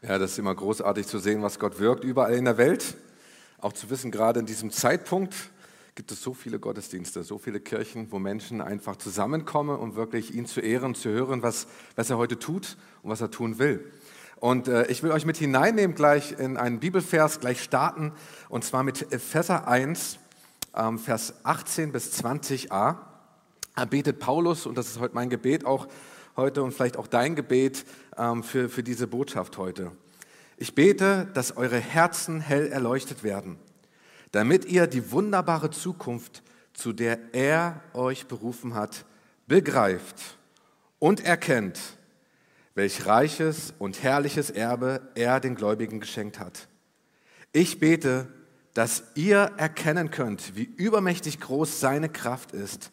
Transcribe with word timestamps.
Ja, 0.00 0.16
das 0.16 0.30
ist 0.30 0.38
immer 0.38 0.54
großartig 0.54 1.08
zu 1.08 1.18
sehen, 1.18 1.42
was 1.42 1.58
Gott 1.58 1.80
wirkt 1.80 2.04
überall 2.04 2.34
in 2.34 2.44
der 2.44 2.56
Welt. 2.56 2.96
Auch 3.58 3.72
zu 3.72 3.90
wissen, 3.90 4.12
gerade 4.12 4.38
in 4.38 4.46
diesem 4.46 4.70
Zeitpunkt 4.70 5.34
gibt 5.96 6.12
es 6.12 6.22
so 6.22 6.34
viele 6.34 6.60
Gottesdienste, 6.60 7.24
so 7.24 7.36
viele 7.36 7.58
Kirchen, 7.58 8.12
wo 8.12 8.20
Menschen 8.20 8.60
einfach 8.60 8.94
zusammenkommen, 8.94 9.76
um 9.76 9.96
wirklich 9.96 10.32
ihn 10.32 10.46
zu 10.46 10.60
ehren, 10.60 10.94
zu 10.94 11.08
hören, 11.08 11.42
was, 11.42 11.66
was 11.96 12.10
er 12.10 12.16
heute 12.16 12.38
tut 12.38 12.76
und 13.02 13.10
was 13.10 13.20
er 13.20 13.32
tun 13.32 13.58
will. 13.58 13.90
Und 14.36 14.68
äh, 14.68 14.86
ich 14.86 15.02
will 15.02 15.10
euch 15.10 15.26
mit 15.26 15.36
hineinnehmen 15.36 15.96
gleich 15.96 16.30
in 16.38 16.56
einen 16.56 16.78
Bibelvers, 16.78 17.40
gleich 17.40 17.60
starten, 17.60 18.12
und 18.48 18.62
zwar 18.62 18.84
mit 18.84 19.12
Epheser 19.12 19.66
1, 19.66 20.20
ähm, 20.76 21.00
Vers 21.00 21.34
18 21.42 21.90
bis 21.90 22.22
20a. 22.22 22.68
Da 23.74 23.84
betet 23.84 24.20
Paulus, 24.20 24.64
und 24.64 24.78
das 24.78 24.86
ist 24.86 25.00
heute 25.00 25.16
mein 25.16 25.28
Gebet 25.28 25.66
auch 25.66 25.88
heute 26.38 26.62
und 26.62 26.72
vielleicht 26.72 26.96
auch 26.96 27.08
dein 27.08 27.34
Gebet 27.34 27.84
ähm, 28.16 28.42
für, 28.42 28.68
für 28.68 28.84
diese 28.84 29.08
Botschaft 29.08 29.58
heute. 29.58 29.90
Ich 30.56 30.74
bete, 30.74 31.28
dass 31.34 31.56
eure 31.56 31.78
Herzen 31.78 32.40
hell 32.40 32.68
erleuchtet 32.68 33.24
werden, 33.24 33.58
damit 34.30 34.64
ihr 34.64 34.86
die 34.86 35.10
wunderbare 35.10 35.70
Zukunft, 35.70 36.42
zu 36.72 36.92
der 36.92 37.18
er 37.34 37.82
euch 37.92 38.26
berufen 38.28 38.74
hat, 38.74 39.04
begreift 39.48 40.38
und 41.00 41.24
erkennt, 41.24 41.80
welch 42.74 43.04
reiches 43.04 43.74
und 43.80 44.04
herrliches 44.04 44.50
Erbe 44.50 45.10
er 45.16 45.40
den 45.40 45.56
Gläubigen 45.56 45.98
geschenkt 45.98 46.38
hat. 46.38 46.68
Ich 47.52 47.80
bete, 47.80 48.28
dass 48.74 49.02
ihr 49.16 49.50
erkennen 49.56 50.12
könnt, 50.12 50.54
wie 50.54 50.70
übermächtig 50.76 51.40
groß 51.40 51.80
seine 51.80 52.08
Kraft 52.08 52.52
ist, 52.52 52.92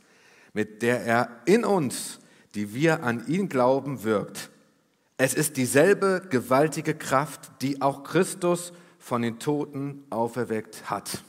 mit 0.54 0.82
der 0.82 1.06
er 1.06 1.42
in 1.46 1.64
uns, 1.64 2.20
die 2.56 2.74
wir 2.74 3.04
an 3.04 3.28
ihn 3.28 3.50
glauben, 3.50 4.04
wirkt. 4.04 4.50
Es 5.18 5.34
ist 5.34 5.58
dieselbe 5.58 6.22
gewaltige 6.30 6.96
Kraft, 6.96 7.62
die 7.62 7.82
auch 7.82 8.04
Christus 8.04 8.74
von 8.98 9.22
den 9.22 9.40
Toten 9.40 10.04
auferweckt 10.10 10.90
hat. 10.90 11.24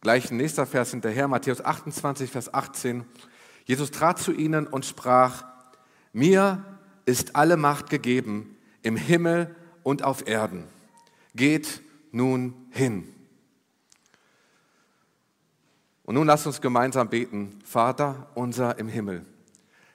Gleich 0.00 0.30
ein 0.30 0.36
nächster 0.36 0.66
Vers 0.66 0.90
hinterher, 0.90 1.28
Matthäus 1.28 1.64
28, 1.64 2.30
Vers 2.30 2.52
18. 2.52 3.04
Jesus 3.64 3.90
trat 3.90 4.18
zu 4.18 4.32
ihnen 4.32 4.66
und 4.66 4.84
sprach, 4.84 5.44
mir 6.12 6.64
ist 7.04 7.36
alle 7.36 7.56
Macht 7.56 7.88
gegeben 7.88 8.56
im 8.82 8.96
Himmel 8.96 9.54
und 9.82 10.04
auf 10.04 10.26
Erden. 10.26 10.64
Geht 11.34 11.82
nun 12.10 12.54
hin. 12.70 13.08
Und 16.04 16.16
nun 16.16 16.26
lasst 16.26 16.46
uns 16.46 16.60
gemeinsam 16.60 17.08
beten. 17.08 17.60
Vater 17.64 18.28
unser 18.34 18.78
im 18.78 18.88
Himmel, 18.88 19.24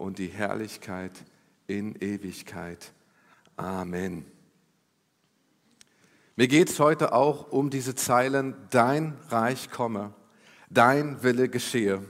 und 0.00 0.18
die 0.18 0.28
Herrlichkeit 0.28 1.12
in 1.66 1.94
Ewigkeit. 1.94 2.92
Amen. 3.56 4.24
Mir 6.36 6.48
geht 6.48 6.70
es 6.70 6.80
heute 6.80 7.12
auch 7.12 7.52
um 7.52 7.68
diese 7.68 7.94
Zeilen, 7.94 8.54
dein 8.70 9.18
Reich 9.28 9.70
komme, 9.70 10.14
dein 10.70 11.22
Wille 11.22 11.50
geschehe, 11.50 12.02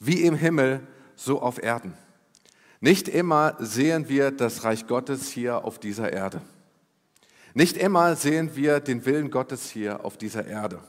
wie 0.00 0.22
im 0.22 0.34
Himmel, 0.34 0.80
so 1.14 1.40
auf 1.40 1.62
Erden. 1.62 1.94
Nicht 2.80 3.08
immer 3.08 3.54
sehen 3.60 4.08
wir 4.08 4.32
das 4.32 4.64
Reich 4.64 4.88
Gottes 4.88 5.30
hier 5.30 5.64
auf 5.64 5.78
dieser 5.78 6.12
Erde. 6.12 6.42
Nicht 7.54 7.76
immer 7.76 8.16
sehen 8.16 8.56
wir 8.56 8.80
den 8.80 9.04
Willen 9.04 9.30
Gottes 9.30 9.70
hier 9.70 10.04
auf 10.04 10.16
dieser 10.16 10.46
Erde. 10.46 10.80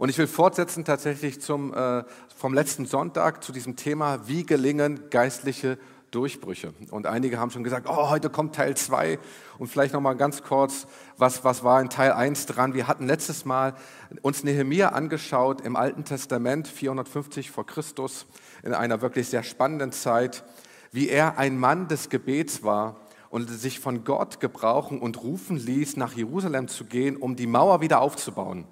Und 0.00 0.08
ich 0.08 0.16
will 0.16 0.26
fortsetzen 0.26 0.86
tatsächlich 0.86 1.42
zum, 1.42 1.74
äh, 1.74 2.04
vom 2.34 2.54
letzten 2.54 2.86
Sonntag 2.86 3.44
zu 3.44 3.52
diesem 3.52 3.76
Thema, 3.76 4.26
wie 4.26 4.46
gelingen 4.46 5.10
geistliche 5.10 5.76
Durchbrüche. 6.10 6.72
Und 6.90 7.06
einige 7.06 7.38
haben 7.38 7.50
schon 7.50 7.64
gesagt, 7.64 7.86
oh, 7.86 8.08
heute 8.08 8.30
kommt 8.30 8.54
Teil 8.54 8.74
2 8.74 9.18
und 9.58 9.66
vielleicht 9.66 9.92
nochmal 9.92 10.16
ganz 10.16 10.42
kurz, 10.42 10.86
was, 11.18 11.44
was 11.44 11.64
war 11.64 11.82
in 11.82 11.90
Teil 11.90 12.12
1 12.12 12.46
dran? 12.46 12.72
Wir 12.72 12.88
hatten 12.88 13.06
letztes 13.06 13.44
Mal 13.44 13.74
uns 14.22 14.42
Nehemia 14.42 14.88
angeschaut 14.88 15.60
im 15.60 15.76
Alten 15.76 16.06
Testament, 16.06 16.66
450 16.66 17.50
vor 17.50 17.66
Christus, 17.66 18.24
in 18.62 18.72
einer 18.72 19.02
wirklich 19.02 19.28
sehr 19.28 19.42
spannenden 19.42 19.92
Zeit 19.92 20.44
wie 20.92 21.08
er 21.08 21.38
ein 21.38 21.58
Mann 21.58 21.88
des 21.88 22.08
Gebets 22.08 22.62
war 22.62 22.96
und 23.28 23.48
sich 23.48 23.78
von 23.78 24.02
Gott 24.04 24.40
gebrauchen 24.40 24.98
und 24.98 25.22
rufen 25.22 25.56
ließ, 25.56 25.96
nach 25.96 26.14
Jerusalem 26.14 26.68
zu 26.68 26.84
gehen, 26.86 27.16
um 27.16 27.36
die 27.36 27.46
Mauer 27.46 27.80
wieder 27.80 28.00
aufzubauen. 28.00 28.64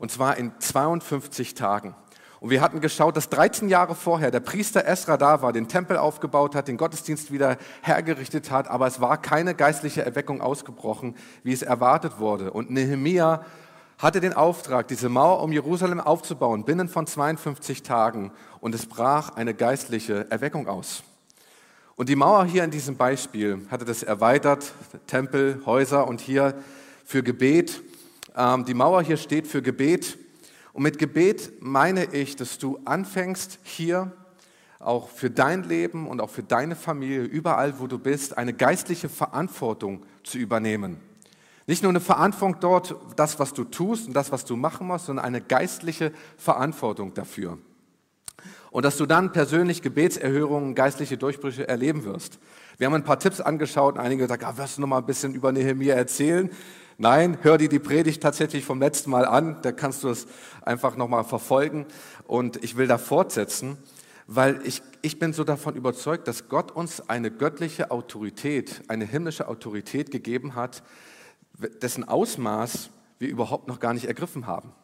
Und 0.00 0.10
zwar 0.10 0.36
in 0.38 0.50
52 0.58 1.54
Tagen. 1.54 1.94
Und 2.40 2.48
wir 2.48 2.62
hatten 2.62 2.80
geschaut, 2.80 3.18
dass 3.18 3.28
13 3.28 3.68
Jahre 3.68 3.94
vorher 3.94 4.30
der 4.30 4.40
Priester 4.40 4.86
Esra 4.86 5.18
da 5.18 5.42
war, 5.42 5.52
den 5.52 5.68
Tempel 5.68 5.98
aufgebaut 5.98 6.54
hat, 6.54 6.68
den 6.68 6.78
Gottesdienst 6.78 7.30
wieder 7.30 7.58
hergerichtet 7.82 8.50
hat, 8.50 8.66
aber 8.66 8.86
es 8.86 9.02
war 9.02 9.20
keine 9.20 9.54
geistliche 9.54 10.02
Erweckung 10.02 10.40
ausgebrochen, 10.40 11.14
wie 11.42 11.52
es 11.52 11.60
erwartet 11.60 12.18
wurde. 12.18 12.50
Und 12.50 12.70
Nehemia 12.70 13.44
hatte 13.98 14.20
den 14.20 14.32
Auftrag, 14.32 14.88
diese 14.88 15.10
Mauer 15.10 15.42
um 15.42 15.52
Jerusalem 15.52 16.00
aufzubauen, 16.00 16.64
binnen 16.64 16.88
von 16.88 17.06
52 17.06 17.82
Tagen. 17.82 18.32
Und 18.60 18.74
es 18.74 18.86
brach 18.86 19.36
eine 19.36 19.52
geistliche 19.52 20.30
Erweckung 20.30 20.66
aus. 20.66 21.02
Und 21.94 22.08
die 22.08 22.16
Mauer 22.16 22.46
hier 22.46 22.64
in 22.64 22.70
diesem 22.70 22.96
Beispiel 22.96 23.66
hatte 23.70 23.84
das 23.84 24.02
erweitert, 24.02 24.72
Tempel, 25.06 25.60
Häuser 25.66 26.08
und 26.08 26.22
hier 26.22 26.54
für 27.04 27.22
Gebet. 27.22 27.82
Ähm, 28.36 28.64
die 28.64 28.74
Mauer 28.74 29.02
hier 29.02 29.16
steht 29.16 29.46
für 29.46 29.62
Gebet. 29.62 30.18
Und 30.72 30.82
mit 30.82 30.98
Gebet 30.98 31.52
meine 31.60 32.04
ich, 32.14 32.36
dass 32.36 32.58
du 32.58 32.78
anfängst 32.84 33.58
hier 33.62 34.12
auch 34.78 35.08
für 35.08 35.30
dein 35.30 35.64
Leben 35.64 36.06
und 36.08 36.20
auch 36.20 36.30
für 36.30 36.42
deine 36.42 36.74
Familie, 36.74 37.22
überall 37.22 37.78
wo 37.80 37.86
du 37.86 37.98
bist, 37.98 38.38
eine 38.38 38.54
geistliche 38.54 39.08
Verantwortung 39.08 40.06
zu 40.24 40.38
übernehmen. 40.38 40.98
Nicht 41.66 41.82
nur 41.82 41.90
eine 41.90 42.00
Verantwortung 42.00 42.60
dort, 42.60 42.94
das, 43.16 43.38
was 43.38 43.52
du 43.52 43.64
tust 43.64 44.08
und 44.08 44.14
das, 44.14 44.32
was 44.32 44.44
du 44.44 44.56
machen 44.56 44.86
musst, 44.86 45.06
sondern 45.06 45.24
eine 45.24 45.40
geistliche 45.40 46.12
Verantwortung 46.36 47.12
dafür 47.14 47.58
und 48.70 48.84
dass 48.84 48.96
du 48.96 49.06
dann 49.06 49.32
persönlich 49.32 49.82
Gebetserhörungen, 49.82 50.74
geistliche 50.74 51.16
Durchbrüche 51.16 51.68
erleben 51.68 52.04
wirst. 52.04 52.38
Wir 52.78 52.86
haben 52.86 52.94
ein 52.94 53.04
paar 53.04 53.18
Tipps 53.18 53.40
angeschaut 53.40 53.96
und 53.96 54.00
einige 54.00 54.22
gesagt, 54.22 54.44
ah, 54.44 54.56
wirst 54.56 54.78
du 54.78 54.80
noch 54.80 54.88
mal 54.88 54.98
ein 54.98 55.06
bisschen 55.06 55.34
über 55.34 55.52
Nehemiah 55.52 55.96
erzählen? 55.96 56.50
Nein, 57.02 57.38
hör 57.40 57.56
dir 57.56 57.70
die 57.70 57.78
Predigt 57.78 58.22
tatsächlich 58.22 58.62
vom 58.62 58.78
letzten 58.78 59.08
Mal 59.08 59.24
an, 59.24 59.56
da 59.62 59.72
kannst 59.72 60.04
du 60.04 60.10
es 60.10 60.26
einfach 60.60 60.96
noch 60.96 61.08
mal 61.08 61.24
verfolgen 61.24 61.86
und 62.26 62.62
ich 62.62 62.76
will 62.76 62.88
da 62.88 62.98
fortsetzen, 62.98 63.78
weil 64.26 64.60
ich, 64.66 64.82
ich 65.00 65.18
bin 65.18 65.32
so 65.32 65.42
davon 65.42 65.76
überzeugt, 65.76 66.28
dass 66.28 66.50
Gott 66.50 66.70
uns 66.70 67.08
eine 67.08 67.30
göttliche 67.30 67.90
Autorität, 67.90 68.82
eine 68.88 69.06
himmlische 69.06 69.48
Autorität 69.48 70.10
gegeben 70.10 70.54
hat, 70.54 70.82
dessen 71.80 72.06
Ausmaß 72.06 72.90
wir 73.18 73.30
überhaupt 73.30 73.66
noch 73.66 73.80
gar 73.80 73.94
nicht 73.94 74.04
ergriffen 74.04 74.46
haben. 74.46 74.74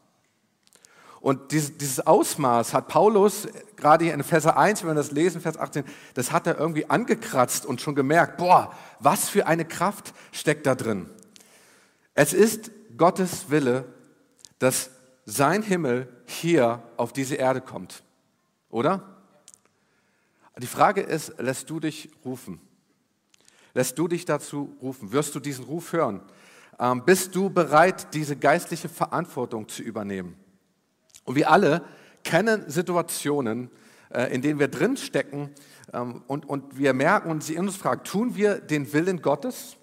Und 1.21 1.53
dieses 1.53 2.06
Ausmaß 2.06 2.72
hat 2.72 2.88
Paulus, 2.88 3.47
gerade 3.77 4.06
hier 4.06 4.15
in 4.15 4.22
Vers 4.25 4.47
1, 4.47 4.81
wenn 4.81 4.88
wir 4.88 4.94
das 4.94 5.10
lesen, 5.10 5.43
Vers 5.43 5.59
18, 5.59 5.84
das 6.15 6.33
hat 6.33 6.47
er 6.47 6.59
irgendwie 6.59 6.88
angekratzt 6.88 7.66
und 7.66 7.83
schon 7.83 7.94
gemerkt, 7.94 8.38
boah, 8.38 8.72
was 9.00 9.28
für 9.28 9.47
eine 9.47 9.66
Kraft 9.66 10.15
steckt 10.33 10.65
da 10.65 10.75
drin. 10.75 11.10
Es 12.19 12.32
ist 12.32 12.71
Gottes 12.97 13.51
Wille, 13.51 13.84
dass 14.59 14.91
sein 15.27 15.63
Himmel 15.63 16.09
hier 16.24 16.83
auf 16.97 17.13
diese 17.13 17.34
Erde 17.34 17.60
kommt. 17.60 18.03
Oder? 18.71 19.16
Die 20.59 20.66
Frage 20.66 21.03
ist, 21.03 21.39
lässt 21.39 21.68
du 21.68 21.78
dich 21.78 22.09
rufen? 22.24 22.59
Lässt 23.74 23.98
du 23.98 24.09
dich 24.09 24.24
dazu 24.24 24.74
rufen? 24.80 25.13
Wirst 25.13 25.34
du 25.34 25.41
diesen 25.41 25.66
Ruf 25.66 25.92
hören? 25.92 26.22
Ähm, 26.78 27.04
bist 27.04 27.34
du 27.34 27.51
bereit, 27.51 28.15
diese 28.15 28.34
geistliche 28.34 28.89
Verantwortung 28.89 29.69
zu 29.69 29.83
übernehmen? 29.83 30.36
Und 31.24 31.34
wir 31.34 31.51
alle 31.51 31.84
kennen 32.24 32.65
Situationen, 32.71 33.71
äh, 34.09 34.34
in 34.34 34.41
denen 34.41 34.59
wir 34.59 34.69
drinstecken 34.69 35.51
ähm, 35.92 36.22
und, 36.28 36.48
und 36.48 36.78
wir 36.78 36.95
merken 36.95 37.30
und 37.30 37.45
sie 37.45 37.59
uns 37.59 37.77
fragen, 37.77 38.04
tun 38.04 38.36
wir 38.36 38.59
den 38.59 38.91
Willen 38.95 39.21
Gottes 39.21 39.77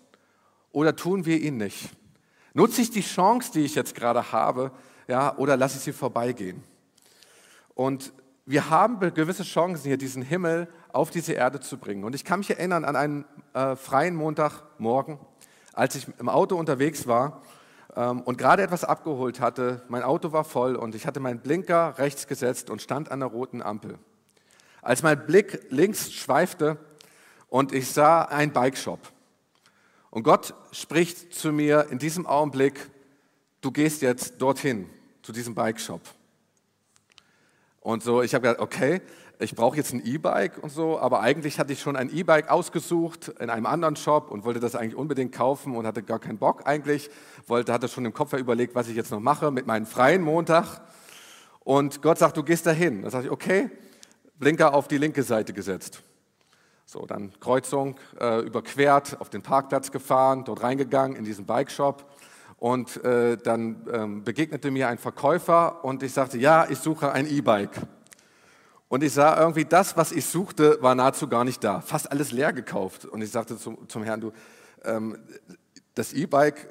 oder 0.71 0.95
tun 0.95 1.27
wir 1.27 1.39
ihn 1.39 1.57
nicht? 1.57 1.91
Nutze 2.53 2.81
ich 2.81 2.91
die 2.91 3.01
Chance, 3.01 3.51
die 3.51 3.61
ich 3.61 3.75
jetzt 3.75 3.95
gerade 3.95 4.31
habe, 4.31 4.71
ja, 5.07 5.35
oder 5.38 5.57
lasse 5.57 5.77
ich 5.77 5.83
sie 5.83 5.94
vorbeigehen? 5.94 6.63
Und 7.73 8.13
wir 8.45 8.69
haben 8.69 9.00
gewisse 9.13 9.44
Chancen 9.44 9.83
hier, 9.88 9.97
diesen 9.97 10.21
Himmel 10.21 10.67
auf 10.91 11.09
diese 11.09 11.33
Erde 11.33 11.59
zu 11.59 11.77
bringen. 11.77 12.03
Und 12.03 12.13
ich 12.13 12.23
kann 12.23 12.39
mich 12.39 12.50
erinnern 12.50 12.85
an 12.85 12.95
einen 12.95 13.25
äh, 13.53 13.75
freien 13.75 14.15
Montagmorgen, 14.15 15.17
als 15.73 15.95
ich 15.95 16.07
im 16.19 16.29
Auto 16.29 16.55
unterwegs 16.55 17.07
war 17.07 17.41
ähm, 17.95 18.21
und 18.21 18.38
gerade 18.38 18.61
etwas 18.61 18.83
abgeholt 18.83 19.39
hatte. 19.39 19.81
Mein 19.88 20.03
Auto 20.03 20.31
war 20.31 20.44
voll 20.44 20.75
und 20.75 20.94
ich 20.94 21.07
hatte 21.07 21.19
meinen 21.19 21.39
Blinker 21.39 21.97
rechts 21.97 22.27
gesetzt 22.27 22.69
und 22.69 22.81
stand 22.81 23.11
an 23.11 23.21
der 23.21 23.29
roten 23.29 23.61
Ampel. 23.61 23.97
Als 24.81 25.01
mein 25.01 25.25
Blick 25.25 25.65
links 25.69 26.11
schweifte 26.11 26.77
und 27.47 27.71
ich 27.71 27.91
sah 27.91 28.23
einen 28.23 28.51
Bikeshop. 28.51 29.00
Und 30.13 30.21
Gott 30.21 30.54
spricht 30.71 31.33
zu 31.33 31.51
mir 31.51 31.88
in 31.89 31.98
diesem 31.98 32.27
Augenblick, 32.27 32.88
du 33.62 33.71
gehst 33.71 34.04
jetzt 34.04 34.39
dorthin, 34.39 34.88
zu 35.24 35.31
diesem 35.31 35.56
Bikeshop. 35.56 36.01
Und 37.80 38.04
so, 38.04 38.21
ich 38.21 38.36
habe 38.36 38.44
gedacht, 38.44 38.62
okay, 38.62 39.01
ich 39.39 39.56
brauche 39.56 39.75
jetzt 39.75 39.92
ein 39.92 40.06
E-Bike 40.06 40.62
und 40.62 40.69
so, 40.69 41.00
aber 41.00 41.21
eigentlich 41.21 41.57
hatte 41.57 41.74
ich 41.74 41.81
schon 41.81 41.95
ein 41.95 42.15
E-Bike 42.15 42.51
ausgesucht 42.51 43.30
in 43.39 43.50
einem 43.50 43.65
anderen 43.65 43.95
Shop 43.95 44.30
und 44.30 44.45
wollte 44.45 44.60
das 44.60 44.75
eigentlich 44.75 44.95
unbedingt 44.95 45.33
kaufen 45.33 45.75
und 45.75 45.88
hatte 45.88 46.04
gar 46.04 46.19
keinen 46.19 46.38
Bock 46.38 46.68
eigentlich, 46.68 47.10
wollte, 47.48 47.74
hatte 47.74 47.88
schon 47.88 48.06
im 48.06 48.13
Kopf 48.13 48.33
überlegt, 48.33 48.75
was 48.75 48.89
ich 48.89 48.95
jetzt 48.95 49.10
noch 49.10 49.19
mache 49.19 49.50
mit 49.50 49.65
meinem 49.65 49.88
freien 49.88 50.21
Montag. 50.21 50.81
Und 51.62 52.04
Gott 52.04 52.19
sagt, 52.19 52.38
du 52.38 52.44
gehst 52.44 52.68
dahin. 52.68 53.01
Da 53.01 53.10
sage 53.10 53.25
ich, 53.25 53.31
okay, 53.31 53.71
Blinker 54.38 54.75
auf 54.75 54.88
die 54.88 55.00
linke 55.00 55.24
Seite 55.24 55.54
gesetzt. 55.54 56.04
So, 56.85 57.06
dann 57.06 57.31
Kreuzung 57.39 57.95
äh, 58.19 58.41
überquert, 58.41 59.19
auf 59.19 59.30
den 59.30 59.41
Parkplatz 59.41 59.91
gefahren, 59.91 60.44
dort 60.45 60.63
reingegangen 60.63 61.18
in 61.18 61.24
diesen 61.24 61.45
Bike-Shop 61.45 62.06
und 62.57 63.03
äh, 63.03 63.38
dann 63.38 63.88
ähm, 63.91 64.24
begegnete 64.24 64.71
mir 64.71 64.88
ein 64.88 64.97
Verkäufer 64.97 65.83
und 65.83 66.03
ich 66.03 66.13
sagte, 66.13 66.38
ja, 66.38 66.65
ich 66.69 66.80
suche 66.80 67.12
ein 67.12 67.27
E-Bike. 67.27 67.81
Und 68.88 69.03
ich 69.03 69.12
sah 69.12 69.39
irgendwie, 69.39 69.65
das, 69.65 69.97
was 69.97 70.12
ich 70.12 70.25
suchte, 70.25 70.77
war 70.81 70.94
nahezu 70.94 71.27
gar 71.27 71.44
nicht 71.44 71.63
da. 71.63 71.81
Fast 71.81 72.12
alles 72.12 72.31
leer 72.31 72.53
gekauft. 72.53 73.06
Und 73.06 73.21
ich 73.21 73.31
sagte 73.31 73.57
zum, 73.57 73.89
zum 73.89 74.03
Herrn, 74.03 74.21
du, 74.21 74.31
ähm, 74.86 75.18
das 75.95 76.13
E-Bike 76.13 76.68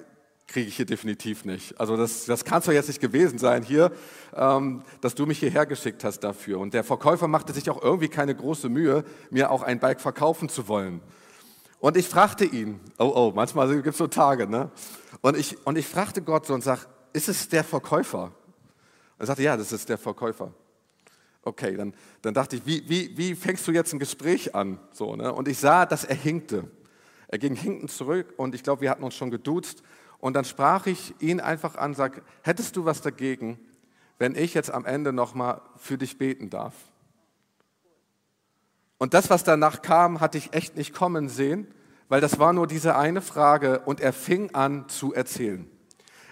kriege 0.52 0.69
ich 0.69 0.76
hier 0.76 0.87
definitiv 0.87 1.44
nicht. 1.44 1.81
Also 1.81 1.96
das, 1.96 2.26
das 2.26 2.44
kann 2.44 2.58
es 2.58 2.66
doch 2.66 2.72
jetzt 2.72 2.88
nicht 2.88 3.00
gewesen 3.00 3.38
sein 3.38 3.62
hier, 3.62 3.90
ähm, 4.34 4.82
dass 5.00 5.14
du 5.14 5.25
mich 5.25 5.38
hierher 5.38 5.66
geschickt 5.66 6.04
hast 6.04 6.20
dafür. 6.20 6.58
Und 6.60 6.75
der 6.75 6.84
Verkäufer 6.84 7.26
machte 7.26 7.52
sich 7.52 7.69
auch 7.70 7.82
irgendwie 7.82 8.08
keine 8.08 8.34
große 8.34 8.69
Mühe, 8.69 9.04
mir 9.31 9.50
auch 9.50 9.62
ein 9.62 9.81
Bike 9.81 10.00
verkaufen 10.00 10.49
zu 10.49 10.69
wollen. 10.69 11.00
Und 11.81 11.96
ich 11.96 12.06
fragte 12.06 12.44
ihn, 12.44 12.81
oh 12.99 13.12
oh, 13.14 13.32
manchmal 13.34 13.69
gibt 13.75 13.88
es 13.88 13.99
so 13.99 14.06
Tage, 14.06 14.46
ne? 14.46 14.70
Und 15.20 15.37
ich, 15.37 15.66
und 15.66 15.76
ich 15.76 15.87
fragte 15.87 16.22
Gott 16.22 16.46
so 16.46 16.55
und 16.55 16.62
sag, 16.62 16.87
ist 17.12 17.28
es 17.28 17.48
der 17.48 17.64
Verkäufer? 17.64 18.32
Er 19.19 19.26
sagte, 19.26 19.43
ja, 19.43 19.56
das 19.56 19.72
ist 19.72 19.88
der 19.88 19.98
Verkäufer. 19.98 20.52
Okay, 21.43 21.76
dann, 21.76 21.94
dann 22.20 22.34
dachte 22.34 22.56
ich, 22.56 22.66
wie, 22.66 22.88
wie, 22.88 23.16
wie 23.16 23.34
fängst 23.34 23.66
du 23.66 23.72
jetzt 23.72 23.93
ein 23.93 23.98
Gespräch 23.98 24.55
an? 24.55 24.78
So, 24.93 25.16
ne? 25.16 25.32
Und 25.32 25.48
ich 25.48 25.58
sah, 25.58 25.87
dass 25.87 26.05
er 26.05 26.14
hinkte. 26.14 26.70
Er 27.26 27.38
ging 27.38 27.55
hinten 27.55 27.88
zurück 27.88 28.34
und 28.37 28.55
ich 28.55 28.62
glaube, 28.62 28.82
wir 28.82 28.90
hatten 28.90 29.02
uns 29.02 29.14
schon 29.14 29.31
geduzt. 29.31 29.82
Und 30.22 30.34
dann 30.34 30.44
sprach 30.44 30.86
ich 30.86 31.20
ihn 31.20 31.40
einfach 31.40 31.74
an, 31.74 31.94
sag, 31.94 32.22
hättest 32.42 32.76
du 32.76 32.84
was 32.84 33.00
dagegen, 33.00 33.58
wenn 34.20 34.36
ich 34.36 34.54
jetzt 34.54 34.70
am 34.70 34.84
Ende 34.84 35.12
nochmal 35.12 35.60
für 35.76 35.98
dich 35.98 36.16
beten 36.16 36.48
darf? 36.48 36.74
Und 38.98 39.14
das, 39.14 39.30
was 39.30 39.42
danach 39.42 39.82
kam, 39.82 40.20
hatte 40.20 40.38
ich 40.38 40.54
echt 40.54 40.76
nicht 40.76 40.94
kommen 40.94 41.28
sehen, 41.28 41.66
weil 42.08 42.20
das 42.20 42.38
war 42.38 42.52
nur 42.52 42.69
diese 42.69 42.94
eine 42.94 43.20
Frage 43.20 43.80
und 43.80 44.00
er 44.00 44.12
fing 44.12 44.54
an 44.54 44.88
zu 44.88 45.12
erzählen. 45.12 45.69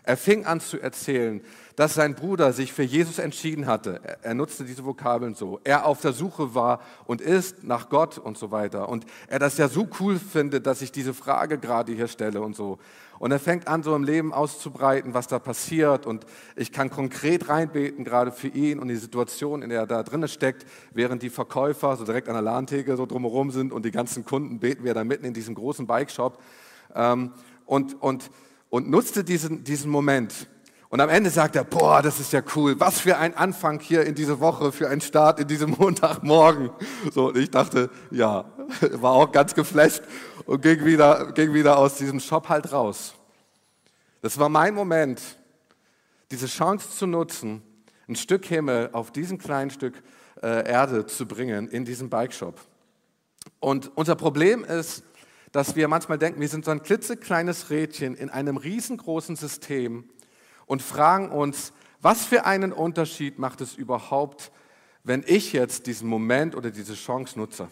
Er 0.05 0.17
fing 0.17 0.47
an 0.47 0.61
zu 0.61 0.81
erzählen, 0.81 1.41
dass 1.75 1.95
sein 1.95 2.15
Bruder 2.15 2.53
sich 2.53 2.73
für 2.73 2.83
Jesus 2.83 3.19
entschieden 3.19 3.67
hatte. 3.67 4.01
Er 4.23 4.35
nutzte 4.35 4.65
diese 4.65 4.85
Vokabeln 4.85 5.35
so. 5.35 5.61
Er 5.65 5.85
auf 5.85 6.01
der 6.01 6.13
Suche 6.13 6.55
war 6.55 6.81
und 7.07 7.21
ist 7.21 7.65
nach 7.65 7.89
Gott 7.89 8.19
und 8.19 8.39
so 8.39 8.51
weiter. 8.51 8.89
Und 8.89 9.05
er 9.27 9.39
das 9.39 9.59
ja 9.59 9.69
so 9.69 9.89
cool 9.99 10.19
findet, 10.19 10.67
dass 10.67 10.81
ich 10.81 10.93
diese 10.93 11.13
Frage 11.13 11.59
gerade 11.59 11.93
hier 11.93 12.09
stelle 12.09 12.41
und 12.41 12.55
so. 12.55 12.79
Und 13.21 13.31
er 13.31 13.39
fängt 13.39 13.69
an, 13.69 13.85
so 13.85 13.95
im 13.95 14.03
Leben 14.03 14.33
auszubreiten, 14.33 15.15
was 15.15 15.29
da 15.29 15.39
passiert. 15.39 16.05
Und 16.07 16.27
ich 16.57 16.73
kann 16.73 16.91
konkret 16.91 17.49
reinbeten, 17.49 18.03
gerade 18.03 18.33
für 18.33 18.49
ihn 18.49 18.81
und 18.81 18.89
die 18.89 18.97
Situation, 18.97 19.63
in 19.63 19.71
der 19.71 19.83
er 19.83 19.87
da 19.87 20.03
drin 20.03 20.27
steckt, 20.27 20.67
während 20.93 21.23
die 21.23 21.31
Verkäufer 21.31 21.97
so 21.97 22.05
direkt 22.05 22.29
an 22.29 22.35
der 22.35 22.43
Ladentheke 22.43 22.97
so 22.97 23.07
drumherum 23.07 23.53
sind 23.53 23.73
und 23.73 23.85
die 23.85 23.93
ganzen 23.93 24.25
Kunden 24.25 24.59
beten 24.59 24.83
wir 24.83 24.95
da 24.95 25.05
mitten 25.05 25.25
in 25.25 25.35
diesem 25.35 25.55
großen 25.55 25.87
Bike-Shop. 25.87 26.43
Ähm, 26.97 27.31
und, 27.65 28.03
und 28.03 28.31
und 28.71 28.89
nutzte 28.89 29.25
diesen, 29.25 29.65
diesen 29.65 29.91
Moment. 29.91 30.49
Und 30.89 31.01
am 31.01 31.09
Ende 31.09 31.31
sagt 31.31 31.55
er, 31.55 31.65
boah, 31.65 32.03
das 32.03 32.19
ist 32.19 32.33
ja 32.33 32.43
cool, 32.57 32.79
was 32.81 33.01
für 33.01 33.17
ein 33.17 33.37
Anfang 33.37 33.79
hier 33.79 34.05
in 34.05 34.15
diese 34.15 34.41
Woche, 34.41 34.73
für 34.73 34.89
einen 34.89 35.01
Start 35.01 35.39
in 35.39 35.47
diesem 35.47 35.71
Montagmorgen. 35.79 36.71
So, 37.13 37.29
und 37.29 37.37
ich 37.37 37.51
dachte, 37.51 37.91
ja, 38.11 38.45
war 38.93 39.13
auch 39.13 39.31
ganz 39.31 39.55
geflasht 39.55 40.03
und 40.47 40.63
ging 40.63 40.85
wieder, 40.85 41.33
ging 41.33 41.53
wieder 41.53 41.79
aus 41.79 41.97
diesem 41.97 42.21
Shop 42.21 42.49
halt 42.49 42.73
raus. 42.73 43.15
Das 44.23 44.39
war 44.39 44.49
mein 44.49 44.75
Moment, 44.75 45.21
diese 46.31 46.47
Chance 46.47 46.91
zu 46.91 47.07
nutzen, 47.07 47.63
ein 48.09 48.17
Stück 48.17 48.45
Himmel 48.45 48.91
auf 48.93 49.11
diesem 49.13 49.39
kleinen 49.39 49.71
Stück 49.71 50.03
äh, 50.43 50.69
Erde 50.69 51.07
zu 51.07 51.27
bringen 51.27 51.69
in 51.69 51.85
diesem 51.85 52.11
Bike-Shop. 52.11 52.61
Und 53.59 53.91
unser 53.97 54.17
Problem 54.17 54.65
ist, 54.65 55.05
dass 55.53 55.75
wir 55.75 55.89
manchmal 55.89 56.19
denken, 56.19 56.41
wir 56.41 56.49
sind 56.49 56.65
so 56.65 56.71
ein 56.71 56.83
klitzekleines 56.83 57.71
Rädchen 57.71 58.15
in 58.15 58.31
einem 58.31 58.57
riesengroßen 58.57 59.37
System 59.37 60.09
und 60.67 60.83
fragen 60.83 61.31
uns, 61.31 61.73
was 62.01 62.25
für 62.25 62.45
einen 62.45 62.73
Unterschied 62.73 63.39
macht 63.39 63.61
es 63.61 63.75
überhaupt, 63.75 64.53
wenn 65.03 65.25
ich 65.27 65.53
jetzt 65.53 65.87
diesen 65.87 66.09
Moment 66.09 66.55
oder 66.55 66.71
diese 66.71 66.95
Chance 66.95 67.39
nutze? 67.39 67.69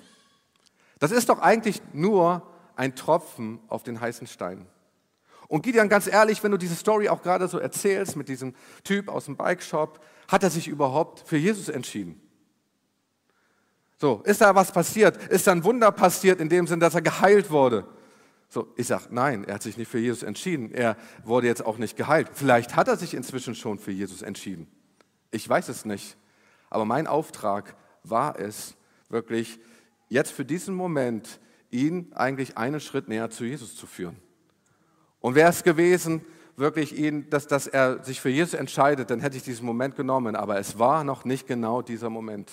Das 0.99 1.13
ist 1.13 1.29
doch 1.29 1.39
eigentlich 1.39 1.81
nur 1.93 2.43
ein 2.79 2.95
Tropfen 2.95 3.59
auf 3.69 3.83
den 3.83 4.01
heißen 4.01 4.27
Stein. 4.27 4.67
Und 5.49 5.63
Gideon, 5.63 5.89
ganz 5.89 6.07
ehrlich, 6.07 6.43
wenn 6.45 6.53
du 6.53 6.59
diese 6.59 6.77
Story 6.77 7.09
auch 7.09 7.23
gerade 7.23 7.49
so 7.49 7.59
erzählst 7.59 8.17
mit 8.17 8.29
diesem 8.29 8.55
Typ 8.85 9.09
aus 9.09 9.25
dem 9.25 9.37
Bike-Shop, 9.37 10.05
hat 10.29 10.43
er 10.43 10.51
sich 10.51 10.69
überhaupt 10.69 11.27
für 11.27 11.39
Jesus 11.39 11.69
entschieden? 11.69 12.21
So, 13.97 14.23
ist 14.25 14.41
da 14.41 14.55
was 14.55 14.71
passiert? 14.71 15.17
Ist 15.29 15.47
da 15.47 15.53
ein 15.53 15.65
Wunder 15.65 15.91
passiert 15.91 16.41
in 16.41 16.49
dem 16.49 16.67
Sinn, 16.67 16.79
dass 16.79 16.95
er 16.95 17.03
geheilt 17.03 17.51
wurde? 17.51 17.87
So, 18.49 18.73
ich 18.77 18.87
sage, 18.87 19.07
nein, 19.11 19.45
er 19.45 19.55
hat 19.55 19.63
sich 19.63 19.77
nicht 19.77 19.91
für 19.91 19.99
Jesus 19.99 20.23
entschieden. 20.23 20.71
Er 20.71 20.97
wurde 21.25 21.49
jetzt 21.49 21.67
auch 21.67 21.79
nicht 21.79 21.97
geheilt. 21.97 22.31
Vielleicht 22.33 22.77
hat 22.77 22.87
er 22.87 22.97
sich 22.97 23.13
inzwischen 23.13 23.55
schon 23.55 23.79
für 23.79 23.91
Jesus 23.91 24.23
entschieden. 24.23 24.69
Ich 25.31 25.49
weiß 25.49 25.69
es 25.69 25.85
nicht. 25.85 26.17
Aber 26.71 26.85
mein 26.85 27.07
Auftrag 27.07 27.75
war 28.05 28.39
es, 28.39 28.77
wirklich 29.09 29.59
jetzt 30.09 30.31
für 30.31 30.45
diesen 30.45 30.75
Moment 30.75 31.41
ihn 31.71 32.13
eigentlich 32.15 32.57
einen 32.57 32.81
Schritt 32.81 33.09
näher 33.09 33.31
zu 33.31 33.45
Jesus 33.45 33.77
zu 33.77 33.87
führen. 33.87 34.17
Und 35.21 35.35
wäre 35.35 35.51
es 35.51 35.63
gewesen, 35.63 36.25
wirklich 36.57 36.97
ihn, 36.97 37.29
dass, 37.31 37.47
dass 37.47 37.67
er 37.67 38.03
sich 38.05 38.21
für 38.21 38.31
Jesus 38.31 38.55
entscheidet, 38.55 39.11
dann 39.11 39.21
hätte 39.21 39.37
ich 39.37 39.43
diesen 39.43 39.67
Moment 39.67 39.97
genommen. 39.97 40.37
Aber 40.37 40.59
es 40.59 40.79
war 40.79 41.05
noch 41.05 41.25
nicht 41.25 41.47
genau 41.47 41.83
dieser 41.83 42.11
Moment. 42.11 42.51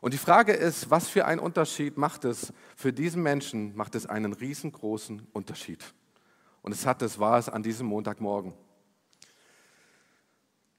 Und 0.00 0.14
die 0.14 0.18
Frage 0.18 0.52
ist, 0.52 0.90
was 0.90 1.08
für 1.08 1.26
einen 1.26 1.40
Unterschied 1.40 1.98
macht 1.98 2.24
es 2.24 2.52
für 2.74 2.92
diesen 2.92 3.22
Menschen, 3.22 3.76
macht 3.76 3.94
es 3.94 4.06
einen 4.06 4.32
riesengroßen 4.32 5.26
Unterschied. 5.32 5.84
Und 6.62 6.72
es 6.72 6.86
hat 6.86 7.02
es, 7.02 7.18
war 7.18 7.38
es 7.38 7.48
an 7.48 7.62
diesem 7.62 7.86
Montagmorgen. 7.86 8.54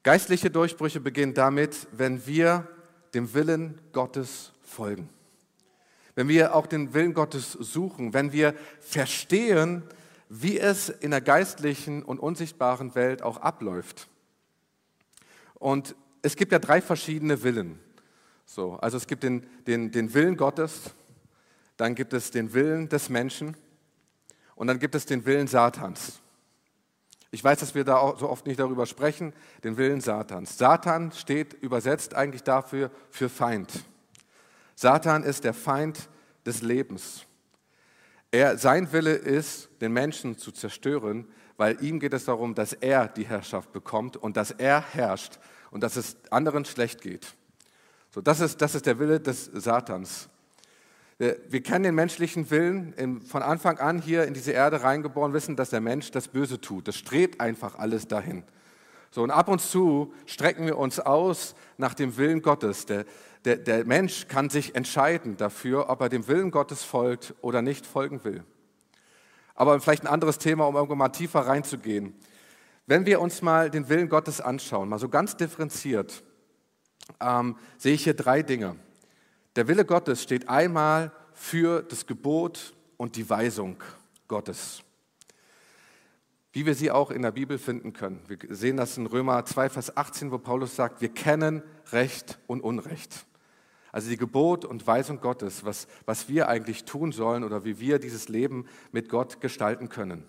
Geistliche 0.04 0.50
Durchbrüche 0.50 1.00
beginnen 1.00 1.36
damit, 1.36 1.88
wenn 1.92 2.26
wir 2.26 2.68
dem 3.14 3.34
Willen 3.36 3.80
Gottes 3.92 4.54
folgen. 4.64 5.10
Wenn 6.16 6.28
wir 6.28 6.56
auch 6.56 6.68
den 6.68 6.94
Willen 6.94 7.14
Gottes 7.14 7.54
suchen, 7.54 8.14
wenn 8.14 8.32
wir 8.32 8.54
verstehen, 8.80 9.84
wie 10.30 10.60
es 10.60 10.90
in 10.90 11.12
der 11.12 11.22
geistlichen 11.22 12.04
und 12.04 12.20
unsichtbaren 12.20 12.96
Welt 12.96 13.22
auch 13.22 13.38
abläuft. 13.38 14.08
Und 15.56 15.96
es 16.22 16.36
gibt 16.36 16.52
ja 16.52 16.60
drei 16.60 16.82
verschiedene 16.82 17.44
Willen. 17.44 17.80
So, 18.46 18.74
also 18.76 18.98
es 18.98 19.08
gibt 19.08 19.24
den, 19.24 19.46
den, 19.68 19.92
den 19.92 20.14
Willen 20.14 20.38
Gottes, 20.38 20.92
dann 21.78 21.96
gibt 21.96 22.14
es 22.14 22.32
den 22.32 22.54
Willen 22.54 22.90
des 22.90 23.10
Menschen 23.10 23.56
und 24.56 24.68
dann 24.68 24.80
gibt 24.80 24.96
es 24.96 25.06
den 25.06 25.26
Willen 25.26 25.48
Satans. 25.48 26.20
Ich 27.32 27.44
weiß, 27.44 27.60
dass 27.60 27.76
wir 27.76 27.86
da 27.86 28.16
so 28.18 28.30
oft 28.30 28.46
nicht 28.46 28.60
darüber 28.60 28.86
sprechen, 28.86 29.34
den 29.64 29.78
Willen 29.78 30.02
Satans. 30.02 30.58
Satan 30.58 31.12
steht 31.14 31.54
übersetzt 31.54 32.14
eigentlich 32.14 32.44
dafür 32.44 32.92
für 33.10 33.30
Feind. 33.30 33.86
Satan 34.76 35.24
ist 35.24 35.44
der 35.44 35.54
Feind 35.54 36.10
des 36.46 36.62
Lebens. 36.62 37.26
Er, 38.32 38.58
sein 38.58 38.92
Wille 38.94 39.14
ist, 39.14 39.70
den 39.82 39.92
Menschen 39.92 40.38
zu 40.38 40.52
zerstören, 40.52 41.28
weil 41.58 41.84
ihm 41.84 42.00
geht 42.00 42.14
es 42.14 42.26
darum, 42.26 42.56
dass 42.56 42.74
er 42.74 43.08
die 43.08 43.26
Herrschaft 43.26 43.74
bekommt 43.74 44.18
und 44.18 44.38
dass 44.38 44.52
er 44.52 44.82
herrscht 44.82 45.38
und 45.70 45.84
dass 45.84 45.98
es 45.98 46.16
anderen 46.30 46.66
schlecht 46.66 47.02
geht. 47.02 47.36
So, 48.10 48.22
das, 48.22 48.40
ist, 48.40 48.62
das 48.62 48.76
ist 48.76 48.86
der 48.86 49.00
Wille 49.00 49.20
des 49.20 49.46
Satans. 49.46 50.30
Wir 51.18 51.62
kennen 51.62 51.84
den 51.84 51.94
menschlichen 51.94 52.50
Willen 52.50 53.22
von 53.22 53.44
Anfang 53.44 53.78
an 53.78 54.02
hier 54.02 54.26
in 54.26 54.34
diese 54.34 54.54
Erde 54.54 54.82
reingeboren, 54.82 55.34
wissen, 55.34 55.56
dass 55.56 55.70
der 55.70 55.82
Mensch 55.82 56.10
das 56.10 56.28
Böse 56.28 56.60
tut. 56.60 56.88
Das 56.88 56.96
strebt 56.96 57.40
einfach 57.40 57.78
alles 57.78 58.08
dahin. 58.08 58.44
So, 59.12 59.22
und 59.22 59.30
ab 59.30 59.48
und 59.48 59.62
zu 59.62 60.14
strecken 60.26 60.66
wir 60.66 60.78
uns 60.78 61.00
aus 61.00 61.54
nach 61.78 61.94
dem 61.94 62.18
Willen 62.18 62.42
Gottes. 62.42 62.86
Der, 62.86 63.06
der, 63.46 63.58
der 63.58 63.86
Mensch 63.86 64.28
kann 64.28 64.50
sich 64.50 64.76
entscheiden 64.76 65.38
dafür, 65.38 65.90
ob 65.90 66.02
er 66.02 66.10
dem 66.10 66.28
Willen 66.28 66.52
Gottes 66.52 66.84
folgt 66.84 67.34
oder 67.42 67.62
nicht 67.62 67.86
folgen 67.86 68.24
will. 68.24 68.44
Aber 69.56 69.80
vielleicht 69.80 70.04
ein 70.04 70.08
anderes 70.08 70.38
Thema, 70.38 70.68
um 70.68 70.76
irgendwann 70.76 71.00
mal 71.00 71.10
tiefer 71.10 71.42
reinzugehen. 71.42 72.14
Wenn 72.88 73.06
wir 73.06 73.22
uns 73.22 73.42
mal 73.42 73.70
den 73.70 73.90
Willen 73.90 74.10
Gottes 74.10 74.42
anschauen, 74.42 74.90
mal 74.90 75.00
so 75.00 75.10
ganz 75.10 75.38
differenziert, 75.38 76.24
ähm, 77.20 77.56
sehe 77.78 77.94
ich 77.94 78.04
hier 78.04 78.14
drei 78.14 78.44
Dinge. 78.44 78.76
Der 79.56 79.68
Wille 79.68 79.86
Gottes 79.86 80.24
steht 80.24 80.50
einmal 80.50 81.12
für 81.34 81.82
das 81.84 82.06
Gebot 82.06 82.74
und 82.98 83.16
die 83.16 83.30
Weisung 83.30 83.78
Gottes. 84.28 84.84
Wie 86.54 86.66
wir 86.66 86.76
sie 86.76 86.92
auch 86.92 87.12
in 87.12 87.22
der 87.22 87.32
Bibel 87.32 87.58
finden 87.58 87.94
können. 87.94 88.22
Wir 88.28 88.38
sehen 88.56 88.78
das 88.78 88.98
in 88.98 89.06
Römer 89.06 89.46
2, 89.46 89.70
Vers 89.70 89.96
18, 89.96 90.32
wo 90.32 90.38
Paulus 90.38 90.76
sagt, 90.76 91.02
wir 91.02 91.10
kennen 91.10 91.64
Recht 91.92 92.40
und 92.48 92.62
Unrecht. 92.62 93.26
Also 93.92 94.10
die 94.10 94.18
Gebot 94.18 94.64
und 94.64 94.88
Weisung 94.88 95.20
Gottes, 95.20 95.66
was, 95.66 95.88
was 96.06 96.30
wir 96.30 96.48
eigentlich 96.48 96.86
tun 96.86 97.12
sollen 97.12 97.44
oder 97.44 97.66
wie 97.66 97.80
wir 97.80 98.00
dieses 98.00 98.30
Leben 98.30 98.66
mit 98.92 99.10
Gott 99.10 99.42
gestalten 99.42 99.90
können. 99.90 100.24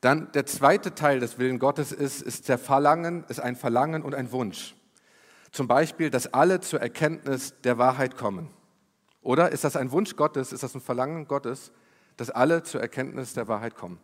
Dann 0.00 0.30
der 0.32 0.44
zweite 0.46 0.94
Teil 0.94 1.20
des 1.20 1.38
Willen 1.38 1.58
Gottes 1.58 1.92
ist, 1.92 2.22
ist 2.22 2.48
der 2.48 2.58
Verlangen, 2.58 3.24
ist 3.28 3.40
ein 3.40 3.56
Verlangen 3.56 4.02
und 4.02 4.14
ein 4.14 4.32
Wunsch. 4.32 4.74
Zum 5.52 5.68
Beispiel, 5.68 6.10
dass 6.10 6.34
alle 6.34 6.60
zur 6.60 6.80
Erkenntnis 6.80 7.54
der 7.62 7.78
Wahrheit 7.78 8.16
kommen. 8.16 8.50
Oder 9.22 9.52
ist 9.52 9.64
das 9.64 9.76
ein 9.76 9.90
Wunsch 9.92 10.16
Gottes, 10.16 10.52
ist 10.52 10.62
das 10.62 10.74
ein 10.74 10.80
Verlangen 10.80 11.26
Gottes, 11.26 11.72
dass 12.16 12.30
alle 12.30 12.62
zur 12.62 12.80
Erkenntnis 12.80 13.32
der 13.34 13.48
Wahrheit 13.48 13.74
kommen? 13.74 13.98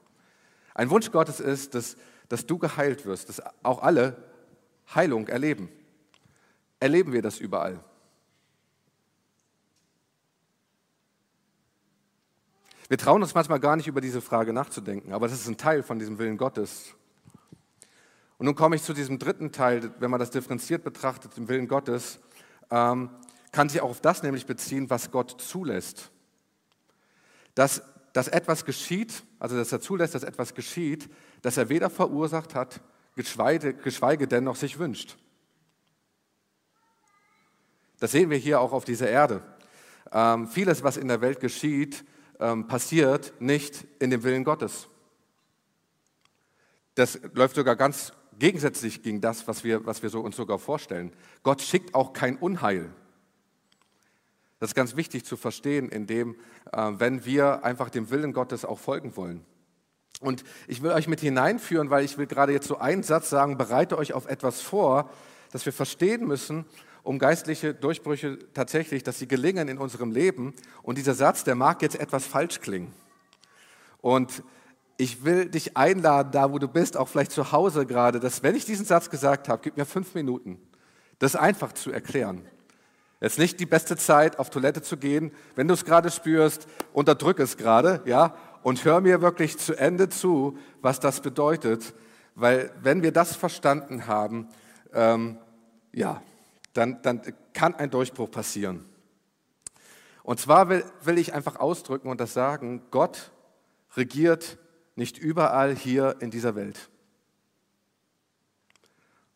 Ein 0.75 0.91
Wunsch 0.91 1.11
Gottes 1.11 1.41
ist, 1.41 1.75
dass, 1.75 1.97
dass 2.29 2.47
du 2.47 2.59
geheilt 2.59 3.05
wirst, 3.05 3.29
dass 3.29 3.43
auch 3.62 3.83
alle 3.83 4.17
Heilung 4.95 5.29
erleben. 5.29 5.69
Erleben 6.81 7.12
wir 7.12 7.23
das 7.23 7.38
überall? 7.38 7.81
Wir 12.92 12.99
trauen 12.99 13.22
uns 13.22 13.34
manchmal 13.34 13.58
gar 13.58 13.75
nicht 13.76 13.87
über 13.87 14.02
diese 14.02 14.20
Frage 14.20 14.52
nachzudenken, 14.52 15.14
aber 15.14 15.26
das 15.26 15.40
ist 15.40 15.49
ein 15.49 15.56
Teil 15.56 15.82
von 15.82 15.99
diesem 15.99 16.18
Willen 16.18 16.37
Gottes. 16.37 16.94
Und 18.37 18.44
nun 18.44 18.54
komme 18.54 18.76
ich 18.76 18.82
zu 18.82 18.92
diesem 18.92 19.18
dritten 19.18 19.50
Teil, 19.50 19.94
wenn 19.99 20.11
man 20.11 20.20
das 20.20 20.28
differenziert 20.28 20.84
betrachtet, 20.84 21.34
dem 21.38 21.49
Willen 21.49 21.68
Gottes, 21.68 22.20
ähm, 22.70 23.08
kann 23.50 23.70
sich 23.70 23.80
auch 23.80 23.88
auf 23.88 24.02
das 24.02 24.22
nämlich 24.22 24.44
beziehen, 24.44 24.90
was 24.90 25.11
Gott 25.11 25.40
zulässt. 25.40 26.11
Dass, 27.54 27.80
dass 28.12 28.28
etwas 28.28 28.66
geschieht, 28.66 29.22
also 29.38 29.56
dass 29.56 29.72
er 29.72 29.80
zulässt, 29.80 30.14
dass 30.14 30.22
etwas 30.22 30.52
geschieht, 30.52 31.08
das 31.40 31.56
er 31.56 31.70
weder 31.70 31.88
verursacht 31.88 32.54
hat, 32.54 32.82
geschweige, 33.16 33.72
geschweige 33.72 34.28
denn 34.28 34.44
noch 34.44 34.56
sich 34.56 34.78
wünscht. 34.78 35.16
Das 38.00 38.12
sehen 38.12 38.28
wir 38.28 38.37
hier 38.37 38.61
auch 38.61 38.72
auf 38.72 38.84
dieser 38.84 39.08
Erde. 39.08 39.42
Ähm, 40.12 40.46
vieles, 40.46 40.82
was 40.82 40.99
in 40.99 41.08
der 41.08 41.22
Welt 41.22 41.40
geschieht, 41.40 42.04
ähm, 42.42 42.66
passiert 42.66 43.32
nicht 43.40 43.87
in 43.99 44.11
dem 44.11 44.22
Willen 44.25 44.44
Gottes. 44.44 44.88
Das 46.94 47.18
läuft 47.32 47.54
sogar 47.54 47.76
ganz 47.76 48.12
gegensätzlich 48.38 49.02
gegen 49.02 49.20
das, 49.20 49.46
was 49.49 49.64
wir, 49.64 49.87
was 49.87 50.02
wir 50.02 50.11
so 50.11 50.20
uns 50.20 50.37
sogar 50.37 50.58
vorstellen. 50.58 51.12
Gott 51.42 51.62
schickt 51.62 51.94
auch 51.94 52.12
kein 52.12 52.37
Unheil. 52.37 52.90
Das 54.58 54.70
ist 54.70 54.75
ganz 54.75 54.96
wichtig 54.96 55.25
zu 55.25 55.37
verstehen, 55.37 55.88
indem, 55.88 56.37
äh, 56.72 56.90
wenn 56.96 57.25
wir 57.25 57.64
einfach 57.64 57.90
dem 57.90 58.11
Willen 58.11 58.32
Gottes 58.32 58.64
auch 58.64 58.78
folgen 58.78 59.16
wollen. 59.16 59.44
Und 60.20 60.44
ich 60.68 60.82
will 60.82 60.92
euch 60.92 61.08
mit 61.08 61.20
hineinführen, 61.20 61.90
weil 61.90 62.04
ich 62.04 62.16
will 62.18 62.26
gerade 62.26 62.52
jetzt 62.52 62.68
so 62.68 62.78
einen 62.78 63.02
Satz 63.02 63.30
sagen, 63.30 63.58
bereite 63.58 63.99
euch 63.99 64.12
auf 64.12 64.26
etwas 64.26 64.61
vor, 64.61 65.11
das 65.50 65.66
wir 65.66 65.72
verstehen 65.72 66.26
müssen, 66.26 66.64
um 67.02 67.18
geistliche 67.18 67.75
Durchbrüche 67.75 68.38
tatsächlich, 68.54 69.02
dass 69.02 69.18
sie 69.18 69.26
gelingen 69.26 69.68
in 69.68 69.78
unserem 69.78 70.12
Leben. 70.12 70.54
Und 70.82 70.99
dieser 70.99 71.14
Satz, 71.14 71.44
der 71.44 71.54
mag 71.54 71.82
jetzt 71.82 71.99
etwas 71.99 72.25
falsch 72.25 72.61
klingen. 72.61 72.92
Und 74.00 74.42
ich 74.97 75.25
will 75.25 75.49
dich 75.49 75.76
einladen, 75.76 76.30
da 76.32 76.52
wo 76.52 76.59
du 76.59 76.68
bist, 76.68 76.97
auch 76.97 77.09
vielleicht 77.09 77.32
zu 77.32 77.52
Hause 77.52 77.87
gerade, 77.87 78.21
dass 78.21 78.42
wenn 78.42 78.54
ich 78.54 78.64
diesen 78.64 78.87
Satz 78.87 79.11
gesagt 79.11 79.49
habe, 79.49 79.62
gib 79.62 79.76
mir 79.76 79.85
fünf 79.85 80.14
Minuten, 80.14 80.61
das 81.18 81.35
einfach 81.35 81.73
zu 81.73 81.90
erklären. 81.90 82.47
Jetzt 83.21 83.38
nicht 83.38 83.61
die 83.61 83.66
beste 83.66 83.97
Zeit, 83.97 84.38
auf 84.40 84.50
Toilette 84.50 84.82
zu 84.82 84.97
gehen. 84.97 85.30
Wenn 85.54 85.68
du 85.68 85.75
es 85.75 85.85
gerade 85.85 86.11
spürst, 86.11 86.66
unterdrück 86.92 87.38
es 87.38 87.56
gerade, 87.56 88.02
ja, 88.04 88.35
und 88.62 88.85
hör 88.85 89.00
mir 89.00 89.23
wirklich 89.23 89.59
zu 89.59 89.75
Ende 89.75 90.09
zu, 90.09 90.59
was 90.80 90.99
das 90.99 91.21
bedeutet. 91.21 91.94
Weil 92.35 92.73
wenn 92.82 93.02
wir 93.02 93.12
das 93.12 93.37
verstanden 93.37 94.09
haben, 94.09 94.49
ähm, 94.92 95.38
ja, 95.92 96.23
dann, 96.73 97.02
dann 97.02 97.23
kann 97.52 97.75
ein 97.75 97.91
Durchbruch 97.91 98.31
passieren. 98.31 98.85
Und 100.23 100.41
zwar 100.41 100.69
will, 100.69 100.85
will 101.02 101.19
ich 101.19 101.35
einfach 101.35 101.57
ausdrücken 101.57 102.09
und 102.09 102.21
das 102.21 102.33
sagen, 102.33 102.83
Gott 102.91 103.33
regiert 103.97 104.59
nicht 104.95 105.19
überall 105.19 105.75
hier 105.75 106.17
in 106.21 106.31
dieser 106.31 106.55
Welt. 106.55 106.91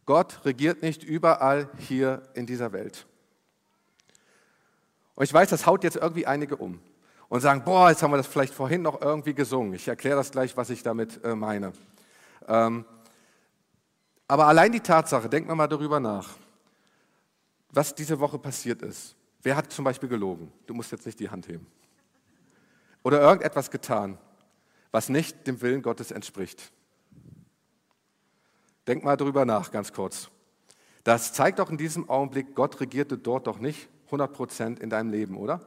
Gott 0.05 0.45
regiert 0.45 0.83
nicht 0.83 1.03
überall 1.03 1.69
hier 1.79 2.23
in 2.35 2.47
dieser 2.47 2.73
Welt. 2.73 3.07
Und 5.17 5.25
ich 5.25 5.33
weiß, 5.33 5.51
das 5.51 5.67
haut 5.67 5.83
jetzt 5.83 5.97
irgendwie 5.97 6.27
einige 6.27 6.57
um 6.57 6.81
und 7.29 7.41
sagen, 7.41 7.65
boah, 7.65 7.91
jetzt 7.91 8.03
haben 8.03 8.13
wir 8.13 8.19
das 8.19 8.29
vielleicht 8.29 8.55
vorhin 8.55 8.83
noch 8.83 9.01
irgendwie 9.01 9.35
gesungen. 9.35 9.73
Ich 9.75 9.89
erkläre 9.89 10.17
das 10.17 10.31
gleich, 10.31 10.57
was 10.57 10.71
ich 10.71 10.85
damit 10.85 11.25
äh, 11.25 11.35
meine. 11.35 11.73
Ähm, 12.47 12.85
aber 14.29 14.47
allein 14.47 14.71
die 14.71 14.81
Tatsache, 14.81 15.29
denken 15.29 15.49
wir 15.49 15.57
mal 15.57 15.67
darüber 15.67 15.99
nach, 15.99 16.31
was 17.71 17.95
diese 17.95 18.19
Woche 18.21 18.39
passiert 18.39 18.83
ist. 18.83 19.17
Wer 19.43 19.57
hat 19.57 19.73
zum 19.73 19.85
Beispiel 19.85 20.09
gelogen? 20.09 20.53
Du 20.67 20.75
musst 20.75 20.93
jetzt 20.93 21.07
nicht 21.07 21.21
die 21.21 21.31
Hand 21.31 21.49
heben. 21.49 21.67
Oder 23.03 23.21
irgendetwas 23.21 23.71
getan, 23.71 24.19
was 24.91 25.09
nicht 25.09 25.47
dem 25.47 25.61
Willen 25.61 25.83
Gottes 25.83 26.11
entspricht. 26.11 26.73
Denk 28.87 29.05
mal 29.05 29.17
darüber 29.17 29.45
nach, 29.45 29.71
ganz 29.71 29.93
kurz. 29.93 30.31
Das 31.05 31.33
zeigt 31.33 31.61
doch 31.61 31.71
in 31.71 31.77
diesem 31.77 32.09
Augenblick, 32.09 32.55
Gott 32.55 32.81
regierte 32.81 33.17
dort 33.17 33.47
doch 33.47 33.59
nicht 33.59 33.89
100 34.07 34.33
Prozent 34.33 34.81
in 34.81 34.91
deinem 34.91 35.11
Leben, 35.11 35.37
oder? 35.37 35.61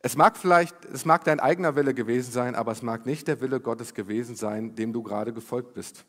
Es 0.00 0.16
mag 0.16 0.36
vielleicht, 0.36 0.84
es 0.84 1.04
mag 1.04 1.24
dein 1.24 1.40
eigener 1.40 1.76
Wille 1.76 1.94
gewesen 1.94 2.30
sein, 2.30 2.54
aber 2.54 2.72
es 2.72 2.82
mag 2.82 3.06
nicht 3.06 3.26
der 3.26 3.40
Wille 3.40 3.58
Gottes 3.58 3.94
gewesen 3.94 4.36
sein, 4.36 4.74
dem 4.74 4.92
du 4.92 5.02
gerade 5.02 5.32
gefolgt 5.32 5.74
bist. 5.74 6.04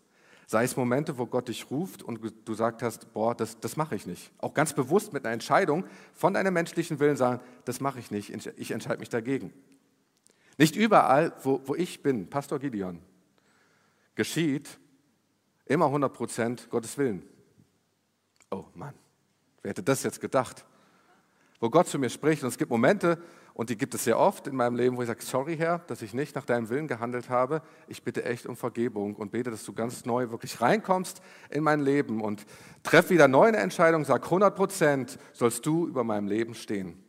Sei 0.47 0.63
es 0.63 0.75
Momente, 0.75 1.17
wo 1.17 1.25
Gott 1.25 1.47
dich 1.47 1.71
ruft 1.71 2.03
und 2.03 2.19
du 2.45 2.53
sagt 2.53 2.83
hast, 2.83 3.13
boah, 3.13 3.33
das, 3.33 3.59
das 3.59 3.77
mache 3.77 3.95
ich 3.95 4.05
nicht. 4.05 4.31
Auch 4.37 4.53
ganz 4.53 4.73
bewusst 4.73 5.11
mit 5.11 5.25
einer 5.25 5.33
Entscheidung 5.33 5.85
von 6.13 6.33
deinem 6.33 6.53
menschlichen 6.53 6.99
Willen 6.99 7.17
sagen, 7.17 7.41
das 7.65 7.79
mache 7.79 7.99
ich 7.99 8.11
nicht, 8.11 8.29
ich 8.57 8.71
entscheide 8.71 8.99
mich 8.99 9.09
dagegen. 9.09 9.53
Nicht 10.57 10.75
überall, 10.75 11.33
wo, 11.43 11.61
wo 11.65 11.75
ich 11.75 12.03
bin, 12.03 12.29
Pastor 12.29 12.59
Gideon, 12.59 12.99
geschieht 14.13 14.79
immer 15.65 15.85
100 15.85 16.13
Prozent 16.13 16.69
Gottes 16.69 16.97
Willen. 16.97 17.23
Oh 18.51 18.65
Mann, 18.75 18.93
wer 19.61 19.71
hätte 19.71 19.83
das 19.83 20.03
jetzt 20.03 20.21
gedacht? 20.21 20.65
Wo 21.59 21.69
Gott 21.69 21.87
zu 21.87 21.97
mir 21.97 22.09
spricht 22.09 22.43
und 22.43 22.49
es 22.49 22.57
gibt 22.57 22.69
Momente, 22.69 23.21
und 23.55 23.69
die 23.69 23.77
gibt 23.77 23.95
es 23.95 24.03
sehr 24.03 24.19
oft 24.19 24.47
in 24.47 24.55
meinem 24.57 24.75
Leben, 24.75 24.97
wo 24.97 25.01
ich 25.01 25.07
sage, 25.07 25.23
sorry 25.23 25.55
Herr, 25.55 25.79
dass 25.87 26.01
ich 26.01 26.13
nicht 26.13 26.35
nach 26.35 26.43
deinem 26.43 26.67
Willen 26.67 26.89
gehandelt 26.89 27.29
habe. 27.29 27.61
Ich 27.87 28.03
bitte 28.03 28.25
echt 28.25 28.45
um 28.47 28.57
Vergebung 28.57 29.15
und 29.15 29.31
bete, 29.31 29.49
dass 29.49 29.63
du 29.63 29.71
ganz 29.71 30.03
neu 30.03 30.29
wirklich 30.29 30.59
reinkommst 30.59 31.21
in 31.49 31.63
mein 31.63 31.79
Leben 31.79 32.19
und 32.19 32.45
treff 32.83 33.09
wieder 33.09 33.29
neu 33.29 33.45
eine 33.45 33.57
Entscheidung, 33.57 34.03
sag 34.03 34.25
100 34.25 34.53
Prozent 34.53 35.17
sollst 35.31 35.65
du 35.65 35.87
über 35.87 36.03
meinem 36.03 36.27
Leben 36.27 36.53
stehen. 36.53 37.01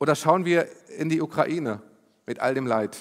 Oder 0.00 0.14
schauen 0.14 0.46
wir 0.46 0.66
in 0.96 1.10
die 1.10 1.20
Ukraine 1.20 1.82
mit 2.24 2.40
all 2.40 2.54
dem 2.54 2.66
Leid. 2.66 2.96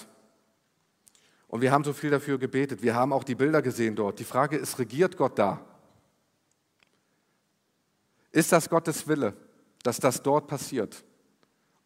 Und 1.47 1.61
wir 1.61 1.71
haben 1.71 1.85
so 1.85 1.93
viel 1.93 2.09
dafür 2.09 2.37
gebetet. 2.37 2.81
Wir 2.81 2.93
haben 2.93 3.13
auch 3.13 3.23
die 3.23 3.35
Bilder 3.35 3.61
gesehen 3.61 3.95
dort. 3.95 4.19
Die 4.19 4.25
Frage 4.25 4.57
ist, 4.57 4.79
regiert 4.79 5.15
Gott 5.15 5.39
da? 5.39 5.61
Ist 8.33 8.51
das 8.51 8.69
Gottes 8.69 9.07
Wille? 9.07 9.46
Dass 9.83 9.99
das 9.99 10.23
dort 10.23 10.47
passiert. 10.47 11.03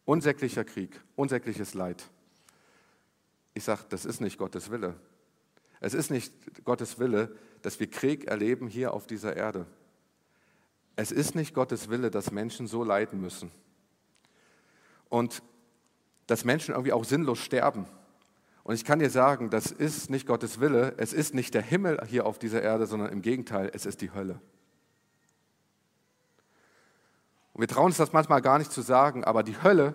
Unsäglicher 0.04 0.64
Krieg, 0.64 1.00
unsägliches 1.16 1.74
Leid. 1.74 2.04
Ich 3.54 3.64
sage, 3.64 3.82
das 3.88 4.04
ist 4.04 4.20
nicht 4.20 4.38
Gottes 4.38 4.70
Wille. 4.70 4.94
Es 5.80 5.94
ist 5.94 6.10
nicht 6.10 6.32
Gottes 6.64 6.98
Wille, 6.98 7.36
dass 7.62 7.80
wir 7.80 7.90
Krieg 7.90 8.24
erleben 8.24 8.68
hier 8.68 8.94
auf 8.94 9.06
dieser 9.06 9.36
Erde. 9.36 9.66
Es 10.96 11.10
ist 11.10 11.34
nicht 11.34 11.54
Gottes 11.54 11.88
Wille, 11.88 12.10
dass 12.10 12.30
Menschen 12.30 12.66
so 12.66 12.84
leiden 12.84 13.20
müssen. 13.20 13.50
Und 15.08 15.42
dass 16.26 16.44
Menschen 16.44 16.72
irgendwie 16.72 16.92
auch 16.92 17.04
sinnlos 17.04 17.38
sterben. 17.38 17.86
Und 18.64 18.74
ich 18.74 18.84
kann 18.84 19.00
dir 19.00 19.10
sagen, 19.10 19.50
das 19.50 19.66
ist 19.66 20.08
nicht 20.08 20.26
Gottes 20.26 20.60
Wille, 20.60 20.94
es 20.96 21.12
ist 21.12 21.34
nicht 21.34 21.54
der 21.54 21.62
Himmel 21.62 21.98
hier 22.06 22.26
auf 22.26 22.38
dieser 22.38 22.62
Erde, 22.62 22.86
sondern 22.86 23.10
im 23.10 23.22
Gegenteil, 23.22 23.70
es 23.74 23.86
ist 23.86 24.00
die 24.00 24.12
Hölle. 24.12 24.40
Und 27.52 27.60
wir 27.60 27.68
trauen 27.68 27.86
uns 27.86 27.98
das 27.98 28.12
manchmal 28.12 28.40
gar 28.40 28.58
nicht 28.58 28.72
zu 28.72 28.82
sagen, 28.82 29.24
aber 29.24 29.42
die 29.42 29.62
Hölle 29.62 29.94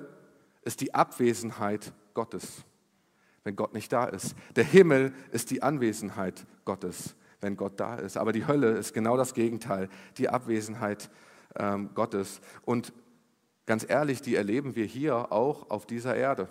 ist 0.61 0.81
die 0.81 0.93
Abwesenheit 0.93 1.93
Gottes, 2.13 2.63
wenn 3.43 3.55
Gott 3.55 3.73
nicht 3.73 3.91
da 3.91 4.05
ist. 4.05 4.35
Der 4.55 4.63
Himmel 4.63 5.13
ist 5.31 5.49
die 5.49 5.63
Anwesenheit 5.63 6.45
Gottes, 6.65 7.15
wenn 7.41 7.57
Gott 7.57 7.79
da 7.79 7.95
ist. 7.95 8.17
Aber 8.17 8.31
die 8.31 8.45
Hölle 8.45 8.71
ist 8.71 8.93
genau 8.93 9.17
das 9.17 9.33
Gegenteil, 9.33 9.89
die 10.17 10.29
Abwesenheit 10.29 11.09
ähm, 11.55 11.89
Gottes. 11.95 12.41
Und 12.63 12.93
ganz 13.65 13.85
ehrlich, 13.87 14.21
die 14.21 14.35
erleben 14.35 14.75
wir 14.75 14.85
hier 14.85 15.31
auch 15.31 15.69
auf 15.69 15.85
dieser 15.85 16.15
Erde. 16.15 16.49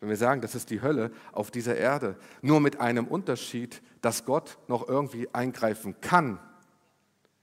Wenn 0.00 0.08
wir 0.08 0.16
sagen, 0.16 0.40
das 0.40 0.56
ist 0.56 0.70
die 0.70 0.82
Hölle 0.82 1.12
auf 1.30 1.52
dieser 1.52 1.76
Erde, 1.76 2.16
nur 2.40 2.60
mit 2.60 2.80
einem 2.80 3.06
Unterschied, 3.06 3.82
dass 4.00 4.24
Gott 4.24 4.58
noch 4.66 4.88
irgendwie 4.88 5.32
eingreifen 5.32 6.00
kann 6.00 6.40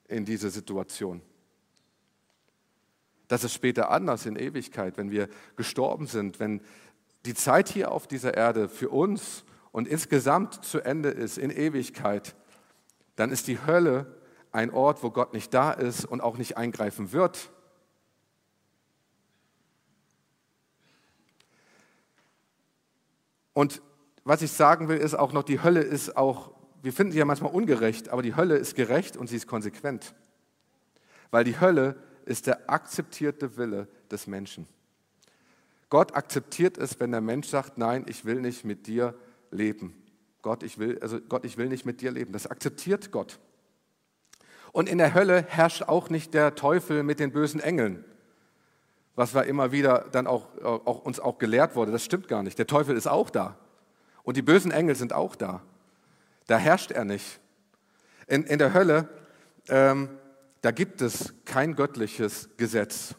in 0.10 0.26
diese 0.26 0.50
Situation. 0.50 1.22
Das 3.30 3.44
ist 3.44 3.54
später 3.54 3.92
anders 3.92 4.26
in 4.26 4.36
Ewigkeit, 4.36 4.98
wenn 4.98 5.12
wir 5.12 5.30
gestorben 5.56 6.08
sind, 6.08 6.40
wenn 6.40 6.62
die 7.26 7.36
Zeit 7.36 7.70
hier 7.70 7.92
auf 7.92 8.08
dieser 8.08 8.34
Erde 8.36 8.68
für 8.68 8.90
uns 8.90 9.46
und 9.72 9.88
insgesamt 9.88 10.66
zu 10.66 10.82
Ende 10.82 11.10
ist 11.10 11.38
in 11.38 11.52
Ewigkeit, 11.52 12.36
dann 13.16 13.30
ist 13.30 13.48
die 13.48 13.64
Hölle 13.66 14.18
ein 14.52 14.72
Ort, 14.72 15.04
wo 15.04 15.12
Gott 15.12 15.34
nicht 15.34 15.54
da 15.54 15.72
ist 15.72 16.06
und 16.06 16.22
auch 16.22 16.38
nicht 16.38 16.58
eingreifen 16.58 17.12
wird. 17.12 17.52
Und 23.54 23.84
was 24.24 24.42
ich 24.42 24.52
sagen 24.52 24.88
will, 24.88 24.98
ist 24.98 25.14
auch 25.14 25.34
noch, 25.34 25.44
die 25.44 25.62
Hölle 25.62 25.82
ist 25.82 26.18
auch, 26.18 26.52
wir 26.82 26.94
finden 26.94 27.12
sie 27.12 27.20
ja 27.20 27.26
manchmal 27.26 27.52
ungerecht, 27.52 28.10
aber 28.10 28.24
die 28.24 28.36
Hölle 28.36 28.56
ist 28.56 28.74
gerecht 28.74 29.18
und 29.18 29.28
sie 29.28 29.36
ist 29.36 29.46
konsequent. 29.46 30.16
Weil 31.30 31.44
die 31.44 31.60
Hölle 31.60 32.09
ist 32.30 32.48
der 32.48 32.70
akzeptierte 32.70 33.58
Wille 33.58 33.88
des 34.12 34.28
Menschen. 34.28 34.68
Gott 35.90 36.16
akzeptiert 36.16 36.78
es, 36.78 37.00
wenn 37.00 37.12
der 37.12 37.22
Mensch 37.22 37.48
sagt, 37.48 37.80
nein, 37.80 38.06
ich 38.08 38.24
will 38.24 38.40
nicht 38.40 38.64
mit 38.64 38.86
dir 38.86 39.16
leben. 39.50 39.96
Gott, 40.44 40.62
ich 40.62 40.78
will, 40.78 41.00
also 41.02 41.20
Gott, 41.20 41.44
ich 41.44 41.58
will 41.58 41.68
nicht 41.68 41.86
mit 41.86 42.02
dir 42.02 42.12
leben. 42.12 42.32
Das 42.32 42.46
akzeptiert 42.46 43.12
Gott. 43.12 43.40
Und 44.72 44.88
in 44.88 45.00
der 45.00 45.16
Hölle 45.16 45.44
herrscht 45.48 45.82
auch 45.84 46.12
nicht 46.12 46.36
der 46.36 46.54
Teufel 46.54 47.02
mit 47.02 47.20
den 47.20 47.32
bösen 47.32 47.60
Engeln, 47.60 48.06
was 49.16 49.34
wir 49.34 49.46
immer 49.46 49.72
wieder 49.72 50.06
dann 50.12 50.28
auch, 50.28 50.56
auch 50.64 51.04
uns 51.04 51.20
auch 51.20 51.40
gelehrt 51.40 51.76
wurde. 51.76 51.92
Das 51.92 52.06
stimmt 52.06 52.28
gar 52.28 52.44
nicht. 52.44 52.60
Der 52.60 52.68
Teufel 52.68 52.96
ist 52.96 53.08
auch 53.08 53.32
da. 53.32 53.58
Und 54.22 54.38
die 54.38 54.44
bösen 54.44 54.70
Engel 54.70 54.94
sind 54.94 55.14
auch 55.14 55.36
da. 55.36 55.64
Da 56.46 56.58
herrscht 56.60 56.92
er 56.92 57.06
nicht. 57.06 57.40
In, 58.28 58.44
in 58.44 58.60
der 58.60 58.76
Hölle, 58.76 59.10
ähm, 59.68 60.10
da 60.62 60.72
gibt 60.72 61.02
es 61.02 61.34
kein 61.46 61.76
göttliches 61.76 62.50
Gesetz. 62.58 63.16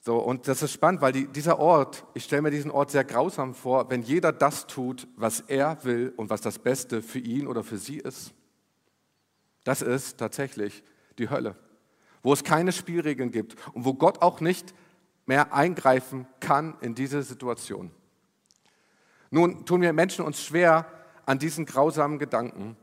So, 0.00 0.18
und 0.18 0.46
das 0.46 0.62
ist 0.62 0.72
spannend, 0.72 1.00
weil 1.00 1.12
die, 1.12 1.26
dieser 1.26 1.58
Ort, 1.58 2.04
ich 2.14 2.24
stelle 2.24 2.42
mir 2.42 2.50
diesen 2.50 2.70
Ort 2.70 2.92
sehr 2.92 3.04
grausam 3.04 3.54
vor, 3.54 3.90
wenn 3.90 4.02
jeder 4.02 4.32
das 4.32 4.66
tut, 4.68 5.08
was 5.16 5.40
er 5.40 5.82
will 5.82 6.12
und 6.16 6.30
was 6.30 6.40
das 6.40 6.60
Beste 6.60 7.02
für 7.02 7.18
ihn 7.18 7.48
oder 7.48 7.64
für 7.64 7.76
sie 7.76 7.98
ist. 7.98 8.32
Das 9.64 9.82
ist 9.82 10.18
tatsächlich 10.18 10.84
die 11.18 11.28
Hölle, 11.28 11.56
wo 12.22 12.32
es 12.32 12.44
keine 12.44 12.70
Spielregeln 12.70 13.32
gibt 13.32 13.56
und 13.74 13.84
wo 13.84 13.94
Gott 13.94 14.22
auch 14.22 14.40
nicht 14.40 14.74
mehr 15.26 15.52
eingreifen 15.52 16.28
kann 16.38 16.76
in 16.80 16.94
diese 16.94 17.22
Situation. 17.24 17.90
Nun 19.30 19.66
tun 19.66 19.82
wir 19.82 19.92
Menschen 19.92 20.24
uns 20.24 20.40
schwer 20.40 20.86
an 21.26 21.40
diesen 21.40 21.66
grausamen 21.66 22.20
Gedanken. 22.20 22.76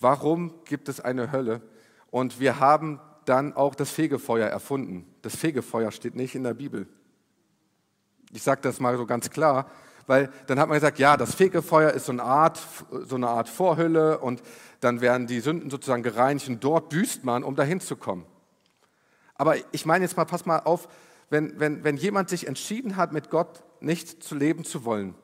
Warum 0.00 0.64
gibt 0.64 0.88
es 0.88 1.00
eine 1.00 1.32
Hölle? 1.32 1.60
Und 2.12 2.38
wir 2.40 2.60
haben 2.60 3.00
dann 3.24 3.54
auch 3.54 3.74
das 3.74 3.90
Fegefeuer 3.90 4.46
erfunden. 4.46 5.06
Das 5.22 5.34
Fegefeuer 5.34 5.90
steht 5.90 6.14
nicht 6.14 6.34
in 6.34 6.44
der 6.44 6.52
Bibel. 6.52 6.86
Ich 8.32 8.42
sage 8.42 8.60
das 8.60 8.80
mal 8.80 8.98
so 8.98 9.06
ganz 9.06 9.30
klar, 9.30 9.66
weil 10.06 10.30
dann 10.46 10.58
hat 10.60 10.68
man 10.68 10.76
gesagt, 10.76 10.98
ja, 10.98 11.16
das 11.16 11.34
Fegefeuer 11.34 11.90
ist 11.92 12.04
so 12.04 12.12
eine 12.12 12.22
Art, 12.22 12.60
so 13.06 13.16
eine 13.16 13.28
Art 13.28 13.48
Vorhülle 13.48 14.18
und 14.18 14.42
dann 14.80 15.00
werden 15.00 15.26
die 15.26 15.40
Sünden 15.40 15.70
sozusagen 15.70 16.02
gereinigt 16.02 16.48
und 16.48 16.62
dort 16.62 16.90
büßt 16.90 17.24
man, 17.24 17.44
um 17.44 17.56
dahin 17.56 17.80
zu 17.80 17.96
kommen. 17.96 18.26
Aber 19.34 19.56
ich 19.72 19.86
meine 19.86 20.04
jetzt 20.04 20.18
mal, 20.18 20.26
pass 20.26 20.44
mal 20.44 20.58
auf, 20.58 20.88
wenn, 21.30 21.58
wenn, 21.58 21.82
wenn 21.82 21.96
jemand 21.96 22.28
sich 22.28 22.46
entschieden 22.46 22.98
hat, 22.98 23.12
mit 23.12 23.30
Gott 23.30 23.64
nicht 23.80 24.22
zu 24.22 24.34
leben 24.34 24.64
zu 24.64 24.84
wollen 24.84 25.14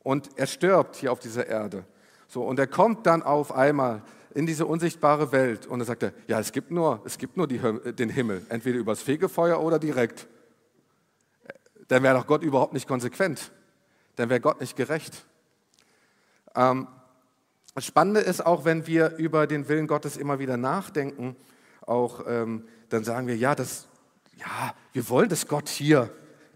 und 0.00 0.28
er 0.36 0.46
stirbt 0.46 0.96
hier 0.96 1.10
auf 1.10 1.20
dieser 1.20 1.46
Erde, 1.46 1.86
so, 2.28 2.42
und 2.42 2.58
er 2.58 2.66
kommt 2.66 3.06
dann 3.06 3.22
auf 3.22 3.52
einmal 3.52 4.02
in 4.34 4.46
diese 4.46 4.66
unsichtbare 4.66 5.32
Welt 5.32 5.66
und 5.66 5.80
er 5.80 5.86
sagt, 5.86 6.12
ja, 6.26 6.40
es 6.40 6.52
gibt 6.52 6.70
nur, 6.70 7.00
es 7.04 7.18
gibt 7.18 7.36
nur 7.36 7.46
die, 7.46 7.60
den 7.92 8.10
Himmel, 8.10 8.44
entweder 8.48 8.78
übers 8.78 9.00
Fegefeuer 9.00 9.60
oder 9.60 9.78
direkt. 9.78 10.26
Dann 11.88 12.02
wäre 12.02 12.18
doch 12.18 12.26
Gott 12.26 12.42
überhaupt 12.42 12.72
nicht 12.72 12.88
konsequent. 12.88 13.52
Dann 14.16 14.30
wäre 14.30 14.40
Gott 14.40 14.60
nicht 14.60 14.76
gerecht. 14.76 15.24
Ähm, 16.54 16.88
das 17.74 17.84
Spannende 17.84 18.20
ist 18.20 18.44
auch, 18.44 18.64
wenn 18.64 18.86
wir 18.86 19.16
über 19.16 19.46
den 19.46 19.68
Willen 19.68 19.86
Gottes 19.86 20.16
immer 20.16 20.38
wieder 20.38 20.56
nachdenken, 20.56 21.36
auch 21.82 22.24
ähm, 22.26 22.66
dann 22.88 23.04
sagen 23.04 23.26
wir, 23.26 23.36
ja, 23.36 23.54
das, 23.54 23.88
ja, 24.36 24.74
wir 24.92 25.08
wollen, 25.08 25.28
dass 25.28 25.46
Gott 25.46 25.68
hier, 25.68 26.10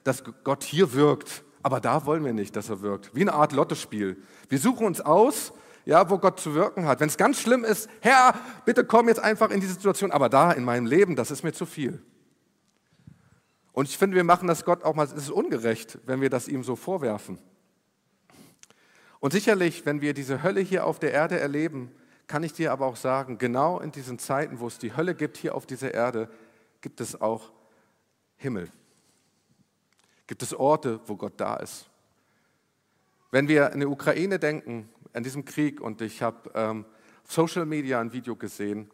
dass 0.05 0.23
Gott 0.45 0.64
hier 0.64 0.93
wirkt, 0.95 1.45
aber 1.62 1.81
da 1.81 2.07
wollen 2.07 2.25
wir 2.25 2.33
nicht, 2.33 2.57
dass 2.57 2.71
er 2.71 2.81
wirkt. 2.81 3.14
Wie 3.14 3.23
eine 3.23 3.35
Art 3.35 3.53
Lottospiel. 3.53 4.17
Wir 4.49 4.59
suchen 4.59 4.87
uns 4.87 5.01
aus, 5.01 5.53
ja, 5.88 6.11
wo 6.11 6.18
Gott 6.18 6.38
zu 6.38 6.55
wirken 6.55 6.85
hat. 6.85 7.01
Wenn 7.01 7.09
es 7.09 7.16
ganz 7.16 7.40
schlimm 7.40 7.64
ist, 7.64 7.88
Herr, 8.03 8.38
bitte 8.66 8.85
komm 8.85 9.09
jetzt 9.09 9.20
einfach 9.20 9.51
in 9.51 9.61
die 9.61 9.66
Situation, 9.66 10.12
aber 10.12 10.29
da 10.29 10.53
in 10.53 10.62
meinem 10.62 10.85
Leben, 10.85 11.16
das 11.16 11.31
ist 11.31 11.44
mir 11.44 11.55
zu 11.55 11.64
viel. 11.64 12.03
Und 13.72 13.88
ich 13.88 13.96
finde, 13.96 14.14
wir 14.14 14.22
machen 14.22 14.48
das 14.48 14.66
Gott 14.66 14.85
auch 14.85 14.94
mal, 14.94 15.05
es 15.05 15.14
ist 15.14 15.31
ungerecht, 15.31 15.98
wenn 16.05 16.20
wir 16.20 16.29
das 16.29 16.46
ihm 16.46 16.62
so 16.62 16.77
vorwerfen. 16.77 17.38
Und 19.18 19.33
sicherlich, 19.33 19.87
wenn 19.87 20.03
wir 20.03 20.12
diese 20.12 20.42
Hölle 20.42 20.61
hier 20.61 20.85
auf 20.85 20.98
der 20.98 21.12
Erde 21.12 21.40
erleben, 21.40 21.90
kann 22.27 22.42
ich 22.42 22.53
dir 22.53 22.70
aber 22.72 22.85
auch 22.85 22.96
sagen, 22.96 23.38
genau 23.38 23.81
in 23.81 23.90
diesen 23.90 24.18
Zeiten, 24.18 24.61
wo 24.61 24.66
es 24.66 24.77
die 24.77 24.94
Hölle 24.94 25.14
gibt 25.14 25.38
hier 25.38 25.55
auf 25.55 25.64
dieser 25.64 25.94
Erde, 25.94 26.29
gibt 26.83 27.01
es 27.01 27.18
auch 27.18 27.51
Himmel. 28.37 28.68
Gibt 30.27 30.42
es 30.42 30.53
Orte, 30.53 31.01
wo 31.07 31.16
Gott 31.16 31.40
da 31.40 31.57
ist. 31.57 31.88
Wenn 33.31 33.48
wir 33.48 33.72
in 33.72 33.81
die 33.81 33.87
Ukraine 33.87 34.38
denken, 34.38 34.90
an 35.18 35.24
diesem 35.24 35.44
Krieg 35.44 35.81
und 35.81 36.00
ich 36.00 36.22
habe 36.22 36.48
ähm, 36.54 36.85
Social 37.24 37.66
Media 37.66 38.00
ein 38.00 38.12
Video 38.12 38.37
gesehen 38.37 38.88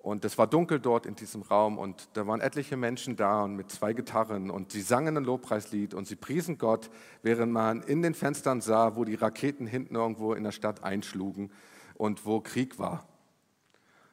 und 0.00 0.24
es 0.24 0.36
war 0.36 0.48
dunkel 0.48 0.80
dort 0.80 1.06
in 1.06 1.14
diesem 1.14 1.42
Raum 1.42 1.78
und 1.78 2.08
da 2.14 2.26
waren 2.26 2.40
etliche 2.40 2.76
Menschen 2.76 3.14
da 3.14 3.44
und 3.44 3.54
mit 3.54 3.70
zwei 3.70 3.92
Gitarren 3.92 4.50
und 4.50 4.72
sie 4.72 4.80
sangen 4.80 5.16
ein 5.16 5.22
Lobpreislied 5.22 5.94
und 5.94 6.08
sie 6.08 6.16
priesen 6.16 6.58
Gott, 6.58 6.90
während 7.22 7.52
man 7.52 7.82
in 7.82 8.02
den 8.02 8.14
Fenstern 8.14 8.60
sah, 8.60 8.96
wo 8.96 9.04
die 9.04 9.14
Raketen 9.14 9.64
hinten 9.64 9.94
irgendwo 9.94 10.34
in 10.34 10.42
der 10.42 10.50
Stadt 10.50 10.82
einschlugen 10.82 11.52
und 11.94 12.26
wo 12.26 12.40
Krieg 12.40 12.80
war. 12.80 13.06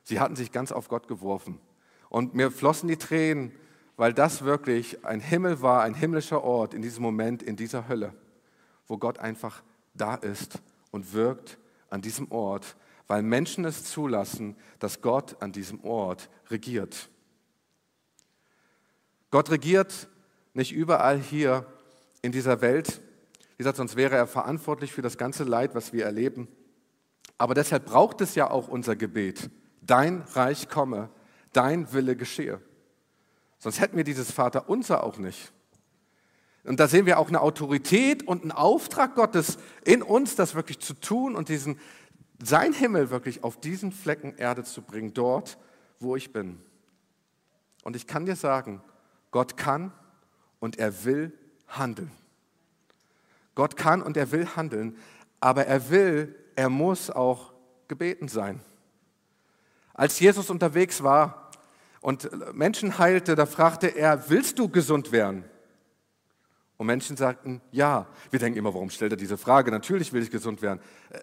Sie 0.04 0.20
hatten 0.20 0.36
sich 0.36 0.52
ganz 0.52 0.72
auf 0.72 0.90
Gott 0.90 1.08
geworfen 1.08 1.60
und 2.10 2.36
mir 2.36 2.52
flossen 2.52 2.88
die 2.88 2.98
Tränen, 2.98 3.52
weil 3.96 4.14
das 4.14 4.44
wirklich 4.44 5.04
ein 5.04 5.22
Himmel 5.22 5.64
war, 5.64 5.82
ein 5.82 5.96
himmlischer 5.96 6.44
Ort 6.44 6.76
in 6.76 6.84
diesem 6.84 7.02
Moment, 7.02 7.42
in 7.42 7.56
dieser 7.56 7.88
Hölle, 7.88 8.14
wo 8.86 9.00
Gott 9.00 9.18
einfach 9.18 9.64
da 9.96 10.14
ist 10.14 10.62
und 10.92 11.14
wirkt 11.14 11.58
an 11.90 12.02
diesem 12.02 12.32
Ort, 12.32 12.76
weil 13.08 13.24
Menschen 13.24 13.66
es 13.66 13.84
zulassen, 13.86 14.56
dass 14.80 15.02
Gott 15.02 15.42
an 15.42 15.52
diesem 15.52 15.84
Ort 15.84 16.30
regiert. 16.50 17.10
Gott 19.32 19.50
regiert 19.50 20.08
nicht 20.54 20.72
überall 20.72 21.20
hier 21.20 21.66
in 22.22 22.32
dieser 22.32 22.62
Welt. 22.62 23.02
Wie 23.52 23.58
gesagt, 23.58 23.78
sonst 23.78 23.96
wäre 23.96 24.16
er 24.16 24.28
verantwortlich 24.28 24.92
für 24.92 25.02
das 25.02 25.18
ganze 25.18 25.44
Leid, 25.44 25.76
was 25.76 25.94
wir 25.94 26.06
erleben. 26.06 26.48
Aber 27.38 27.54
deshalb 27.54 27.86
braucht 27.86 28.22
es 28.22 28.36
ja 28.36 28.50
auch 28.50 28.68
unser 28.68 28.96
Gebet. 28.96 29.50
Dein 29.82 30.22
Reich 30.34 30.70
komme, 30.70 31.10
dein 31.54 31.92
Wille 31.94 32.16
geschehe. 32.16 32.62
Sonst 33.60 33.80
hätten 33.80 33.98
wir 33.98 34.04
dieses 34.04 34.32
Vaterunser 34.32 35.04
auch 35.04 35.18
nicht. 35.18 35.52
Und 36.68 36.82
da 36.82 36.90
sehen 36.90 37.06
wir 37.06 37.18
auch 37.18 37.30
eine 37.30 37.40
Autorität 37.40 38.28
und 38.28 38.42
einen 38.42 38.52
Auftrag 38.52 39.16
Gottes 39.16 39.58
in 39.86 40.02
uns, 40.04 40.36
das 40.36 40.54
wirklich 40.54 40.80
zu 40.80 40.94
tun 40.94 41.36
und 41.38 41.48
diesen, 41.48 41.80
sein 42.44 42.74
Himmel 42.74 43.10
wirklich 43.10 43.44
auf 43.46 43.58
diesen 43.58 43.94
Flecken 43.94 44.36
Erde 44.36 44.66
zu 44.66 44.82
bringen, 44.82 45.14
dort, 45.14 45.58
wo 46.00 46.18
ich 46.18 46.34
bin. 46.34 46.60
Und 47.84 47.96
ich 47.96 48.06
kann 48.06 48.26
dir 48.26 48.36
sagen, 48.36 48.82
Gott 49.32 49.56
kann 49.56 49.94
und 50.60 50.78
er 50.78 51.06
will 51.06 51.32
handeln. 51.70 52.12
Gott 53.56 53.78
kann 53.78 54.02
und 54.02 54.18
er 54.18 54.32
will 54.34 54.46
handeln, 54.58 54.98
aber 55.40 55.68
er 55.68 55.90
will, 55.90 56.36
er 56.58 56.70
muss 56.70 57.10
auch 57.10 57.54
gebeten 57.88 58.28
sein. 58.28 58.60
Als 59.94 60.20
Jesus 60.20 60.50
unterwegs 60.50 61.02
war 61.02 61.50
und 62.02 62.30
Menschen 62.54 62.98
heilte, 62.98 63.36
da 63.36 63.46
fragte 63.46 63.88
er, 63.88 64.30
willst 64.30 64.60
du 64.60 64.68
gesund 64.68 65.14
werden? 65.14 65.46
Und 66.78 66.86
Menschen 66.88 67.18
sagten, 67.18 67.62
ja. 67.72 68.08
Wir 68.30 68.40
denken 68.40 68.60
immer, 68.60 68.74
warum 68.74 68.90
stellt 68.90 69.12
er 69.12 69.18
diese 69.18 69.38
Frage? 69.38 69.72
Natürlich 69.72 70.14
will 70.14 70.22
ich 70.22 70.32
gesund 70.32 70.62
werden. 70.62 70.80
Äh, 71.10 71.20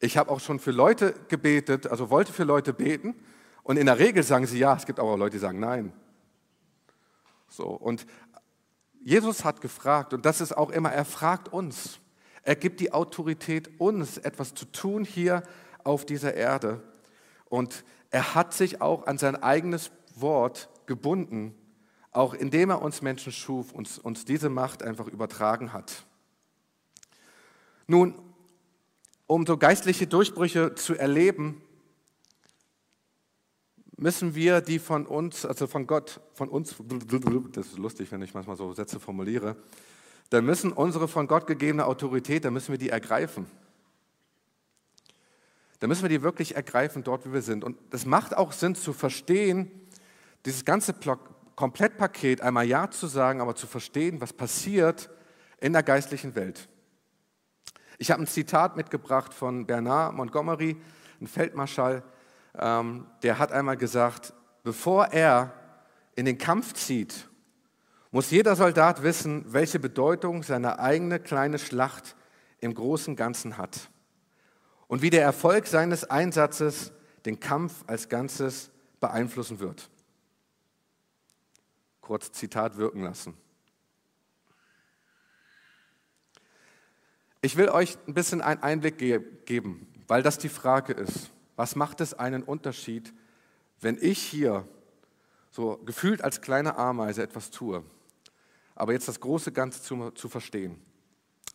ich 0.00 0.16
habe 0.16 0.30
auch 0.30 0.40
schon 0.40 0.58
für 0.58 0.70
Leute 0.70 1.14
gebetet, 1.28 1.86
also 1.86 2.10
wollte 2.10 2.32
für 2.32 2.44
Leute 2.44 2.72
beten. 2.72 3.14
Und 3.62 3.76
in 3.76 3.86
der 3.86 3.98
Regel 3.98 4.22
sagen 4.22 4.46
sie 4.46 4.58
ja. 4.58 4.74
Es 4.74 4.86
gibt 4.86 4.98
aber 4.98 5.10
auch 5.10 5.16
Leute, 5.16 5.36
die 5.36 5.40
sagen 5.40 5.60
nein. 5.60 5.92
So, 7.48 7.68
und 7.68 8.06
Jesus 9.02 9.44
hat 9.44 9.60
gefragt, 9.60 10.14
und 10.14 10.24
das 10.24 10.40
ist 10.40 10.56
auch 10.56 10.70
immer, 10.70 10.90
er 10.90 11.04
fragt 11.04 11.52
uns. 11.52 12.00
Er 12.42 12.56
gibt 12.56 12.80
die 12.80 12.92
Autorität, 12.92 13.78
uns 13.78 14.18
etwas 14.18 14.54
zu 14.54 14.64
tun 14.66 15.04
hier 15.04 15.42
auf 15.82 16.04
dieser 16.04 16.34
Erde. 16.34 16.82
Und 17.44 17.84
er 18.10 18.34
hat 18.34 18.54
sich 18.54 18.80
auch 18.80 19.06
an 19.06 19.18
sein 19.18 19.36
eigenes 19.36 19.90
Wort 20.14 20.68
gebunden 20.86 21.54
auch 22.14 22.32
indem 22.32 22.70
er 22.70 22.80
uns 22.80 23.02
Menschen 23.02 23.32
schuf, 23.32 23.72
uns, 23.72 23.98
uns 23.98 24.24
diese 24.24 24.48
Macht 24.48 24.82
einfach 24.82 25.08
übertragen 25.08 25.72
hat. 25.72 26.04
Nun, 27.86 28.14
um 29.26 29.44
so 29.44 29.58
geistliche 29.58 30.06
Durchbrüche 30.06 30.74
zu 30.76 30.94
erleben, 30.94 31.60
müssen 33.96 34.34
wir 34.34 34.60
die 34.60 34.78
von 34.78 35.06
uns, 35.06 35.44
also 35.44 35.66
von 35.66 35.86
Gott, 35.86 36.20
von 36.32 36.48
uns, 36.48 36.76
das 37.52 37.66
ist 37.66 37.78
lustig, 37.78 38.10
wenn 38.12 38.22
ich 38.22 38.32
manchmal 38.32 38.56
so 38.56 38.72
Sätze 38.72 39.00
formuliere, 39.00 39.56
dann 40.30 40.44
müssen 40.44 40.72
unsere 40.72 41.08
von 41.08 41.26
Gott 41.26 41.46
gegebene 41.46 41.84
Autorität, 41.84 42.44
dann 42.44 42.54
müssen 42.54 42.72
wir 42.72 42.78
die 42.78 42.90
ergreifen. 42.90 43.46
Dann 45.80 45.88
müssen 45.88 46.02
wir 46.02 46.08
die 46.08 46.22
wirklich 46.22 46.54
ergreifen 46.54 47.02
dort, 47.02 47.26
wie 47.26 47.32
wir 47.32 47.42
sind. 47.42 47.64
Und 47.64 47.76
es 47.90 48.06
macht 48.06 48.36
auch 48.36 48.52
Sinn 48.52 48.74
zu 48.74 48.92
verstehen, 48.92 49.70
dieses 50.46 50.64
ganze 50.64 50.92
Komplettpaket, 51.56 52.40
einmal 52.40 52.66
Ja 52.66 52.90
zu 52.90 53.06
sagen, 53.06 53.40
aber 53.40 53.54
zu 53.54 53.66
verstehen, 53.66 54.20
was 54.20 54.32
passiert 54.32 55.10
in 55.60 55.72
der 55.72 55.82
geistlichen 55.82 56.34
Welt. 56.34 56.68
Ich 57.98 58.10
habe 58.10 58.22
ein 58.22 58.26
Zitat 58.26 58.76
mitgebracht 58.76 59.32
von 59.32 59.66
Bernard 59.66 60.14
Montgomery, 60.14 60.76
ein 61.20 61.26
Feldmarschall, 61.26 62.02
ähm, 62.58 63.06
der 63.22 63.38
hat 63.38 63.52
einmal 63.52 63.76
gesagt, 63.76 64.32
bevor 64.62 65.06
er 65.06 65.52
in 66.16 66.24
den 66.24 66.38
Kampf 66.38 66.74
zieht, 66.74 67.28
muss 68.10 68.30
jeder 68.30 68.54
Soldat 68.56 69.02
wissen, 69.02 69.44
welche 69.52 69.80
Bedeutung 69.80 70.42
seine 70.42 70.78
eigene 70.78 71.18
kleine 71.18 71.58
Schlacht 71.58 72.14
im 72.60 72.74
großen 72.74 73.16
Ganzen 73.16 73.58
hat 73.58 73.90
und 74.86 75.02
wie 75.02 75.10
der 75.10 75.22
Erfolg 75.22 75.66
seines 75.66 76.04
Einsatzes 76.04 76.92
den 77.26 77.40
Kampf 77.40 77.84
als 77.86 78.08
Ganzes 78.08 78.70
beeinflussen 79.00 79.58
wird. 79.58 79.90
Kurz 82.04 82.32
Zitat 82.32 82.76
wirken 82.76 83.02
lassen. 83.02 83.34
Ich 87.40 87.56
will 87.56 87.70
euch 87.70 87.96
ein 88.06 88.12
bisschen 88.12 88.42
einen 88.42 88.62
Einblick 88.62 88.98
ge 88.98 89.22
geben, 89.46 89.86
weil 90.06 90.22
das 90.22 90.36
die 90.36 90.50
Frage 90.50 90.92
ist. 90.92 91.30
Was 91.56 91.76
macht 91.76 92.02
es 92.02 92.12
einen 92.12 92.42
Unterschied, 92.42 93.14
wenn 93.80 93.96
ich 93.98 94.18
hier 94.18 94.68
so 95.50 95.78
gefühlt 95.86 96.22
als 96.22 96.42
kleine 96.42 96.76
Ameise 96.76 97.22
etwas 97.22 97.50
tue, 97.50 97.82
aber 98.74 98.92
jetzt 98.92 99.08
das 99.08 99.20
große 99.20 99.52
Ganze 99.52 99.80
zu, 99.80 100.10
zu 100.10 100.28
verstehen? 100.28 100.76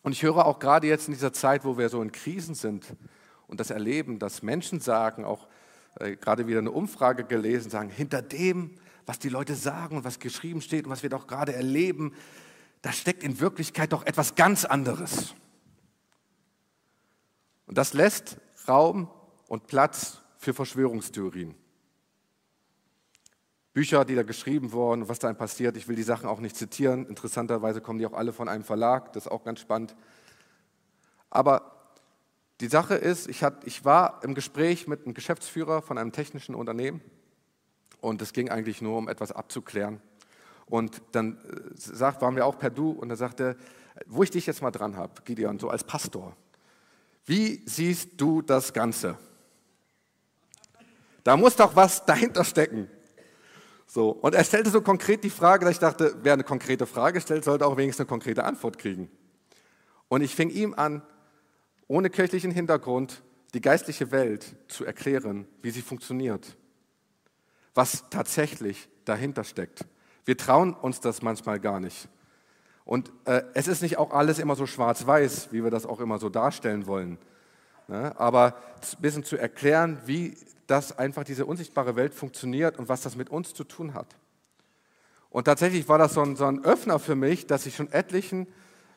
Und 0.02 0.10
ich 0.10 0.24
höre 0.24 0.44
auch 0.46 0.58
gerade 0.58 0.88
jetzt 0.88 1.06
in 1.06 1.14
dieser 1.14 1.32
Zeit, 1.32 1.64
wo 1.64 1.78
wir 1.78 1.88
so 1.90 2.02
in 2.02 2.10
Krisen 2.10 2.56
sind 2.56 2.96
und 3.46 3.60
das 3.60 3.70
erleben, 3.70 4.18
dass 4.18 4.42
Menschen 4.42 4.80
sagen, 4.80 5.24
auch 5.24 5.46
äh, 6.00 6.16
gerade 6.16 6.48
wieder 6.48 6.58
eine 6.58 6.72
Umfrage 6.72 7.22
gelesen, 7.22 7.70
sagen, 7.70 7.90
hinter 7.90 8.20
dem, 8.20 8.74
was 9.10 9.18
die 9.18 9.28
Leute 9.28 9.56
sagen 9.56 9.96
und 9.96 10.04
was 10.04 10.20
geschrieben 10.20 10.60
steht 10.60 10.84
und 10.84 10.92
was 10.92 11.02
wir 11.02 11.10
doch 11.10 11.26
gerade 11.26 11.52
erleben, 11.52 12.14
da 12.80 12.92
steckt 12.92 13.24
in 13.24 13.40
Wirklichkeit 13.40 13.92
doch 13.92 14.06
etwas 14.06 14.36
ganz 14.36 14.64
anderes. 14.64 15.34
Und 17.66 17.76
das 17.76 17.92
lässt 17.92 18.36
Raum 18.68 19.10
und 19.48 19.66
Platz 19.66 20.22
für 20.38 20.54
Verschwörungstheorien. 20.54 21.56
Bücher, 23.72 24.04
die 24.04 24.14
da 24.14 24.22
geschrieben 24.22 24.70
wurden, 24.70 25.08
was 25.08 25.18
da 25.18 25.32
passiert, 25.32 25.76
ich 25.76 25.88
will 25.88 25.96
die 25.96 26.04
Sachen 26.04 26.28
auch 26.28 26.38
nicht 26.38 26.54
zitieren. 26.54 27.04
Interessanterweise 27.06 27.80
kommen 27.80 27.98
die 27.98 28.06
auch 28.06 28.12
alle 28.12 28.32
von 28.32 28.48
einem 28.48 28.62
Verlag, 28.62 29.12
das 29.14 29.26
ist 29.26 29.32
auch 29.32 29.42
ganz 29.42 29.58
spannend. 29.58 29.96
Aber 31.30 31.96
die 32.60 32.68
Sache 32.68 32.94
ist, 32.94 33.26
ich, 33.26 33.84
war 33.84 34.20
im 34.22 34.36
Gespräch 34.36 34.86
mit 34.86 35.04
einem 35.04 35.14
Geschäftsführer 35.14 35.82
von 35.82 35.98
einem 35.98 36.12
technischen 36.12 36.54
Unternehmen 36.54 37.00
und 38.00 38.22
es 38.22 38.32
ging 38.32 38.48
eigentlich 38.48 38.82
nur 38.82 38.98
um 38.98 39.08
etwas 39.08 39.32
abzuklären. 39.32 40.00
Und 40.66 41.02
dann 41.12 41.38
äh, 41.38 41.72
sagt, 41.74 42.22
waren 42.22 42.36
wir 42.36 42.46
auch 42.46 42.58
per 42.58 42.70
Du 42.70 42.90
und 42.90 43.10
er 43.10 43.16
sagte, 43.16 43.56
wo 44.06 44.22
ich 44.22 44.30
dich 44.30 44.46
jetzt 44.46 44.62
mal 44.62 44.70
dran 44.70 44.96
habe, 44.96 45.22
Gideon, 45.24 45.58
so 45.58 45.68
als 45.68 45.84
Pastor, 45.84 46.36
wie 47.26 47.62
siehst 47.66 48.20
du 48.20 48.42
das 48.42 48.72
Ganze? 48.72 49.18
Da 51.24 51.36
muss 51.36 51.56
doch 51.56 51.76
was 51.76 52.04
dahinter 52.06 52.44
stecken. 52.44 52.88
So, 53.86 54.10
und 54.10 54.34
er 54.34 54.44
stellte 54.44 54.70
so 54.70 54.80
konkret 54.80 55.24
die 55.24 55.30
Frage, 55.30 55.64
dass 55.64 55.74
ich 55.74 55.80
dachte, 55.80 56.14
wer 56.22 56.34
eine 56.34 56.44
konkrete 56.44 56.86
Frage 56.86 57.20
stellt, 57.20 57.44
sollte 57.44 57.66
auch 57.66 57.76
wenigstens 57.76 58.04
eine 58.04 58.08
konkrete 58.08 58.44
Antwort 58.44 58.78
kriegen. 58.78 59.10
Und 60.08 60.22
ich 60.22 60.34
fing 60.34 60.50
ihm 60.50 60.74
an, 60.74 61.02
ohne 61.88 62.08
kirchlichen 62.08 62.52
Hintergrund 62.52 63.22
die 63.52 63.60
geistliche 63.60 64.12
Welt 64.12 64.54
zu 64.68 64.84
erklären, 64.84 65.48
wie 65.60 65.70
sie 65.70 65.82
funktioniert, 65.82 66.56
was 67.74 68.08
tatsächlich 68.10 68.88
dahinter 69.04 69.44
steckt. 69.44 69.84
Wir 70.24 70.36
trauen 70.36 70.74
uns 70.74 71.00
das 71.00 71.22
manchmal 71.22 71.60
gar 71.60 71.80
nicht. 71.80 72.08
Und 72.84 73.12
äh, 73.24 73.42
es 73.54 73.68
ist 73.68 73.82
nicht 73.82 73.98
auch 73.98 74.12
alles 74.12 74.38
immer 74.38 74.56
so 74.56 74.66
schwarz-weiß, 74.66 75.52
wie 75.52 75.62
wir 75.62 75.70
das 75.70 75.86
auch 75.86 76.00
immer 76.00 76.18
so 76.18 76.28
darstellen 76.28 76.86
wollen. 76.86 77.18
Ne? 77.88 78.18
Aber 78.18 78.54
ein 78.54 79.02
bisschen 79.02 79.24
zu 79.24 79.36
erklären, 79.36 79.98
wie 80.06 80.36
dass 80.70 80.96
einfach 80.96 81.24
diese 81.24 81.46
unsichtbare 81.46 81.96
Welt 81.96 82.14
funktioniert 82.14 82.78
und 82.78 82.88
was 82.88 83.00
das 83.00 83.16
mit 83.16 83.28
uns 83.28 83.54
zu 83.54 83.64
tun 83.64 83.92
hat. 83.92 84.06
Und 85.28 85.44
tatsächlich 85.44 85.88
war 85.88 85.98
das 85.98 86.14
so 86.14 86.22
ein, 86.22 86.36
so 86.36 86.44
ein 86.44 86.64
Öffner 86.64 87.00
für 87.00 87.16
mich, 87.16 87.48
dass 87.48 87.66
ich 87.66 87.74
schon 87.74 87.90
etlichen 87.90 88.46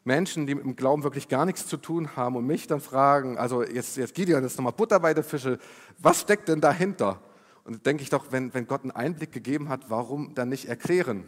Menschen, 0.03 0.45
die 0.45 0.53
mit 0.53 0.63
dem 0.63 0.75
Glauben 0.75 1.03
wirklich 1.03 1.29
gar 1.29 1.45
nichts 1.45 1.65
zu 1.65 1.77
tun 1.77 2.15
haben 2.15 2.35
und 2.35 2.45
mich 2.45 2.67
dann 2.67 2.79
fragen, 2.79 3.39
also 3.39 3.63
jetzt, 3.63 3.97
jetzt 3.97 4.13
Gideon, 4.13 4.43
jetzt 4.43 4.57
nochmal 4.57 4.73
Butter 4.73 4.99
bei 4.99 5.15
der 5.15 5.23
Fische, 5.23 5.57
was 5.97 6.21
steckt 6.21 6.47
denn 6.47 6.61
dahinter? 6.61 7.19
Und 7.63 7.85
denke 7.85 8.03
ich 8.03 8.09
doch, 8.09 8.31
wenn, 8.31 8.53
wenn 8.53 8.67
Gott 8.67 8.81
einen 8.81 8.91
Einblick 8.91 9.31
gegeben 9.31 9.69
hat, 9.69 9.89
warum 9.89 10.35
dann 10.35 10.49
nicht 10.49 10.65
erklären? 10.65 11.25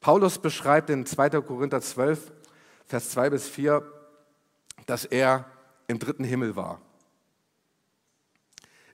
Paulus 0.00 0.38
beschreibt 0.38 0.90
in 0.90 1.06
2. 1.06 1.30
Korinther 1.40 1.80
12, 1.80 2.32
Vers 2.84 3.10
2 3.10 3.30
bis 3.30 3.48
4, 3.48 3.82
dass 4.86 5.04
er 5.04 5.46
im 5.88 5.98
dritten 5.98 6.24
Himmel 6.24 6.56
war. 6.56 6.80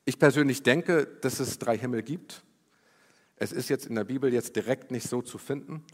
Ich 0.05 0.19
persönlich 0.19 0.63
denke, 0.63 1.07
dass 1.07 1.39
es 1.39 1.59
drei 1.59 1.77
Himmel 1.79 2.03
gibt. 2.03 2.43
Es 3.37 3.53
ist 3.53 3.69
jetzt 3.69 3.87
in 3.87 3.95
der 3.95 4.05
Bibel 4.05 4.33
jetzt 4.33 4.57
direkt 4.57 4.91
nicht 4.91 5.09
so 5.09 5.23
zu 5.23 5.39
finden. 5.39 5.85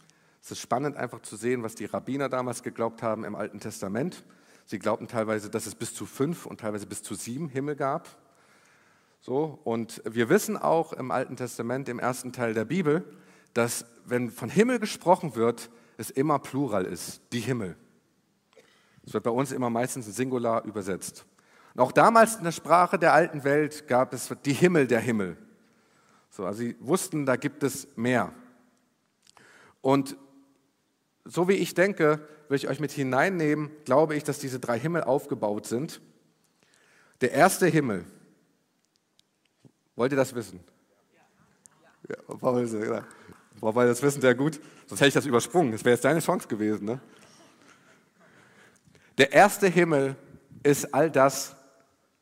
Es 0.43 0.51
ist 0.51 0.61
spannend 0.61 0.97
einfach 0.97 1.21
zu 1.21 1.37
sehen, 1.37 1.63
was 1.63 1.75
die 1.75 1.87
Rabbiner 1.87 2.29
damals 2.29 2.63
geglaubt 2.63 3.03
haben 3.03 3.25
im 3.25 3.35
Alten 3.35 3.61
Testament. 3.61 4.25
Sie 4.67 4.79
glaubten 4.79 5.09
teilweise, 5.09 5.51
dass 5.51 5.67
es 5.67 5.75
bis 5.75 5.95
zu 5.95 6.07
fünf 6.07 6.47
und 6.47 6.61
teilweise 6.61 6.87
bis 6.87 7.03
zu 7.03 7.15
sieben 7.15 7.49
Himmel 7.49 7.75
gab. 7.75 8.09
So, 9.21 9.61
und 9.65 10.01
wir 10.05 10.29
wissen 10.29 10.57
auch 10.57 10.93
im 10.93 11.11
Alten 11.11 11.37
Testament, 11.37 11.89
im 11.89 11.99
ersten 11.99 12.33
Teil 12.33 12.55
der 12.55 12.65
Bibel, 12.65 13.05
dass 13.53 13.85
wenn 14.05 14.31
von 14.31 14.49
Himmel 14.49 14.79
gesprochen 14.79 15.35
wird, 15.35 15.71
es 15.97 16.11
immer 16.11 16.39
Plural 16.39 16.85
ist, 16.85 17.21
die 17.33 17.41
Himmel. 17.41 17.77
Es 19.05 19.13
wird 19.13 19.25
bei 19.25 19.31
uns 19.31 19.53
immer 19.53 19.71
meistens 19.71 20.07
in 20.07 20.13
Singular 20.13 20.65
übersetzt. 20.65 21.27
Und 21.75 21.81
auch 21.81 21.93
damals 21.93 22.37
in 22.37 22.45
der 22.45 22.53
Sprache 22.53 22.99
der 22.99 23.13
alten 23.13 23.45
Welt 23.45 23.89
gab 23.89 24.13
es 24.13 24.33
die 24.45 24.53
Himmel 24.53 24.87
der 24.87 25.01
Himmel. 25.01 25.37
So, 26.31 26.45
also 26.45 26.59
sie 26.59 26.77
wussten, 26.81 27.27
da 27.27 27.37
gibt 27.37 27.63
es 27.63 27.89
mehr. 27.97 28.33
Und 29.81 30.17
so 31.25 31.49
wie 31.49 31.55
ich 31.55 31.75
denke, 31.75 32.27
will 32.49 32.57
ich 32.57 32.69
euch 32.69 32.81
mit 32.81 32.93
hineinnehmen, 32.93 33.71
glaube 33.85 34.15
ich, 34.15 34.25
dass 34.25 34.39
diese 34.39 34.61
drei 34.61 34.79
Himmel 34.79 35.05
aufgebaut 35.05 35.67
sind. 35.67 36.01
Der 37.21 37.33
erste 37.33 37.67
Himmel. 37.67 38.05
Wollt 39.99 40.13
ihr 40.13 40.17
das 40.17 40.33
wissen? 40.33 40.61
Ja, 42.09 42.17
Paul. 42.39 42.69
Paul, 43.61 43.87
das 43.89 44.01
wissen 44.01 44.21
sehr 44.21 44.37
gut. 44.37 44.61
Sonst 44.87 45.01
hätte 45.01 45.09
ich 45.09 45.15
das 45.15 45.27
übersprungen. 45.27 45.73
Das 45.73 45.85
wäre 45.85 45.95
jetzt 45.95 46.05
deine 46.05 46.21
Chance 46.21 46.47
gewesen. 46.47 46.85
Ne? 46.85 47.01
Der 49.19 49.33
erste 49.33 49.67
Himmel 49.67 50.15
ist 50.63 50.95
all 50.95 51.11
das, 51.11 51.57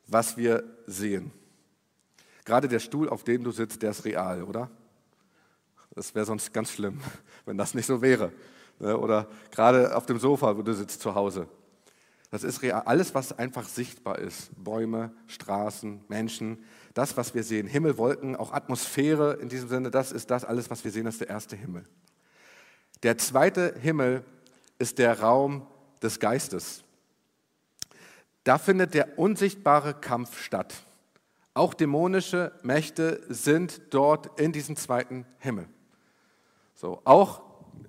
was 0.07 0.39
wir 0.39 0.65
sehen. 0.87 1.31
Gerade 2.47 2.67
der 2.67 2.79
Stuhl, 2.79 3.11
auf 3.11 3.25
dem 3.25 3.45
du 3.45 3.51
sitzt, 3.51 3.83
der 3.83 3.91
ist 3.91 4.07
real, 4.07 4.43
oder? 4.43 4.71
Das 5.95 6.15
wäre 6.15 6.25
sonst 6.25 6.55
ganz 6.55 6.71
schlimm, 6.71 6.99
wenn 7.45 7.59
das 7.59 7.75
nicht 7.75 7.85
so 7.85 8.01
wäre. 8.01 8.33
Ne? 8.79 8.97
Oder 8.97 9.29
gerade 9.51 9.95
auf 9.95 10.07
dem 10.07 10.19
Sofa, 10.19 10.57
wo 10.57 10.63
du 10.63 10.73
sitzt 10.73 11.03
zu 11.03 11.15
Hause. 11.15 11.47
Das 12.31 12.43
ist 12.43 12.63
real. 12.63 12.83
Alles, 12.87 13.15
was 13.15 13.39
einfach 13.39 13.69
sichtbar 13.69 14.19
ist. 14.19 14.51
Bäume, 14.63 15.13
Straßen, 15.27 16.05
Menschen, 16.09 16.65
das, 16.95 17.17
was 17.17 17.35
wir 17.35 17.43
sehen. 17.43 17.67
Himmel, 17.67 17.99
Wolken, 17.99 18.37
auch 18.37 18.53
Atmosphäre 18.53 19.35
in 19.35 19.49
diesem 19.49 19.69
Sinne, 19.69 19.91
das 19.91 20.13
ist 20.13 20.31
das 20.31 20.45
alles, 20.45 20.71
was 20.71 20.85
wir 20.85 20.91
sehen, 20.91 21.05
das 21.05 21.15
ist 21.15 21.21
der 21.21 21.29
erste 21.29 21.57
Himmel. 21.57 21.85
Der 23.03 23.19
zweite 23.19 23.75
Himmel 23.79 24.25
ist 24.79 24.99
der 24.99 25.21
Raum 25.21 25.67
des 26.03 26.19
Geistes. 26.19 26.83
Da 28.45 28.59
findet 28.59 28.95
der 28.95 29.19
unsichtbare 29.19 29.95
Kampf 29.95 30.41
statt. 30.41 30.75
Auch 31.55 31.75
dämonische 31.75 32.53
Mächte 32.63 33.23
sind 33.29 33.81
dort 33.91 34.39
in 34.39 34.53
diesem 34.53 34.77
zweiten 34.77 35.27
Himmel. 35.39 35.69
So, 36.75 37.01
auch 37.05 37.43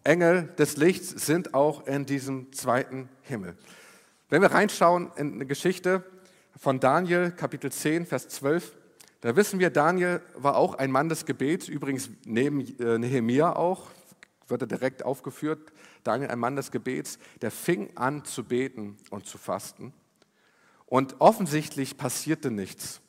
Engel 0.04 0.48
des 0.58 0.78
Lichts 0.78 1.10
sind 1.10 1.54
auch 1.54 1.86
in 1.86 2.06
diesem 2.06 2.52
zweiten 2.54 3.10
Himmel. 3.22 3.58
Wenn 4.30 4.42
wir 4.42 4.52
reinschauen 4.52 5.10
in 5.16 5.36
eine 5.36 5.46
Geschichte 5.46 6.04
von 6.58 6.82
Daniel, 6.82 7.32
Kapitel 7.32 7.72
10, 7.72 8.06
Vers 8.06 8.28
12, 8.28 8.76
Da 9.22 9.38
wissen 9.38 9.58
wir, 9.58 9.70
Daniel 9.70 10.22
war 10.36 10.58
auch 10.58 10.76
ein 10.76 10.92
Mann 10.92 11.08
des 11.08 11.26
Gebets, 11.26 11.70
übrigens 11.70 12.10
neben 12.26 12.60
äh, 12.78 12.98
Nehemia 12.98 13.56
auch, 13.56 13.90
wird 14.50 14.64
er 14.64 14.68
direkt 14.68 15.06
aufgeführt. 15.06 15.72
Daniel, 16.04 16.30
ein 16.30 16.40
Mann 16.40 16.58
des 16.58 16.72
Gebets, 16.72 17.20
der 17.42 17.52
fing 17.52 17.96
an 17.96 18.26
zu 18.26 18.44
beten 18.44 18.98
und 19.12 19.26
zu 19.26 19.38
fasten. 19.38 19.94
Und 20.86 21.22
offensichtlich 21.22 21.98
passierte 21.98 22.52
nichts. 22.52 23.00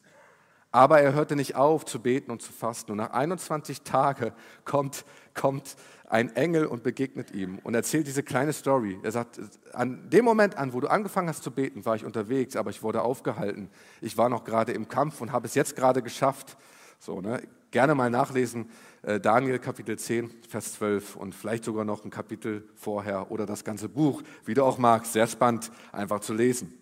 Aber 0.70 1.00
er 1.00 1.14
hörte 1.14 1.34
nicht 1.34 1.56
auf 1.56 1.84
zu 1.84 2.00
beten 2.00 2.30
und 2.30 2.42
zu 2.42 2.52
fasten. 2.52 2.92
Und 2.92 2.98
nach 2.98 3.10
21 3.10 3.82
Tagen 3.82 4.32
kommt, 4.64 5.04
kommt 5.38 5.76
ein 6.08 6.34
Engel 6.36 6.66
und 6.66 6.82
begegnet 6.82 7.32
ihm 7.32 7.58
und 7.62 7.74
erzählt 7.74 8.06
diese 8.06 8.22
kleine 8.22 8.52
Story. 8.52 8.98
Er 9.02 9.12
sagt, 9.12 9.40
an 9.72 10.08
dem 10.10 10.24
Moment 10.24 10.56
an, 10.56 10.72
wo 10.72 10.80
du 10.80 10.88
angefangen 10.88 11.28
hast 11.28 11.42
zu 11.42 11.50
beten, 11.50 11.84
war 11.84 11.96
ich 11.96 12.04
unterwegs, 12.04 12.56
aber 12.56 12.70
ich 12.70 12.82
wurde 12.82 13.02
aufgehalten. 13.02 13.70
Ich 14.00 14.16
war 14.16 14.28
noch 14.28 14.44
gerade 14.44 14.72
im 14.72 14.88
Kampf 14.88 15.20
und 15.20 15.32
habe 15.32 15.46
es 15.46 15.54
jetzt 15.54 15.76
gerade 15.76 16.02
geschafft. 16.02 16.56
So, 16.98 17.20
ne? 17.20 17.42
Gerne 17.70 17.94
mal 17.94 18.08
nachlesen, 18.08 18.70
äh, 19.02 19.20
Daniel 19.20 19.58
Kapitel 19.58 19.98
10, 19.98 20.30
Vers 20.48 20.72
12 20.74 21.16
und 21.16 21.34
vielleicht 21.34 21.64
sogar 21.64 21.84
noch 21.84 22.04
ein 22.04 22.10
Kapitel 22.10 22.66
vorher 22.74 23.30
oder 23.30 23.44
das 23.44 23.62
ganze 23.62 23.90
Buch, 23.90 24.22
wie 24.46 24.54
du 24.54 24.64
auch 24.64 24.78
magst. 24.78 25.12
Sehr 25.12 25.26
spannend, 25.26 25.70
einfach 25.92 26.20
zu 26.20 26.32
lesen. 26.32 26.72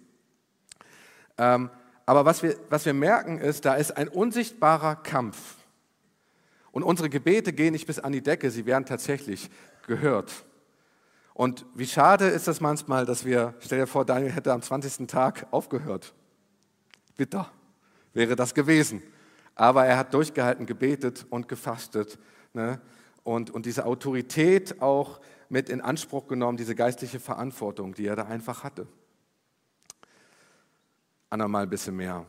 Ähm, 1.37 1.71
aber 2.07 2.25
was 2.25 2.45
wir, 2.45 2.57
was 2.71 2.87
wir 2.87 2.95
merken 2.95 3.39
ist, 3.39 3.65
da 3.65 3.75
ist 3.75 3.97
ein 3.97 4.07
unsichtbarer 4.07 4.95
Kampf. 4.95 5.57
Und 6.77 6.83
unsere 6.83 7.09
Gebete 7.09 7.55
gehen 7.55 7.73
nicht 7.73 7.87
bis 7.87 7.99
an 7.99 8.13
die 8.13 8.21
Decke, 8.21 8.51
sie 8.51 8.67
werden 8.67 8.85
tatsächlich 8.85 9.49
gehört. 9.87 10.45
Und 11.33 11.65
wie 11.75 11.87
schade 11.87 12.27
ist 12.27 12.49
es 12.49 12.61
manchmal, 12.61 13.07
dass 13.07 13.25
wir, 13.25 13.55
stell 13.61 13.79
dir 13.79 13.87
vor, 13.87 14.05
Daniel 14.05 14.31
hätte 14.31 14.53
am 14.53 14.61
20. 14.61 15.07
Tag 15.07 15.47
aufgehört. 15.53 16.13
Bitter 17.17 17.51
wäre 18.13 18.37
das 18.37 18.53
gewesen. 18.53 19.03
Aber 19.55 19.87
er 19.87 19.97
hat 19.97 20.13
durchgehalten, 20.13 20.67
gebetet 20.67 21.25
und 21.31 21.49
gefastet. 21.49 22.19
Ne? 22.53 22.79
Und, 23.25 23.49
und 23.49 23.65
diese 23.65 23.87
Autorität 23.87 24.83
auch 24.83 25.23
mit 25.49 25.71
in 25.71 25.81
Anspruch 25.81 26.27
genommen, 26.27 26.59
diese 26.59 26.75
geistliche 26.75 27.21
Verantwortung, 27.21 27.95
die 27.95 28.07
er 28.07 28.17
da 28.17 28.25
einfach 28.25 28.65
hatte. 28.65 28.87
Anna 31.31 31.49
mal 31.49 31.63
ein 31.63 31.71
bisschen 31.71 31.97
mehr. 31.97 32.27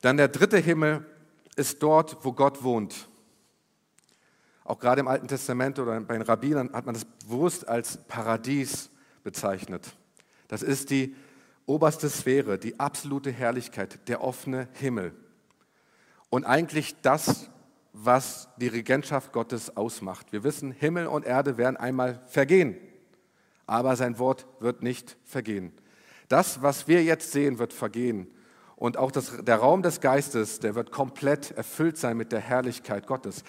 Dann 0.00 0.16
der 0.16 0.26
dritte 0.26 0.58
Himmel 0.58 1.06
ist 1.54 1.80
dort, 1.80 2.24
wo 2.24 2.32
Gott 2.32 2.64
wohnt. 2.64 3.08
Auch 4.64 4.78
gerade 4.78 5.00
im 5.00 5.08
Alten 5.08 5.28
Testament 5.28 5.78
oder 5.78 6.00
bei 6.00 6.14
den 6.14 6.22
Rabbinern 6.22 6.72
hat 6.72 6.86
man 6.86 6.94
das 6.94 7.04
bewusst 7.04 7.68
als 7.68 7.98
Paradies 8.08 8.90
bezeichnet. 9.22 9.94
Das 10.48 10.62
ist 10.62 10.90
die 10.90 11.14
oberste 11.66 12.08
Sphäre, 12.08 12.58
die 12.58 12.80
absolute 12.80 13.30
Herrlichkeit, 13.30 14.08
der 14.08 14.22
offene 14.22 14.68
Himmel. 14.72 15.14
Und 16.30 16.44
eigentlich 16.44 16.96
das, 17.02 17.50
was 17.92 18.48
die 18.56 18.66
Regentschaft 18.66 19.32
Gottes 19.32 19.76
ausmacht. 19.76 20.32
Wir 20.32 20.42
wissen, 20.42 20.72
Himmel 20.72 21.06
und 21.06 21.24
Erde 21.24 21.56
werden 21.58 21.76
einmal 21.76 22.20
vergehen, 22.26 22.76
aber 23.66 23.96
sein 23.96 24.18
Wort 24.18 24.46
wird 24.60 24.82
nicht 24.82 25.16
vergehen. 25.24 25.72
Das, 26.28 26.62
was 26.62 26.88
wir 26.88 27.04
jetzt 27.04 27.32
sehen, 27.32 27.58
wird 27.58 27.72
vergehen. 27.72 28.26
Und 28.76 28.96
auch 28.96 29.12
das, 29.12 29.32
der 29.44 29.56
Raum 29.56 29.82
des 29.82 30.00
Geistes, 30.00 30.58
der 30.58 30.74
wird 30.74 30.90
komplett 30.90 31.52
erfüllt 31.52 31.96
sein 31.96 32.16
mit 32.16 32.32
der 32.32 32.40
Herrlichkeit 32.40 33.06
Gottes. 33.06 33.44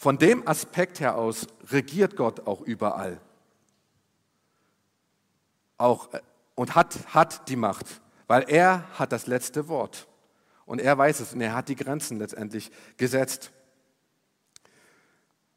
Von 0.00 0.16
dem 0.16 0.48
Aspekt 0.48 0.98
her 1.00 1.16
aus 1.16 1.46
regiert 1.68 2.16
Gott 2.16 2.46
auch 2.46 2.62
überall. 2.62 3.20
Auch, 5.76 6.14
äh, 6.14 6.22
und 6.54 6.74
hat, 6.74 7.12
hat 7.12 7.46
die 7.50 7.56
Macht, 7.56 8.00
weil 8.26 8.48
er 8.48 8.88
hat 8.98 9.12
das 9.12 9.26
letzte 9.26 9.68
Wort. 9.68 10.08
Und 10.64 10.80
er 10.80 10.96
weiß 10.96 11.20
es 11.20 11.34
und 11.34 11.42
er 11.42 11.54
hat 11.54 11.68
die 11.68 11.76
Grenzen 11.76 12.18
letztendlich 12.18 12.70
gesetzt. 12.96 13.50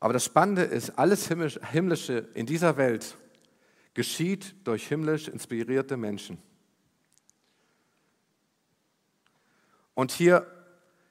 Aber 0.02 0.12
das 0.12 0.26
Spannende 0.26 0.64
ist, 0.64 0.90
alles 1.00 1.30
Himmlische 1.30 2.28
in 2.34 2.46
dieser 2.46 2.76
Welt 2.76 3.18
geschieht 3.94 4.56
durch 4.68 4.90
himmlisch 4.90 5.30
inspirierte 5.30 5.96
Menschen. 5.96 6.38
Und 9.94 10.12
hier 10.12 10.46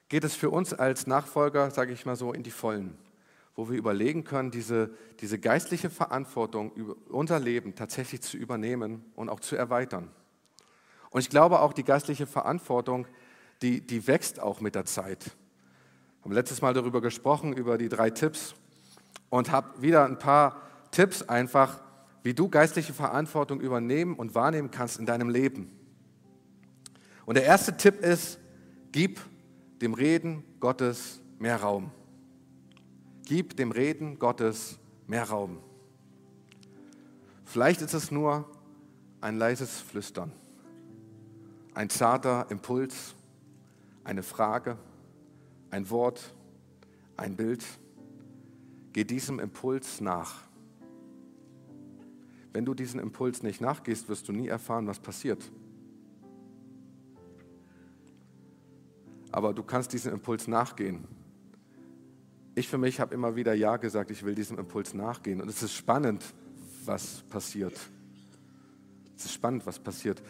geht 0.07 0.23
es 0.23 0.35
für 0.35 0.51
uns 0.51 0.71
als 0.71 1.07
Nachfolger, 1.07 1.71
sage 1.71 1.93
ich 1.93 2.05
mal 2.05 2.15
so, 2.15 2.31
in 2.31 2.43
die 2.43 2.51
Vollen 2.51 3.02
wo 3.55 3.69
wir 3.69 3.77
überlegen 3.77 4.23
können, 4.23 4.51
diese, 4.51 4.91
diese 5.19 5.39
geistliche 5.39 5.89
Verantwortung 5.89 6.73
über 6.73 6.95
unser 7.09 7.39
Leben 7.39 7.75
tatsächlich 7.75 8.21
zu 8.21 8.37
übernehmen 8.37 9.05
und 9.15 9.29
auch 9.29 9.39
zu 9.39 9.55
erweitern. 9.55 10.09
Und 11.11 11.21
ich 11.21 11.29
glaube 11.29 11.59
auch, 11.59 11.73
die 11.73 11.83
geistliche 11.83 12.25
Verantwortung, 12.25 13.05
die, 13.61 13.85
die 13.85 14.07
wächst 14.07 14.39
auch 14.39 14.61
mit 14.61 14.73
der 14.73 14.85
Zeit. 14.85 15.25
Wir 15.25 16.25
haben 16.25 16.31
letztes 16.31 16.61
Mal 16.61 16.73
darüber 16.73 17.01
gesprochen, 17.01 17.53
über 17.53 17.77
die 17.77 17.89
drei 17.89 18.09
Tipps 18.09 18.55
und 19.29 19.51
habe 19.51 19.81
wieder 19.81 20.05
ein 20.05 20.17
paar 20.17 20.61
Tipps 20.89 21.21
einfach, 21.21 21.81
wie 22.23 22.33
du 22.33 22.49
geistliche 22.49 22.93
Verantwortung 22.93 23.59
übernehmen 23.59 24.15
und 24.15 24.33
wahrnehmen 24.33 24.71
kannst 24.71 24.97
in 24.97 25.05
deinem 25.05 25.29
Leben. 25.29 25.69
Und 27.25 27.35
der 27.35 27.45
erste 27.45 27.77
Tipp 27.77 28.01
ist, 28.01 28.39
gib 28.91 29.19
dem 29.81 29.93
Reden 29.93 30.43
Gottes 30.59 31.21
mehr 31.39 31.57
Raum. 31.57 31.91
Gib 33.25 33.55
dem 33.55 33.71
Reden 33.71 34.19
Gottes 34.19 34.77
mehr 35.07 35.23
Raum. 35.29 35.59
Vielleicht 37.45 37.81
ist 37.81 37.93
es 37.93 38.11
nur 38.11 38.49
ein 39.21 39.37
leises 39.37 39.79
Flüstern, 39.79 40.33
ein 41.73 41.89
zarter 41.89 42.47
Impuls, 42.49 43.15
eine 44.03 44.23
Frage, 44.23 44.77
ein 45.69 45.89
Wort, 45.89 46.33
ein 47.15 47.37
Bild. 47.37 47.63
Geh 48.91 49.05
diesem 49.05 49.39
Impuls 49.39 50.01
nach. 50.01 50.41
Wenn 52.51 52.65
du 52.65 52.73
diesen 52.73 52.99
Impuls 52.99 53.41
nicht 53.41 53.61
nachgehst, 53.61 54.09
wirst 54.09 54.27
du 54.27 54.33
nie 54.33 54.47
erfahren, 54.47 54.85
was 54.85 54.99
passiert. 54.99 55.49
Aber 59.31 59.53
du 59.53 59.63
kannst 59.63 59.93
diesem 59.93 60.13
Impuls 60.13 60.47
nachgehen 60.47 61.07
ich 62.55 62.67
für 62.67 62.77
mich 62.77 62.99
habe 62.99 63.13
immer 63.13 63.35
wieder 63.35 63.53
Ja 63.53 63.77
gesagt, 63.77 64.11
ich 64.11 64.23
will 64.23 64.35
diesem 64.35 64.59
Impuls 64.59 64.93
nachgehen. 64.93 65.41
Und 65.41 65.49
es 65.49 65.63
ist 65.63 65.73
spannend, 65.73 66.23
was 66.85 67.23
passiert. 67.29 67.73
Es 69.17 69.25
ist 69.25 69.33
spannend, 69.33 69.65
was 69.65 69.79
passiert. 69.79 70.21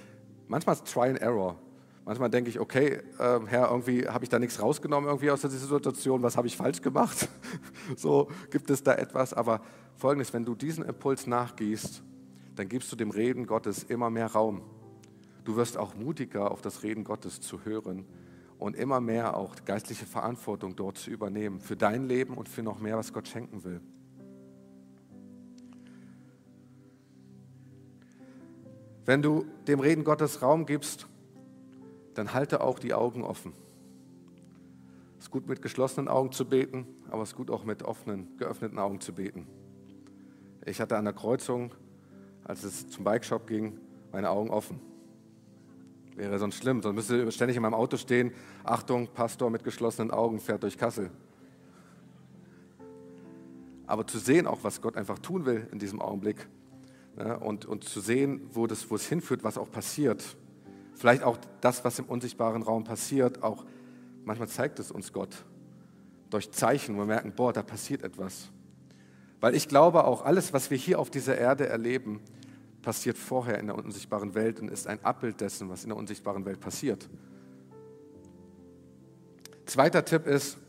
Manchmal 0.47 0.75
ist 0.75 0.85
Try 0.85 1.09
and 1.09 1.19
Error. 1.19 1.59
Manchmal 2.05 2.29
denke 2.29 2.49
ich, 2.49 2.59
okay, 2.59 2.99
äh, 3.17 3.39
Herr, 3.45 3.69
irgendwie 3.69 4.07
habe 4.07 4.25
ich 4.25 4.29
da 4.29 4.37
nichts 4.37 4.61
rausgenommen 4.61 5.09
irgendwie 5.09 5.31
aus 5.31 5.41
dieser 5.41 5.57
Situation, 5.57 6.21
was 6.21 6.35
habe 6.35 6.47
ich 6.47 6.57
falsch 6.57 6.81
gemacht? 6.81 7.29
so 7.95 8.29
gibt 8.51 8.69
es 8.69 8.83
da 8.83 8.93
etwas. 8.93 9.33
Aber 9.33 9.61
folgendes, 9.95 10.33
wenn 10.33 10.43
du 10.43 10.53
diesen 10.53 10.83
Impuls 10.83 11.27
nachgehst, 11.27 12.03
dann 12.55 12.67
gibst 12.67 12.91
du 12.91 12.95
dem 12.95 13.09
Reden 13.09 13.47
Gottes 13.47 13.83
immer 13.83 14.09
mehr 14.09 14.27
Raum. 14.27 14.61
Du 15.45 15.55
wirst 15.55 15.77
auch 15.77 15.95
mutiger, 15.95 16.51
auf 16.51 16.61
das 16.61 16.83
Reden 16.83 17.03
Gottes 17.03 17.41
zu 17.41 17.65
hören 17.65 18.05
und 18.63 18.77
immer 18.77 19.01
mehr 19.01 19.35
auch 19.35 19.55
geistliche 19.65 20.05
Verantwortung 20.05 20.77
dort 20.77 20.97
zu 20.97 21.11
übernehmen 21.11 21.59
für 21.59 21.75
dein 21.75 22.07
Leben 22.07 22.37
und 22.37 22.47
für 22.47 22.63
noch 22.63 22.79
mehr, 22.79 22.95
was 22.95 23.11
Gott 23.11 23.27
schenken 23.27 23.65
will. 23.65 23.81
Wenn 29.03 29.21
du 29.21 29.45
dem 29.67 29.81
Reden 29.81 30.05
Gottes 30.05 30.41
Raum 30.41 30.65
gibst, 30.65 31.07
dann 32.13 32.33
halte 32.33 32.61
auch 32.61 32.79
die 32.79 32.93
Augen 32.93 33.25
offen. 33.25 33.51
Es 35.17 35.25
ist 35.25 35.31
gut 35.31 35.45
mit 35.45 35.61
geschlossenen 35.61 36.07
Augen 36.07 36.31
zu 36.31 36.47
beten, 36.47 36.87
aber 37.09 37.23
es 37.23 37.31
ist 37.31 37.35
gut 37.35 37.51
auch 37.51 37.65
mit 37.65 37.83
offenen, 37.83 38.37
geöffneten 38.37 38.79
Augen 38.79 39.01
zu 39.01 39.11
beten. 39.11 39.45
Ich 40.65 40.79
hatte 40.79 40.95
an 40.95 41.03
der 41.03 41.13
Kreuzung, 41.13 41.75
als 42.45 42.63
es 42.63 42.87
zum 42.87 43.03
Bikeshop 43.03 43.45
ging, 43.45 43.77
meine 44.13 44.29
Augen 44.29 44.51
offen. 44.51 44.92
Wäre 46.15 46.37
sonst 46.37 46.55
schlimm, 46.55 46.81
sonst 46.81 46.95
müsste 46.95 47.31
ständig 47.31 47.57
in 47.57 47.63
meinem 47.63 47.73
Auto 47.73 47.97
stehen, 47.97 48.31
Achtung, 48.63 49.07
Pastor 49.07 49.49
mit 49.49 49.63
geschlossenen 49.63 50.11
Augen 50.11 50.39
fährt 50.39 50.63
durch 50.63 50.77
Kassel. 50.77 51.09
Aber 53.87 54.05
zu 54.05 54.19
sehen 54.19 54.47
auch, 54.47 54.59
was 54.63 54.81
Gott 54.81 54.95
einfach 54.95 55.19
tun 55.19 55.45
will 55.45 55.67
in 55.71 55.79
diesem 55.79 56.01
Augenblick 56.01 56.47
ja, 57.17 57.35
und, 57.35 57.65
und 57.65 57.83
zu 57.83 57.99
sehen, 57.99 58.41
wo, 58.51 58.67
das, 58.67 58.89
wo 58.89 58.95
es 58.95 59.07
hinführt, 59.07 59.43
was 59.43 59.57
auch 59.57 59.71
passiert. 59.71 60.23
Vielleicht 60.93 61.23
auch 61.23 61.37
das, 61.61 61.83
was 61.83 61.99
im 61.99 62.05
unsichtbaren 62.05 62.61
Raum 62.61 62.83
passiert, 62.83 63.43
auch 63.43 63.65
manchmal 64.23 64.47
zeigt 64.47 64.79
es 64.79 64.91
uns 64.91 65.11
Gott 65.13 65.45
durch 66.29 66.51
Zeichen, 66.51 66.95
wo 66.95 66.99
wir 66.99 67.05
merken, 67.05 67.33
boah, 67.35 67.53
da 67.53 67.61
passiert 67.61 68.03
etwas. 68.03 68.49
Weil 69.39 69.55
ich 69.55 69.67
glaube 69.67 70.05
auch, 70.05 70.23
alles, 70.23 70.53
was 70.53 70.71
wir 70.71 70.77
hier 70.77 70.99
auf 70.99 71.09
dieser 71.09 71.37
Erde 71.37 71.67
erleben, 71.67 72.21
passiert 72.83 73.17
vorher 73.17 73.57
in 73.57 73.65
der 73.65 73.75
unsichtbaren 73.75 74.35
Welt 74.35 74.59
und 74.59 74.69
ist 74.69 74.85
ein 74.85 75.03
Abbild 75.03 75.41
dessen, 75.41 75.69
was 75.69 75.83
in 75.83 75.89
der 75.89 75.97
unsichtbaren 75.97 76.45
Welt 76.45 76.59
passiert. 76.59 77.09
Zweiter 79.65 80.05
Tipp 80.05 80.27
ist, 80.27 80.59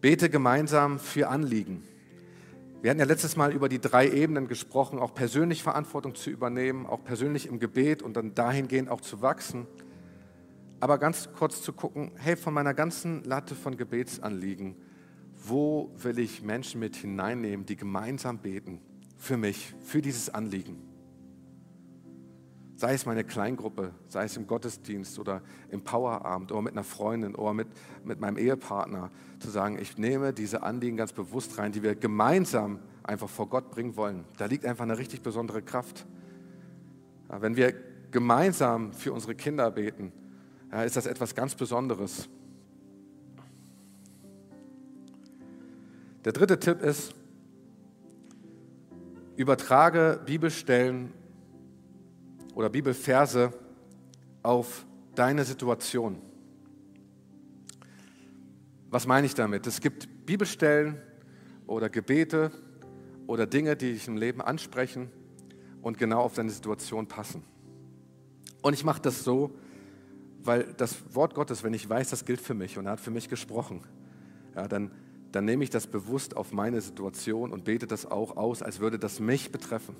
bete 0.00 0.28
gemeinsam 0.28 0.98
für 0.98 1.28
Anliegen. 1.28 1.84
Wir 2.82 2.90
hatten 2.90 3.00
ja 3.00 3.06
letztes 3.06 3.36
Mal 3.36 3.52
über 3.52 3.68
die 3.68 3.80
drei 3.80 4.10
Ebenen 4.10 4.48
gesprochen, 4.48 4.98
auch 4.98 5.14
persönlich 5.14 5.62
Verantwortung 5.62 6.14
zu 6.14 6.28
übernehmen, 6.30 6.84
auch 6.84 7.04
persönlich 7.04 7.46
im 7.46 7.58
Gebet 7.58 8.02
und 8.02 8.16
dann 8.16 8.34
dahingehend 8.34 8.90
auch 8.90 9.00
zu 9.00 9.22
wachsen. 9.22 9.66
aber 10.84 10.98
ganz 10.98 11.30
kurz 11.32 11.62
zu 11.62 11.72
gucken, 11.72 12.12
hey, 12.16 12.36
von 12.36 12.52
meiner 12.52 12.74
ganzen 12.74 13.24
Latte 13.24 13.54
von 13.54 13.78
Gebetsanliegen, 13.78 14.76
wo 15.46 15.90
will 15.96 16.18
ich 16.18 16.42
Menschen 16.42 16.78
mit 16.78 16.94
hineinnehmen, 16.94 17.64
die 17.64 17.76
gemeinsam 17.76 18.36
beten 18.36 18.82
für 19.16 19.38
mich, 19.38 19.74
für 19.80 20.02
dieses 20.02 20.28
Anliegen? 20.28 20.93
Sei 22.84 22.92
es 22.92 23.06
meine 23.06 23.24
Kleingruppe, 23.24 23.92
sei 24.08 24.24
es 24.24 24.36
im 24.36 24.46
Gottesdienst 24.46 25.18
oder 25.18 25.40
im 25.70 25.80
Powerabend 25.80 26.52
oder 26.52 26.60
mit 26.60 26.74
einer 26.74 26.84
Freundin 26.84 27.34
oder 27.34 27.54
mit, 27.54 27.66
mit 28.04 28.20
meinem 28.20 28.36
Ehepartner, 28.36 29.10
zu 29.38 29.48
sagen, 29.48 29.78
ich 29.80 29.96
nehme 29.96 30.34
diese 30.34 30.62
Anliegen 30.62 30.98
ganz 30.98 31.14
bewusst 31.14 31.56
rein, 31.56 31.72
die 31.72 31.82
wir 31.82 31.94
gemeinsam 31.94 32.80
einfach 33.02 33.30
vor 33.30 33.48
Gott 33.48 33.70
bringen 33.70 33.96
wollen. 33.96 34.26
Da 34.36 34.44
liegt 34.44 34.66
einfach 34.66 34.84
eine 34.84 34.98
richtig 34.98 35.22
besondere 35.22 35.62
Kraft. 35.62 36.04
Ja, 37.30 37.40
wenn 37.40 37.56
wir 37.56 37.72
gemeinsam 38.10 38.92
für 38.92 39.14
unsere 39.14 39.34
Kinder 39.34 39.70
beten, 39.70 40.12
ja, 40.70 40.82
ist 40.82 40.96
das 40.96 41.06
etwas 41.06 41.34
ganz 41.34 41.54
Besonderes. 41.54 42.28
Der 46.26 46.32
dritte 46.32 46.60
Tipp 46.60 46.82
ist, 46.82 47.14
übertrage 49.36 50.20
Bibelstellen 50.26 51.14
oder 52.54 52.68
Bibelverse 52.68 53.52
auf 54.42 54.86
deine 55.14 55.44
Situation. 55.44 56.18
Was 58.90 59.06
meine 59.06 59.26
ich 59.26 59.34
damit? 59.34 59.66
Es 59.66 59.80
gibt 59.80 60.26
Bibelstellen 60.26 61.00
oder 61.66 61.88
Gebete 61.88 62.52
oder 63.26 63.46
Dinge, 63.46 63.76
die 63.76 63.92
dich 63.92 64.06
im 64.06 64.16
Leben 64.16 64.40
ansprechen 64.40 65.10
und 65.82 65.98
genau 65.98 66.20
auf 66.20 66.34
deine 66.34 66.50
Situation 66.50 67.06
passen. 67.06 67.42
Und 68.62 68.72
ich 68.72 68.84
mache 68.84 69.02
das 69.02 69.24
so, 69.24 69.50
weil 70.40 70.74
das 70.76 70.96
Wort 71.14 71.34
Gottes, 71.34 71.64
wenn 71.64 71.74
ich 71.74 71.88
weiß, 71.88 72.10
das 72.10 72.24
gilt 72.24 72.40
für 72.40 72.54
mich 72.54 72.78
und 72.78 72.86
er 72.86 72.92
hat 72.92 73.00
für 73.00 73.10
mich 73.10 73.28
gesprochen, 73.28 73.82
ja, 74.54 74.68
dann, 74.68 74.90
dann 75.32 75.44
nehme 75.44 75.64
ich 75.64 75.70
das 75.70 75.86
bewusst 75.86 76.36
auf 76.36 76.52
meine 76.52 76.80
Situation 76.80 77.50
und 77.50 77.64
bete 77.64 77.86
das 77.86 78.06
auch 78.06 78.36
aus, 78.36 78.62
als 78.62 78.80
würde 78.80 78.98
das 78.98 79.20
mich 79.20 79.50
betreffen. 79.50 79.96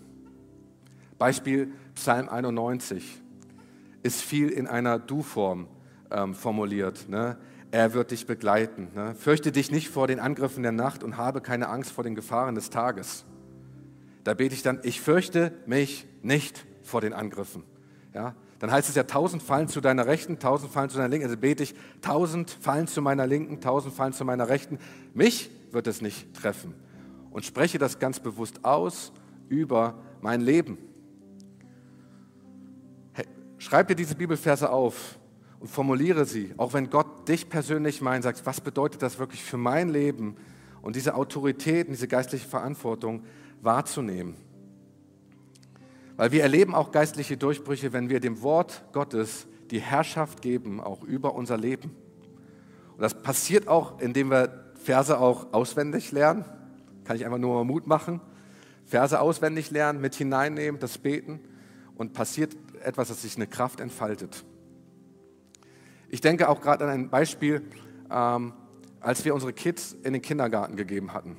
Beispiel 1.25 1.73
Psalm 1.95 2.29
91 2.29 3.23
ist 4.03 4.21
viel 4.21 4.51
in 4.51 4.67
einer 4.67 4.99
Du-Form 4.99 5.69
ähm, 6.11 6.35
formuliert. 6.35 7.09
Ne? 7.09 7.39
Er 7.71 7.95
wird 7.95 8.11
dich 8.11 8.27
begleiten. 8.27 8.89
Ne? 8.95 9.15
Fürchte 9.15 9.51
dich 9.51 9.71
nicht 9.71 9.89
vor 9.89 10.07
den 10.07 10.21
Angriffen 10.21 10.63
der 10.63 10.73
Nacht 10.73 11.03
und 11.03 11.17
habe 11.17 11.41
keine 11.41 11.71
Angst 11.71 11.93
vor 11.93 12.05
den 12.05 12.15
Gefahren 12.15 12.57
des 12.57 12.69
Tages. 12.69 13.25
Da 14.23 14.35
bete 14.35 14.55
ich 14.55 14.63
dann, 14.63 14.81
ich 14.83 15.01
fürchte 15.01 15.55
mich 15.65 16.07
nicht 16.21 16.67
vor 16.83 17.01
den 17.01 17.15
Angriffen. 17.15 17.63
Ja? 18.13 18.35
Dann 18.59 18.71
heißt 18.71 18.91
es 18.91 18.95
ja, 18.95 19.05
tausend 19.05 19.43
fallen 19.43 19.69
zu 19.69 19.81
deiner 19.81 20.05
Rechten, 20.05 20.39
tausend 20.39 20.73
fallen 20.73 20.91
zu 20.91 20.99
deiner 20.99 21.09
Linken. 21.09 21.25
Also 21.25 21.39
bete 21.39 21.63
ich, 21.63 21.75
tausend 22.03 22.51
fallen 22.51 22.87
zu 22.87 23.01
meiner 23.01 23.27
Linken, 23.27 23.63
tausend 23.63 23.95
fallen 23.95 24.13
zu 24.13 24.27
meiner 24.27 24.51
Rechten. 24.51 24.79
Mich 25.15 25.51
wird 25.71 25.87
es 25.87 26.03
nicht 26.03 26.35
treffen. 26.35 26.75
Und 27.31 27.47
spreche 27.47 27.79
das 27.79 27.99
ganz 27.99 28.21
bewusst 28.21 28.63
aus 28.67 29.11
über 29.49 29.95
mein 30.21 30.43
Leben. 30.43 30.77
Schreib 33.65 33.89
dir 33.89 33.95
diese 33.95 34.15
Bibelverse 34.15 34.69
auf 34.69 35.19
und 35.59 35.69
formuliere 35.69 36.27
sie, 36.27 36.53
auch 36.59 36.75
wenn 36.75 36.91
Gott 36.91 37.27
dich 37.27 37.49
persönlich 37.49 38.03
meint, 38.03 38.23
sagst, 38.23 38.45
was 38.45 38.61
bedeutet 38.61 39.01
das 39.01 39.19
wirklich 39.19 39.43
für 39.43 39.57
mein 39.57 39.89
Leben 39.89 40.37
und 40.83 40.97
diese 40.97 41.15
Autorität, 41.15 41.89
diese 41.89 42.07
geistliche 42.07 42.47
Verantwortung 42.47 43.23
wahrzunehmen. 43.63 44.35
Weil 46.19 46.31
wir 46.31 46.43
erleben 46.43 46.75
auch 46.75 46.93
geistliche 46.93 47.39
Durchbrüche, 47.39 47.95
wenn 47.95 48.11
wir 48.11 48.21
dem 48.21 48.43
Wort 48.43 48.85
Gottes 48.93 49.47
die 49.71 49.81
Herrschaft 49.81 50.43
geben, 50.43 50.79
auch 50.79 51.03
über 51.03 51.35
unser 51.35 51.57
Leben. 51.57 51.97
Und 52.93 53.01
das 53.01 53.23
passiert 53.23 53.67
auch, 53.67 53.99
indem 53.99 54.31
wir 54.31 54.75
Verse 54.75 55.19
auch 55.19 55.55
auswendig 55.55 56.13
lernen. 56.13 56.45
Kann 57.05 57.17
ich 57.17 57.25
einfach 57.25 57.39
nur 57.39 57.65
Mut 57.65 57.87
machen. 57.87 58.21
Verse 58.85 59.19
auswendig 59.19 59.71
lernen, 59.71 60.03
mit 60.03 60.15
hineinnehmen, 60.17 60.79
das 60.79 60.99
Beten. 60.99 61.41
Und 61.97 62.13
passiert 62.13 62.55
etwas, 62.85 63.09
das 63.09 63.23
sich 63.23 63.37
eine 63.37 63.47
Kraft 63.47 63.81
entfaltet. 63.81 64.45
Ich 66.09 66.21
denke 66.21 66.49
auch 66.49 66.61
gerade 66.61 66.85
an 66.85 66.91
ein 66.91 67.11
Beispiel, 67.11 67.63
ähm, 68.11 68.53
als 69.01 69.25
wir 69.25 69.35
unsere 69.35 69.53
Kids 69.53 69.97
in 70.03 70.13
den 70.13 70.23
Kindergarten 70.23 70.77
gegeben 70.77 71.13
hatten. 71.13 71.37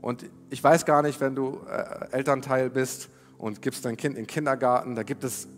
Und 0.00 0.24
ich 0.50 0.62
weiß 0.62 0.84
gar 0.84 1.02
nicht, 1.02 1.20
wenn 1.20 1.34
du 1.34 1.60
äh, 1.68 2.12
Elternteil 2.12 2.70
bist 2.70 3.08
und 3.38 3.62
gibst 3.62 3.84
dein 3.84 3.96
Kind 3.96 4.16
in 4.16 4.22
den 4.22 4.26
Kindergarten, 4.26 4.94
da 4.94 5.02
gibt 5.02 5.22
es, 5.22 5.48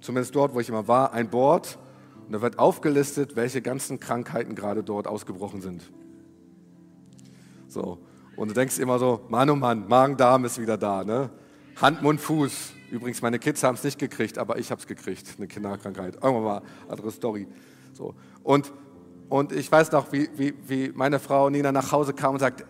zumindest 0.00 0.34
dort, 0.34 0.54
wo 0.54 0.60
ich 0.60 0.68
immer 0.68 0.86
war, 0.86 1.12
ein 1.12 1.30
Board 1.30 1.78
und 2.26 2.32
da 2.32 2.42
wird 2.42 2.58
aufgelistet, 2.58 3.36
welche 3.36 3.62
ganzen 3.62 4.00
Krankheiten 4.00 4.54
gerade 4.54 4.82
dort 4.82 5.06
ausgebrochen 5.06 5.60
sind. 5.60 5.90
So. 7.68 7.98
Und 8.36 8.48
du 8.48 8.54
denkst 8.54 8.78
immer 8.78 8.98
so, 8.98 9.24
Mann, 9.28 9.48
oh 9.50 9.56
Mann, 9.56 9.88
Magen-Darm 9.88 10.44
ist 10.44 10.60
wieder 10.60 10.76
da, 10.76 11.04
ne? 11.04 11.30
Hand, 11.80 12.02
Mund, 12.02 12.20
Fuß, 12.20 12.73
Übrigens, 12.90 13.22
meine 13.22 13.38
Kids 13.38 13.62
haben 13.62 13.74
es 13.74 13.84
nicht 13.84 13.98
gekriegt, 13.98 14.38
aber 14.38 14.58
ich 14.58 14.70
habe 14.70 14.80
es 14.80 14.86
gekriegt, 14.86 15.34
eine 15.36 15.46
Kinderkrankheit. 15.46 16.14
Irgendwann 16.14 16.44
mal, 16.44 16.62
andere 16.88 17.10
Story. 17.10 17.46
So. 17.92 18.14
Und, 18.42 18.72
und 19.28 19.52
ich 19.52 19.70
weiß 19.70 19.92
noch, 19.92 20.12
wie, 20.12 20.28
wie, 20.36 20.54
wie 20.66 20.92
meine 20.94 21.18
Frau 21.18 21.50
Nina 21.50 21.72
nach 21.72 21.92
Hause 21.92 22.12
kam 22.12 22.34
und 22.34 22.40
sagt, 22.40 22.64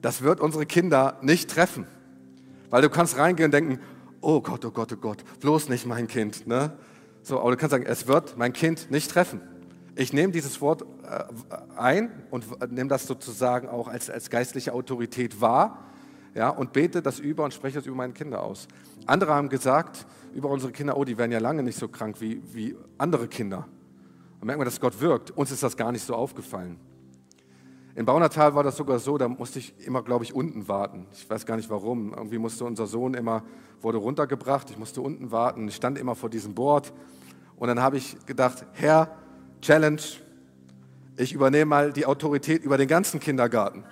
das 0.00 0.22
wird 0.22 0.40
unsere 0.40 0.66
Kinder 0.66 1.18
nicht 1.22 1.50
treffen. 1.50 1.86
Weil 2.70 2.82
du 2.82 2.90
kannst 2.90 3.16
reingehen 3.16 3.46
und 3.46 3.54
denken, 3.54 3.78
oh 4.20 4.40
Gott, 4.40 4.64
oh 4.64 4.70
Gott, 4.70 4.92
oh 4.92 4.96
Gott, 4.96 5.24
bloß 5.40 5.68
nicht 5.68 5.86
mein 5.86 6.08
Kind. 6.08 6.46
Ne? 6.46 6.72
So, 7.22 7.40
aber 7.40 7.52
du 7.52 7.56
kannst 7.56 7.72
sagen, 7.72 7.86
es 7.86 8.06
wird 8.06 8.36
mein 8.36 8.52
Kind 8.52 8.90
nicht 8.90 9.10
treffen. 9.10 9.40
Ich 9.94 10.12
nehme 10.12 10.32
dieses 10.32 10.60
Wort 10.60 10.82
äh, 10.82 11.24
ein 11.76 12.10
und 12.30 12.46
nehme 12.72 12.88
das 12.88 13.06
sozusagen 13.06 13.68
auch 13.68 13.88
als, 13.88 14.08
als 14.10 14.30
geistliche 14.30 14.72
Autorität 14.72 15.40
wahr 15.40 15.84
ja, 16.34 16.48
und 16.48 16.72
bete 16.72 17.02
das 17.02 17.18
über 17.18 17.44
und 17.44 17.52
spreche 17.52 17.78
das 17.78 17.86
über 17.86 17.96
meine 17.96 18.12
Kinder 18.12 18.42
aus. 18.42 18.68
Andere 19.06 19.34
haben 19.34 19.48
gesagt 19.48 20.06
über 20.34 20.48
unsere 20.48 20.72
Kinder, 20.72 20.96
oh, 20.96 21.04
die 21.04 21.18
werden 21.18 21.32
ja 21.32 21.38
lange 21.38 21.62
nicht 21.62 21.78
so 21.78 21.88
krank 21.88 22.20
wie, 22.20 22.42
wie 22.52 22.76
andere 22.98 23.28
Kinder. 23.28 23.66
Dann 24.38 24.46
merkt 24.46 24.58
man, 24.58 24.64
dass 24.64 24.80
Gott 24.80 25.00
wirkt. 25.00 25.30
Uns 25.32 25.50
ist 25.50 25.62
das 25.62 25.76
gar 25.76 25.92
nicht 25.92 26.04
so 26.04 26.14
aufgefallen. 26.14 26.78
In 27.94 28.06
Baunatal 28.06 28.54
war 28.54 28.62
das 28.62 28.76
sogar 28.76 28.98
so, 28.98 29.18
da 29.18 29.28
musste 29.28 29.58
ich 29.58 29.74
immer, 29.86 30.02
glaube 30.02 30.24
ich, 30.24 30.34
unten 30.34 30.66
warten. 30.66 31.06
Ich 31.12 31.28
weiß 31.28 31.44
gar 31.44 31.56
nicht 31.56 31.68
warum. 31.68 32.14
Irgendwie 32.14 32.38
musste 32.38 32.64
unser 32.64 32.86
Sohn 32.86 33.12
immer, 33.12 33.42
wurde 33.82 33.98
runtergebracht, 33.98 34.70
ich 34.70 34.78
musste 34.78 35.02
unten 35.02 35.30
warten. 35.30 35.68
Ich 35.68 35.76
stand 35.76 35.98
immer 35.98 36.14
vor 36.14 36.30
diesem 36.30 36.54
Board. 36.54 36.92
Und 37.56 37.68
dann 37.68 37.80
habe 37.80 37.98
ich 37.98 38.16
gedacht, 38.24 38.64
Herr, 38.72 39.14
Challenge, 39.60 40.00
ich 41.16 41.34
übernehme 41.34 41.66
mal 41.66 41.92
die 41.92 42.06
Autorität 42.06 42.64
über 42.64 42.78
den 42.78 42.88
ganzen 42.88 43.20
Kindergarten. 43.20 43.84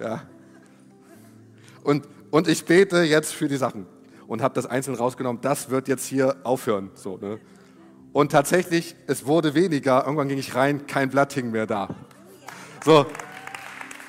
Ja. 0.00 0.24
Und, 1.84 2.08
und 2.30 2.48
ich 2.48 2.64
bete 2.64 3.02
jetzt 3.02 3.32
für 3.32 3.46
die 3.46 3.56
Sachen 3.56 3.86
und 4.26 4.42
habe 4.42 4.54
das 4.54 4.66
einzeln 4.66 4.96
rausgenommen. 4.96 5.40
Das 5.42 5.70
wird 5.70 5.86
jetzt 5.86 6.06
hier 6.06 6.36
aufhören. 6.42 6.90
So, 6.94 7.18
ne? 7.18 7.38
Und 8.12 8.32
tatsächlich, 8.32 8.96
es 9.06 9.26
wurde 9.26 9.54
weniger. 9.54 10.04
Irgendwann 10.04 10.28
ging 10.28 10.38
ich 10.38 10.54
rein, 10.54 10.86
kein 10.86 11.10
Blatt 11.10 11.32
hing 11.34 11.50
mehr 11.50 11.66
da. 11.66 11.94
So, 12.84 13.06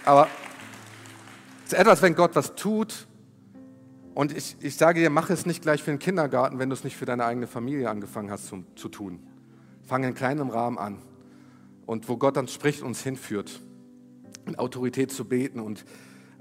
aber 0.06 0.28
es 1.66 1.74
ist 1.74 1.80
etwas, 1.80 2.02
wenn 2.02 2.16
Gott 2.16 2.36
was 2.36 2.56
tut. 2.56 3.08
Und 4.14 4.36
ich, 4.36 4.56
ich 4.62 4.78
sage 4.78 5.02
dir, 5.02 5.10
mach 5.10 5.30
es 5.30 5.46
nicht 5.46 5.62
gleich 5.62 5.84
für 5.84 5.92
den 5.92 6.00
Kindergarten, 6.00 6.60
wenn 6.60 6.70
du 6.70 6.74
es 6.74 6.86
nicht 6.86 6.96
für 6.96 7.06
deine 7.06 7.26
eigene 7.26 7.48
Familie 7.48 7.90
angefangen 7.90 8.32
hast 8.32 8.48
zu, 8.48 8.64
zu 8.76 8.88
tun. 8.88 9.20
Fang 9.84 10.04
in 10.04 10.14
kleinem 10.14 10.50
Rahmen 10.50 10.78
an. 10.78 11.00
Und 11.86 12.08
wo 12.08 12.16
Gott 12.16 12.38
dann 12.38 12.48
spricht, 12.48 12.82
uns 12.82 13.02
hinführt. 13.02 13.60
In 14.46 14.56
Autorität 14.58 15.12
zu 15.12 15.26
beten 15.26 15.60
und 15.60 15.84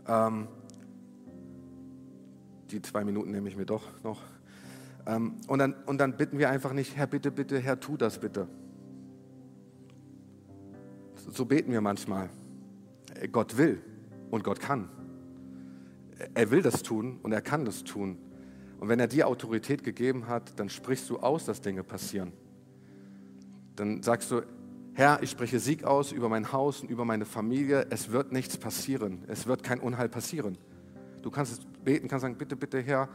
ähm, 0.06 0.46
die 2.70 2.82
zwei 2.82 3.04
Minuten 3.04 3.30
nehme 3.30 3.48
ich 3.48 3.56
mir 3.56 3.66
doch 3.66 3.82
noch. 4.02 4.20
Ähm, 5.06 5.34
und, 5.48 5.58
dann, 5.58 5.74
und 5.86 5.98
dann 5.98 6.16
bitten 6.16 6.38
wir 6.38 6.50
einfach 6.50 6.72
nicht, 6.72 6.96
Herr, 6.96 7.06
bitte, 7.06 7.30
bitte, 7.30 7.58
Herr, 7.58 7.78
tu 7.78 7.96
das 7.96 8.18
bitte. 8.18 8.48
So 11.16 11.44
beten 11.44 11.72
wir 11.72 11.80
manchmal. 11.80 12.30
Gott 13.32 13.56
will 13.56 13.80
und 14.30 14.44
Gott 14.44 14.60
kann. 14.60 14.88
Er 16.34 16.50
will 16.50 16.62
das 16.62 16.82
tun 16.82 17.18
und 17.22 17.32
er 17.32 17.42
kann 17.42 17.64
das 17.64 17.84
tun. 17.84 18.18
Und 18.78 18.88
wenn 18.88 19.00
er 19.00 19.08
dir 19.08 19.28
Autorität 19.28 19.84
gegeben 19.84 20.26
hat, 20.26 20.58
dann 20.58 20.68
sprichst 20.68 21.08
du 21.10 21.18
aus, 21.18 21.44
dass 21.44 21.60
Dinge 21.60 21.82
passieren. 21.82 22.32
Dann 23.76 24.02
sagst 24.02 24.30
du, 24.30 24.42
Herr, 24.94 25.22
ich 25.22 25.30
spreche 25.30 25.58
Sieg 25.58 25.84
aus 25.84 26.12
über 26.12 26.28
mein 26.28 26.52
Haus 26.52 26.80
und 26.80 26.90
über 26.90 27.04
meine 27.04 27.24
Familie. 27.24 27.86
Es 27.90 28.12
wird 28.12 28.30
nichts 28.30 28.56
passieren. 28.56 29.24
Es 29.26 29.46
wird 29.46 29.62
kein 29.64 29.80
Unheil 29.80 30.08
passieren. 30.08 30.56
Du 31.22 31.30
kannst 31.30 31.66
beten, 31.84 32.08
kannst 32.08 32.22
sagen, 32.22 32.36
bitte, 32.36 32.56
bitte, 32.56 32.80
Herr, 32.80 33.08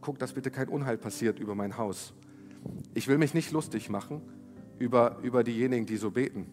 guck, 0.00 0.18
dass 0.18 0.32
bitte 0.32 0.50
kein 0.50 0.68
Unheil 0.68 0.98
passiert 0.98 1.38
über 1.38 1.54
mein 1.54 1.76
Haus. 1.76 2.12
Ich 2.94 3.08
will 3.08 3.18
mich 3.18 3.34
nicht 3.34 3.52
lustig 3.52 3.90
machen 3.90 4.22
über, 4.78 5.18
über 5.22 5.44
diejenigen, 5.44 5.86
die 5.86 5.96
so 5.96 6.10
beten. 6.10 6.46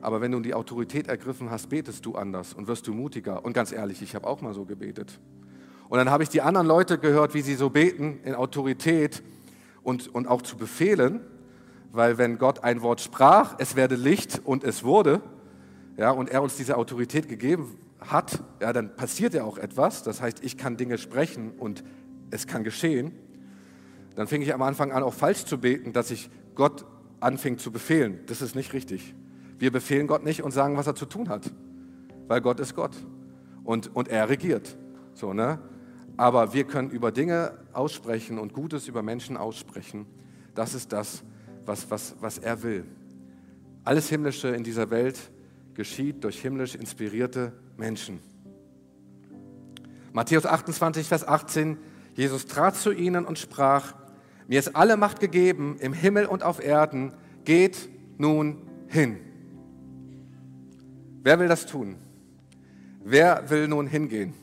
Aber 0.00 0.20
wenn 0.20 0.30
du 0.30 0.40
die 0.40 0.54
Autorität 0.54 1.08
ergriffen 1.08 1.50
hast, 1.50 1.68
betest 1.68 2.06
du 2.06 2.14
anders 2.14 2.54
und 2.54 2.68
wirst 2.68 2.86
du 2.86 2.94
mutiger. 2.94 3.44
Und 3.44 3.52
ganz 3.52 3.72
ehrlich, 3.72 4.00
ich 4.00 4.14
habe 4.14 4.26
auch 4.26 4.40
mal 4.40 4.54
so 4.54 4.64
gebetet. 4.64 5.18
Und 5.88 5.98
dann 5.98 6.10
habe 6.10 6.22
ich 6.22 6.28
die 6.28 6.42
anderen 6.42 6.66
Leute 6.66 6.98
gehört, 6.98 7.34
wie 7.34 7.42
sie 7.42 7.54
so 7.54 7.70
beten 7.70 8.20
in 8.24 8.34
Autorität 8.34 9.22
und, 9.82 10.14
und 10.14 10.28
auch 10.28 10.42
zu 10.42 10.56
befehlen. 10.56 11.20
weil 11.90 12.18
wenn 12.18 12.38
Gott 12.38 12.62
ein 12.64 12.82
Wort 12.82 13.00
sprach, 13.00 13.56
es 13.58 13.74
werde 13.74 13.96
Licht 13.96 14.42
und 14.44 14.62
es 14.62 14.84
wurde, 14.84 15.22
ja, 15.96 16.10
und 16.10 16.30
er 16.30 16.42
uns 16.42 16.56
diese 16.56 16.76
Autorität 16.76 17.28
gegeben 17.28 17.76
hat, 18.00 18.42
ja, 18.60 18.72
dann 18.72 18.94
passiert 18.96 19.34
ja 19.34 19.44
auch 19.44 19.58
etwas. 19.58 20.02
Das 20.02 20.20
heißt, 20.20 20.44
ich 20.44 20.56
kann 20.56 20.76
Dinge 20.76 20.98
sprechen 20.98 21.52
und 21.52 21.84
es 22.30 22.46
kann 22.46 22.64
geschehen. 22.64 23.12
Dann 24.14 24.26
fing 24.26 24.42
ich 24.42 24.52
am 24.52 24.62
Anfang 24.62 24.92
an, 24.92 25.02
auch 25.02 25.14
falsch 25.14 25.44
zu 25.44 25.58
beten, 25.58 25.92
dass 25.92 26.10
ich 26.10 26.30
Gott 26.54 26.84
anfing 27.20 27.58
zu 27.58 27.70
befehlen. 27.70 28.20
Das 28.26 28.42
ist 28.42 28.54
nicht 28.54 28.72
richtig. 28.72 29.14
Wir 29.58 29.72
befehlen 29.72 30.06
Gott 30.06 30.24
nicht 30.24 30.42
und 30.42 30.52
sagen, 30.52 30.76
was 30.76 30.86
er 30.86 30.94
zu 30.94 31.06
tun 31.06 31.28
hat, 31.28 31.50
weil 32.28 32.40
Gott 32.40 32.60
ist 32.60 32.74
Gott 32.74 32.96
und, 33.64 33.94
und 33.94 34.08
er 34.08 34.28
regiert. 34.28 34.76
So, 35.14 35.32
ne? 35.32 35.58
Aber 36.16 36.52
wir 36.52 36.64
können 36.64 36.90
über 36.90 37.12
Dinge 37.12 37.58
aussprechen 37.72 38.38
und 38.38 38.52
Gutes 38.52 38.88
über 38.88 39.02
Menschen 39.02 39.36
aussprechen. 39.36 40.06
Das 40.54 40.74
ist 40.74 40.92
das, 40.92 41.22
was, 41.64 41.90
was, 41.90 42.16
was 42.20 42.38
er 42.38 42.62
will. 42.62 42.84
Alles 43.84 44.08
Himmlische 44.08 44.48
in 44.48 44.64
dieser 44.64 44.90
Welt 44.90 45.18
geschieht 45.74 46.24
durch 46.24 46.40
himmlisch 46.40 46.74
inspirierte 46.74 47.52
Menschen. 47.78 48.20
Matthäus 50.12 50.46
28, 50.46 51.06
Vers 51.06 51.26
18, 51.26 51.78
Jesus 52.14 52.46
trat 52.46 52.76
zu 52.76 52.92
ihnen 52.92 53.24
und 53.24 53.38
sprach, 53.38 53.94
mir 54.48 54.58
ist 54.58 54.74
alle 54.74 54.96
Macht 54.96 55.20
gegeben 55.20 55.76
im 55.78 55.92
Himmel 55.92 56.26
und 56.26 56.42
auf 56.42 56.62
Erden, 56.62 57.12
geht 57.44 57.88
nun 58.18 58.62
hin. 58.88 59.18
Wer 61.22 61.38
will 61.38 61.48
das 61.48 61.66
tun? 61.66 61.96
Wer 63.04 63.48
will 63.50 63.68
nun 63.68 63.86
hingehen? 63.86 64.34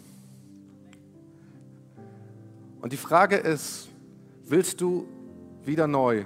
Und 2.81 2.93
die 2.93 2.97
Frage 2.97 3.36
ist, 3.36 3.89
willst 4.45 4.79
du 4.79 5.07
wieder 5.63 5.88
neu 5.88 6.25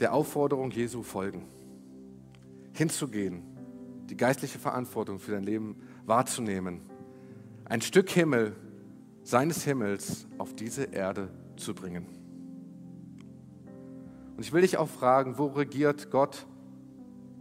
der 0.00 0.14
Aufforderung 0.14 0.70
Jesu 0.70 1.02
folgen? 1.02 1.44
Hinzugehen, 2.72 3.42
die 4.10 4.16
geistliche 4.16 4.58
Verantwortung 4.58 5.20
für 5.20 5.32
dein 5.32 5.44
Leben 5.44 5.76
wahrzunehmen, 6.04 6.80
ein 7.64 7.80
Stück 7.80 8.10
Himmel, 8.10 8.56
seines 9.22 9.64
Himmels 9.64 10.26
auf 10.38 10.54
diese 10.54 10.84
Erde 10.84 11.30
zu 11.56 11.74
bringen. 11.74 12.06
Und 14.36 14.42
ich 14.42 14.52
will 14.52 14.62
dich 14.62 14.78
auch 14.78 14.88
fragen, 14.88 15.38
wo 15.38 15.46
regiert 15.46 16.10
Gott 16.10 16.46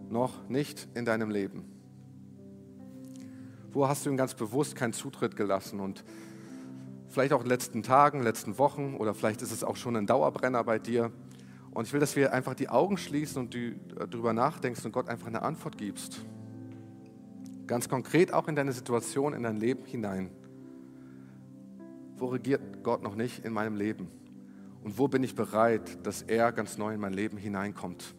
noch 0.10 0.48
nicht 0.48 0.88
in 0.94 1.06
deinem 1.06 1.30
Leben? 1.32 1.66
Wo 3.72 3.88
hast 3.88 4.06
du 4.06 4.10
ihm 4.10 4.18
ganz 4.18 4.34
bewusst 4.36 4.76
keinen 4.76 4.94
Zutritt 4.94 5.36
gelassen? 5.36 5.80
Und 5.80 6.04
vielleicht 7.08 7.34
auch 7.34 7.40
in 7.40 7.46
den 7.46 7.52
letzten 7.52 7.82
Tagen, 7.82 8.22
letzten 8.22 8.58
Wochen 8.58 8.96
oder 8.96 9.14
vielleicht 9.14 9.42
ist 9.42 9.52
es 9.52 9.64
auch 9.64 9.76
schon 9.76 9.96
ein 9.96 10.06
Dauerbrenner 10.06 10.64
bei 10.64 10.78
dir. 10.78 11.12
Und 11.72 11.88
ich 11.88 11.94
will, 11.94 12.00
dass 12.00 12.16
wir 12.16 12.34
einfach 12.34 12.54
die 12.54 12.70
Augen 12.70 12.98
schließen 12.98 13.44
und 13.44 13.54
du 13.54 13.76
darüber 13.96 14.34
nachdenkst 14.34 14.86
und 14.86 14.92
Gott 14.92 15.08
einfach 15.08 15.28
eine 15.28 15.42
Antwort 15.42 15.78
gibst. 15.78 16.22
Ganz 17.70 17.88
konkret 17.88 18.34
auch 18.34 18.48
in 18.48 18.56
deine 18.56 18.72
Situation, 18.72 19.32
in 19.36 19.44
dein 19.44 19.58
Leben 19.58 19.86
hinein. 19.86 20.32
Wo 22.16 22.26
regiert 22.26 22.82
Gott 22.82 23.04
noch 23.04 23.14
nicht 23.14 23.46
in 23.46 23.54
meinem 23.54 23.76
Leben? 23.76 24.10
Und 24.84 24.98
wo 24.98 25.08
bin 25.08 25.22
ich 25.22 25.36
bereit, 25.36 26.04
dass 26.04 26.24
er 26.24 26.52
ganz 26.52 26.80
neu 26.80 26.96
in 26.96 27.00
mein 27.00 27.14
Leben 27.14 27.38
hineinkommt? 27.38 28.16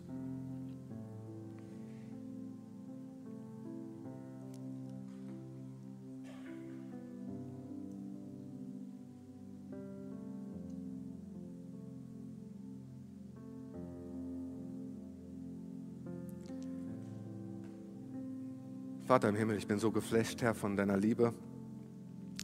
Vater 19.10 19.28
im 19.28 19.34
Himmel, 19.34 19.56
ich 19.56 19.66
bin 19.66 19.80
so 19.80 19.90
geflasht, 19.90 20.40
Herr, 20.40 20.54
von 20.54 20.76
deiner 20.76 20.96
Liebe, 20.96 21.34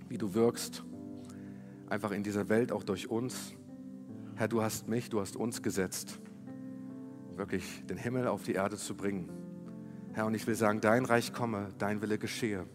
wie 0.09 0.19
du 0.19 0.35
wirkst, 0.35 0.83
einfach 1.89 2.11
in 2.11 2.25
dieser 2.25 2.49
Welt, 2.49 2.73
auch 2.73 2.83
durch 2.83 3.09
uns. 3.09 3.55
Herr, 4.35 4.49
du 4.49 4.63
hast 4.63 4.89
mich, 4.89 5.09
du 5.09 5.21
hast 5.21 5.37
uns 5.37 5.63
gesetzt, 5.63 6.19
wirklich 7.37 7.87
den 7.87 7.97
Himmel 7.97 8.27
auf 8.27 8.43
die 8.43 8.55
Erde 8.55 8.77
zu 8.77 8.97
bringen. 8.97 9.31
Herr, 10.13 10.27
und 10.27 10.35
ich 10.35 10.45
will 10.49 10.57
sagen, 10.57 10.81
dein 10.81 11.05
Reich 11.05 11.33
komme, 11.33 11.69
dein 11.79 12.03
Wille 12.03 12.19
geschehe. 12.19 12.67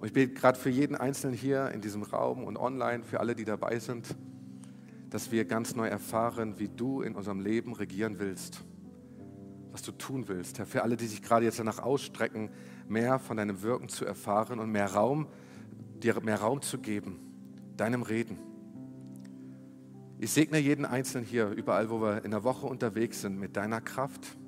Und 0.00 0.06
ich 0.08 0.12
bete 0.12 0.34
gerade 0.34 0.58
für 0.58 0.68
jeden 0.68 0.96
Einzelnen 0.96 1.36
hier 1.36 1.70
in 1.70 1.80
diesem 1.80 2.02
Raum 2.02 2.42
und 2.42 2.56
online, 2.56 3.04
für 3.04 3.20
alle, 3.20 3.36
die 3.36 3.44
dabei 3.44 3.78
sind, 3.78 4.16
dass 5.08 5.30
wir 5.30 5.44
ganz 5.44 5.76
neu 5.76 5.86
erfahren, 5.86 6.58
wie 6.58 6.68
du 6.68 7.02
in 7.02 7.14
unserem 7.14 7.38
Leben 7.38 7.74
regieren 7.74 8.18
willst 8.18 8.64
was 9.76 9.82
du 9.82 9.92
tun 9.92 10.26
willst. 10.26 10.58
Herr, 10.58 10.64
für 10.64 10.82
alle, 10.82 10.96
die 10.96 11.06
sich 11.06 11.20
gerade 11.20 11.44
jetzt 11.44 11.58
danach 11.58 11.80
ausstrecken, 11.80 12.48
mehr 12.88 13.18
von 13.18 13.36
deinem 13.36 13.60
Wirken 13.60 13.90
zu 13.90 14.06
erfahren 14.06 14.58
und 14.58 14.70
mehr 14.72 14.94
Raum, 14.94 15.26
dir 16.02 16.18
mehr 16.22 16.40
Raum 16.40 16.62
zu 16.62 16.78
geben, 16.78 17.18
deinem 17.76 18.00
Reden. 18.00 18.38
Ich 20.18 20.30
segne 20.30 20.56
jeden 20.56 20.86
Einzelnen 20.86 21.26
hier, 21.26 21.50
überall, 21.50 21.90
wo 21.90 22.00
wir 22.00 22.24
in 22.24 22.30
der 22.30 22.42
Woche 22.42 22.66
unterwegs 22.66 23.20
sind, 23.20 23.38
mit 23.38 23.58
deiner 23.58 23.82
Kraft, 23.82 24.38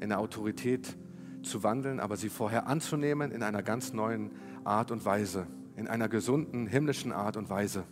in 0.00 0.10
der 0.10 0.18
Autorität 0.18 0.94
zu 1.42 1.62
wandeln, 1.62 1.98
aber 1.98 2.18
sie 2.18 2.28
vorher 2.28 2.66
anzunehmen 2.66 3.32
in 3.32 3.42
einer 3.42 3.62
ganz 3.62 3.94
neuen 3.94 4.32
Art 4.64 4.90
und 4.90 5.06
Weise, 5.06 5.46
in 5.76 5.88
einer 5.88 6.10
gesunden, 6.10 6.66
himmlischen 6.66 7.12
Art 7.12 7.38
und 7.38 7.48
Weise. 7.48 7.84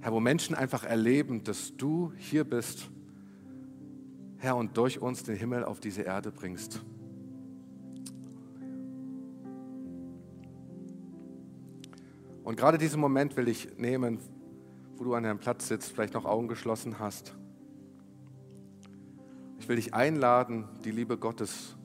Herr, 0.00 0.12
wo 0.12 0.18
Menschen 0.18 0.56
einfach 0.56 0.82
erleben, 0.82 1.44
dass 1.44 1.76
du 1.76 2.12
hier 2.16 2.42
bist 2.42 2.90
Herr, 4.38 4.56
und 4.56 4.76
durch 4.76 5.02
uns 5.02 5.24
den 5.24 5.36
Himmel 5.36 5.64
auf 5.64 5.80
diese 5.80 6.02
Erde 6.02 6.30
bringst. 6.30 6.84
Und 12.44 12.56
gerade 12.56 12.78
diesen 12.78 13.00
Moment 13.00 13.36
will 13.36 13.48
ich 13.48 13.76
nehmen, 13.76 14.20
wo 14.96 15.04
du 15.04 15.14
an 15.14 15.24
deinem 15.24 15.38
Platz 15.38 15.68
sitzt, 15.68 15.92
vielleicht 15.92 16.14
noch 16.14 16.24
Augen 16.24 16.48
geschlossen 16.48 16.98
hast. 16.98 17.36
Ich 19.58 19.68
will 19.68 19.76
dich 19.76 19.92
einladen, 19.92 20.68
die 20.84 20.92
Liebe 20.92 21.18
Gottes 21.18 21.76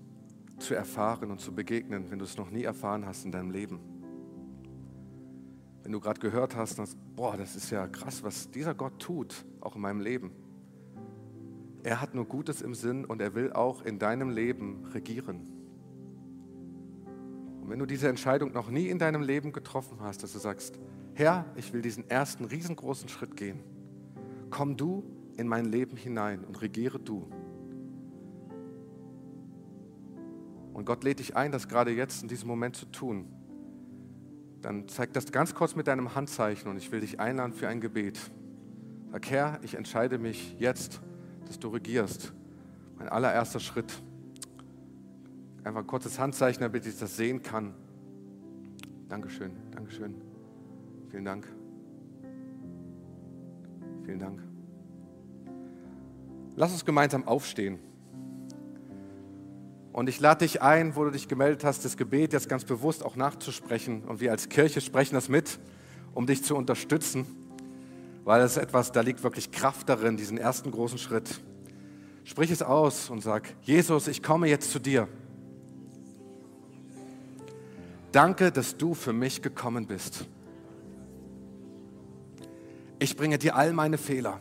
zu 0.60 0.76
erfahren 0.76 1.32
und 1.32 1.42
zu 1.42 1.54
begegnen, 1.54 2.12
wenn 2.12 2.20
du 2.20 2.26
es 2.26 2.38
noch 2.38 2.50
nie 2.50 2.64
erfahren 2.64 3.06
hast 3.06 3.26
in 3.26 3.32
deinem 3.32 3.52
Leben. 3.52 3.80
Wenn 5.82 5.92
du 5.92 6.00
gerade 6.00 6.22
gehört 6.22 6.56
hast, 6.56 6.80
dass, 6.80 6.96
boah, 7.16 7.36
das 7.36 7.56
ist 7.56 7.70
ja 7.72 7.88
krass, 7.88 8.24
was 8.24 8.50
dieser 8.52 8.74
Gott 8.74 9.00
tut, 9.00 9.46
auch 9.60 9.76
in 9.76 9.82
meinem 9.82 10.00
Leben. 10.00 10.32
Er 11.84 12.00
hat 12.00 12.16
nur 12.16 12.26
Gutes 12.26 12.62
im 12.62 12.74
Sinn 12.74 13.04
und 13.04 13.22
er 13.22 13.36
will 13.36 13.52
auch 13.52 13.82
in 13.82 14.00
deinem 14.00 14.30
Leben 14.30 14.86
regieren. 14.94 15.42
Und 17.62 17.70
wenn 17.70 17.80
du 17.80 17.86
diese 17.86 18.08
Entscheidung 18.08 18.54
noch 18.54 18.70
nie 18.70 18.88
in 18.88 19.00
deinem 19.00 19.22
Leben 19.22 19.52
getroffen 19.52 19.98
hast, 20.00 20.24
dass 20.24 20.32
du 20.32 20.40
sagst, 20.40 20.80
Herr, 21.14 21.46
ich 21.56 21.74
will 21.74 21.82
diesen 21.82 22.10
ersten 22.10 22.46
riesengroßen 22.46 23.10
Schritt 23.10 23.36
gehen, 23.36 23.60
komm 24.50 24.78
du 24.78 25.04
in 25.36 25.48
mein 25.48 25.66
Leben 25.66 25.98
hinein 25.98 26.46
und 26.46 26.62
regiere 26.62 27.00
du. 27.00 27.30
Und 30.74 30.86
Gott 30.86 31.04
lädt 31.04 31.20
dich 31.20 31.36
ein, 31.36 31.52
das 31.52 31.68
gerade 31.68 31.92
jetzt 31.92 32.24
in 32.24 32.30
diesem 32.30 32.48
Moment 32.48 32.76
zu 32.76 32.86
tun. 32.88 33.28
Dann 34.62 34.88
zeig 34.88 35.14
das 35.14 35.32
ganz 35.32 35.54
kurz 35.54 35.76
mit 35.76 35.88
deinem 35.88 36.16
Handzeichen 36.16 36.72
und 36.72 36.78
ich 36.78 36.92
will 36.92 37.02
dich 37.02 37.20
einladen 37.20 37.54
für 37.54 37.68
ein 37.68 37.82
Gebet. 37.82 38.20
Sag, 39.12 39.30
Herr, 39.30 39.60
ich 39.62 39.76
entscheide 39.76 40.18
mich 40.18 40.56
jetzt 40.58 41.02
dass 41.48 41.60
du 41.60 41.70
regierst. 41.70 42.34
Mein 42.98 43.10
allererster 43.10 43.60
Schritt. 43.60 43.92
Einfach 45.64 45.82
ein 45.82 45.88
kurzes 45.88 46.20
Handzeichen, 46.20 46.62
damit 46.62 46.86
ich 46.86 46.98
das 46.98 47.16
sehen 47.16 47.42
kann. 47.42 47.74
Dankeschön, 49.10 49.52
Dankeschön. 49.72 50.16
Vielen 51.10 51.26
Dank. 51.26 51.48
Vielen 54.04 54.20
Dank. 54.20 54.42
Lass 56.56 56.72
uns 56.72 56.86
gemeinsam 56.86 57.28
aufstehen. 57.28 57.80
Und 59.92 60.10
ich 60.10 60.20
lade 60.20 60.46
dich 60.46 60.62
ein, 60.62 60.96
wo 60.96 61.04
du 61.06 61.12
dich 61.12 61.28
gemeldet 61.28 61.64
hast, 61.64 61.86
das 61.86 61.98
Gebet 61.98 62.34
jetzt 62.34 62.50
ganz 62.50 62.66
bewusst 62.66 63.06
auch 63.06 63.16
nachzusprechen. 63.16 64.04
Und 64.04 64.20
wir 64.20 64.32
als 64.32 64.50
Kirche 64.50 64.82
sprechen 64.82 65.16
das 65.16 65.30
mit, 65.30 65.60
um 66.14 66.26
dich 66.26 66.44
zu 66.44 66.56
unterstützen 66.56 67.43
weil 68.24 68.42
es 68.42 68.58
etwas, 68.58 68.92
da 68.92 69.02
liegt 69.02 69.24
wirklich 69.24 69.52
Kraft 69.52 69.90
darin, 69.90 70.18
diesen 70.18 70.38
ersten 70.38 70.72
großen 70.72 70.98
Schritt. 70.98 71.42
Sprich 72.24 72.52
es 72.52 72.62
aus 72.62 73.10
und 73.10 73.22
sag, 73.22 73.54
Jesus, 73.64 74.08
ich 74.08 74.24
komme 74.24 74.48
jetzt 74.48 74.72
zu 74.72 74.80
dir. 74.80 75.08
Danke, 78.12 78.52
dass 78.52 78.78
du 78.78 78.94
für 78.94 79.12
mich 79.12 79.42
gekommen 79.42 79.88
bist. 79.88 80.26
Ich 83.00 83.18
bringe 83.18 83.38
dir 83.38 83.56
all 83.56 83.74
meine 83.74 83.98
Fehler. 83.98 84.40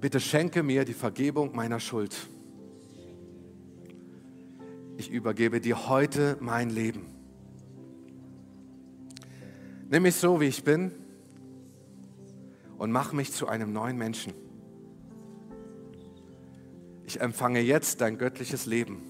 Bitte 0.00 0.18
schenke 0.18 0.62
mir 0.62 0.86
die 0.86 0.94
Vergebung 0.94 1.54
meiner 1.54 1.80
Schuld. 1.80 2.16
Ich 4.96 5.10
übergebe 5.10 5.60
dir 5.60 5.88
heute 5.88 6.38
mein 6.40 6.70
Leben. 6.70 7.09
Nimm 9.90 10.04
mich 10.04 10.14
so, 10.14 10.40
wie 10.40 10.44
ich 10.44 10.62
bin 10.62 10.92
und 12.78 12.92
mach 12.92 13.12
mich 13.12 13.32
zu 13.32 13.48
einem 13.48 13.72
neuen 13.72 13.98
Menschen. 13.98 14.32
Ich 17.04 17.20
empfange 17.20 17.58
jetzt 17.58 18.00
dein 18.00 18.16
göttliches 18.16 18.66
Leben 18.66 19.02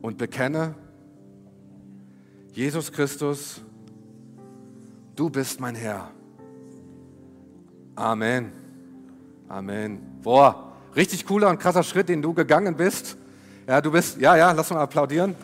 und 0.00 0.16
bekenne, 0.16 0.76
Jesus 2.52 2.92
Christus, 2.92 3.60
du 5.16 5.28
bist 5.28 5.58
mein 5.58 5.74
Herr. 5.74 6.12
Amen. 7.96 8.52
Amen. 9.48 10.20
Boah, 10.22 10.72
richtig 10.94 11.26
cooler 11.26 11.50
und 11.50 11.58
krasser 11.58 11.82
Schritt, 11.82 12.08
den 12.08 12.22
du 12.22 12.32
gegangen 12.32 12.76
bist. 12.76 13.16
Ja, 13.66 13.80
du 13.80 13.90
bist, 13.90 14.20
ja, 14.20 14.36
ja, 14.36 14.52
lass 14.52 14.70
mal 14.70 14.82
applaudieren. 14.82 15.34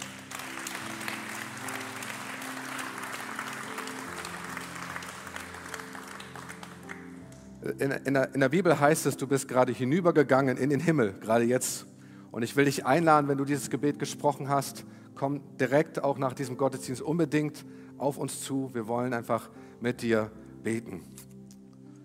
In, 7.78 7.92
in, 7.92 8.14
der, 8.14 8.34
in 8.34 8.40
der 8.40 8.48
Bibel 8.48 8.78
heißt 8.78 9.06
es, 9.06 9.16
du 9.16 9.26
bist 9.26 9.46
gerade 9.46 9.72
hinübergegangen 9.72 10.56
in 10.56 10.70
den 10.70 10.80
Himmel, 10.80 11.14
gerade 11.20 11.44
jetzt. 11.44 11.86
Und 12.32 12.42
ich 12.42 12.56
will 12.56 12.64
dich 12.64 12.84
einladen, 12.84 13.28
wenn 13.28 13.38
du 13.38 13.44
dieses 13.44 13.70
Gebet 13.70 13.98
gesprochen 13.98 14.48
hast, 14.48 14.84
komm 15.14 15.40
direkt 15.58 16.02
auch 16.02 16.18
nach 16.18 16.32
diesem 16.32 16.56
Gottesdienst 16.56 17.02
unbedingt 17.02 17.64
auf 17.96 18.18
uns 18.18 18.42
zu. 18.42 18.70
Wir 18.72 18.88
wollen 18.88 19.14
einfach 19.14 19.48
mit 19.80 20.02
dir 20.02 20.30
beten. 20.62 21.02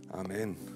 Amen. 0.09 0.72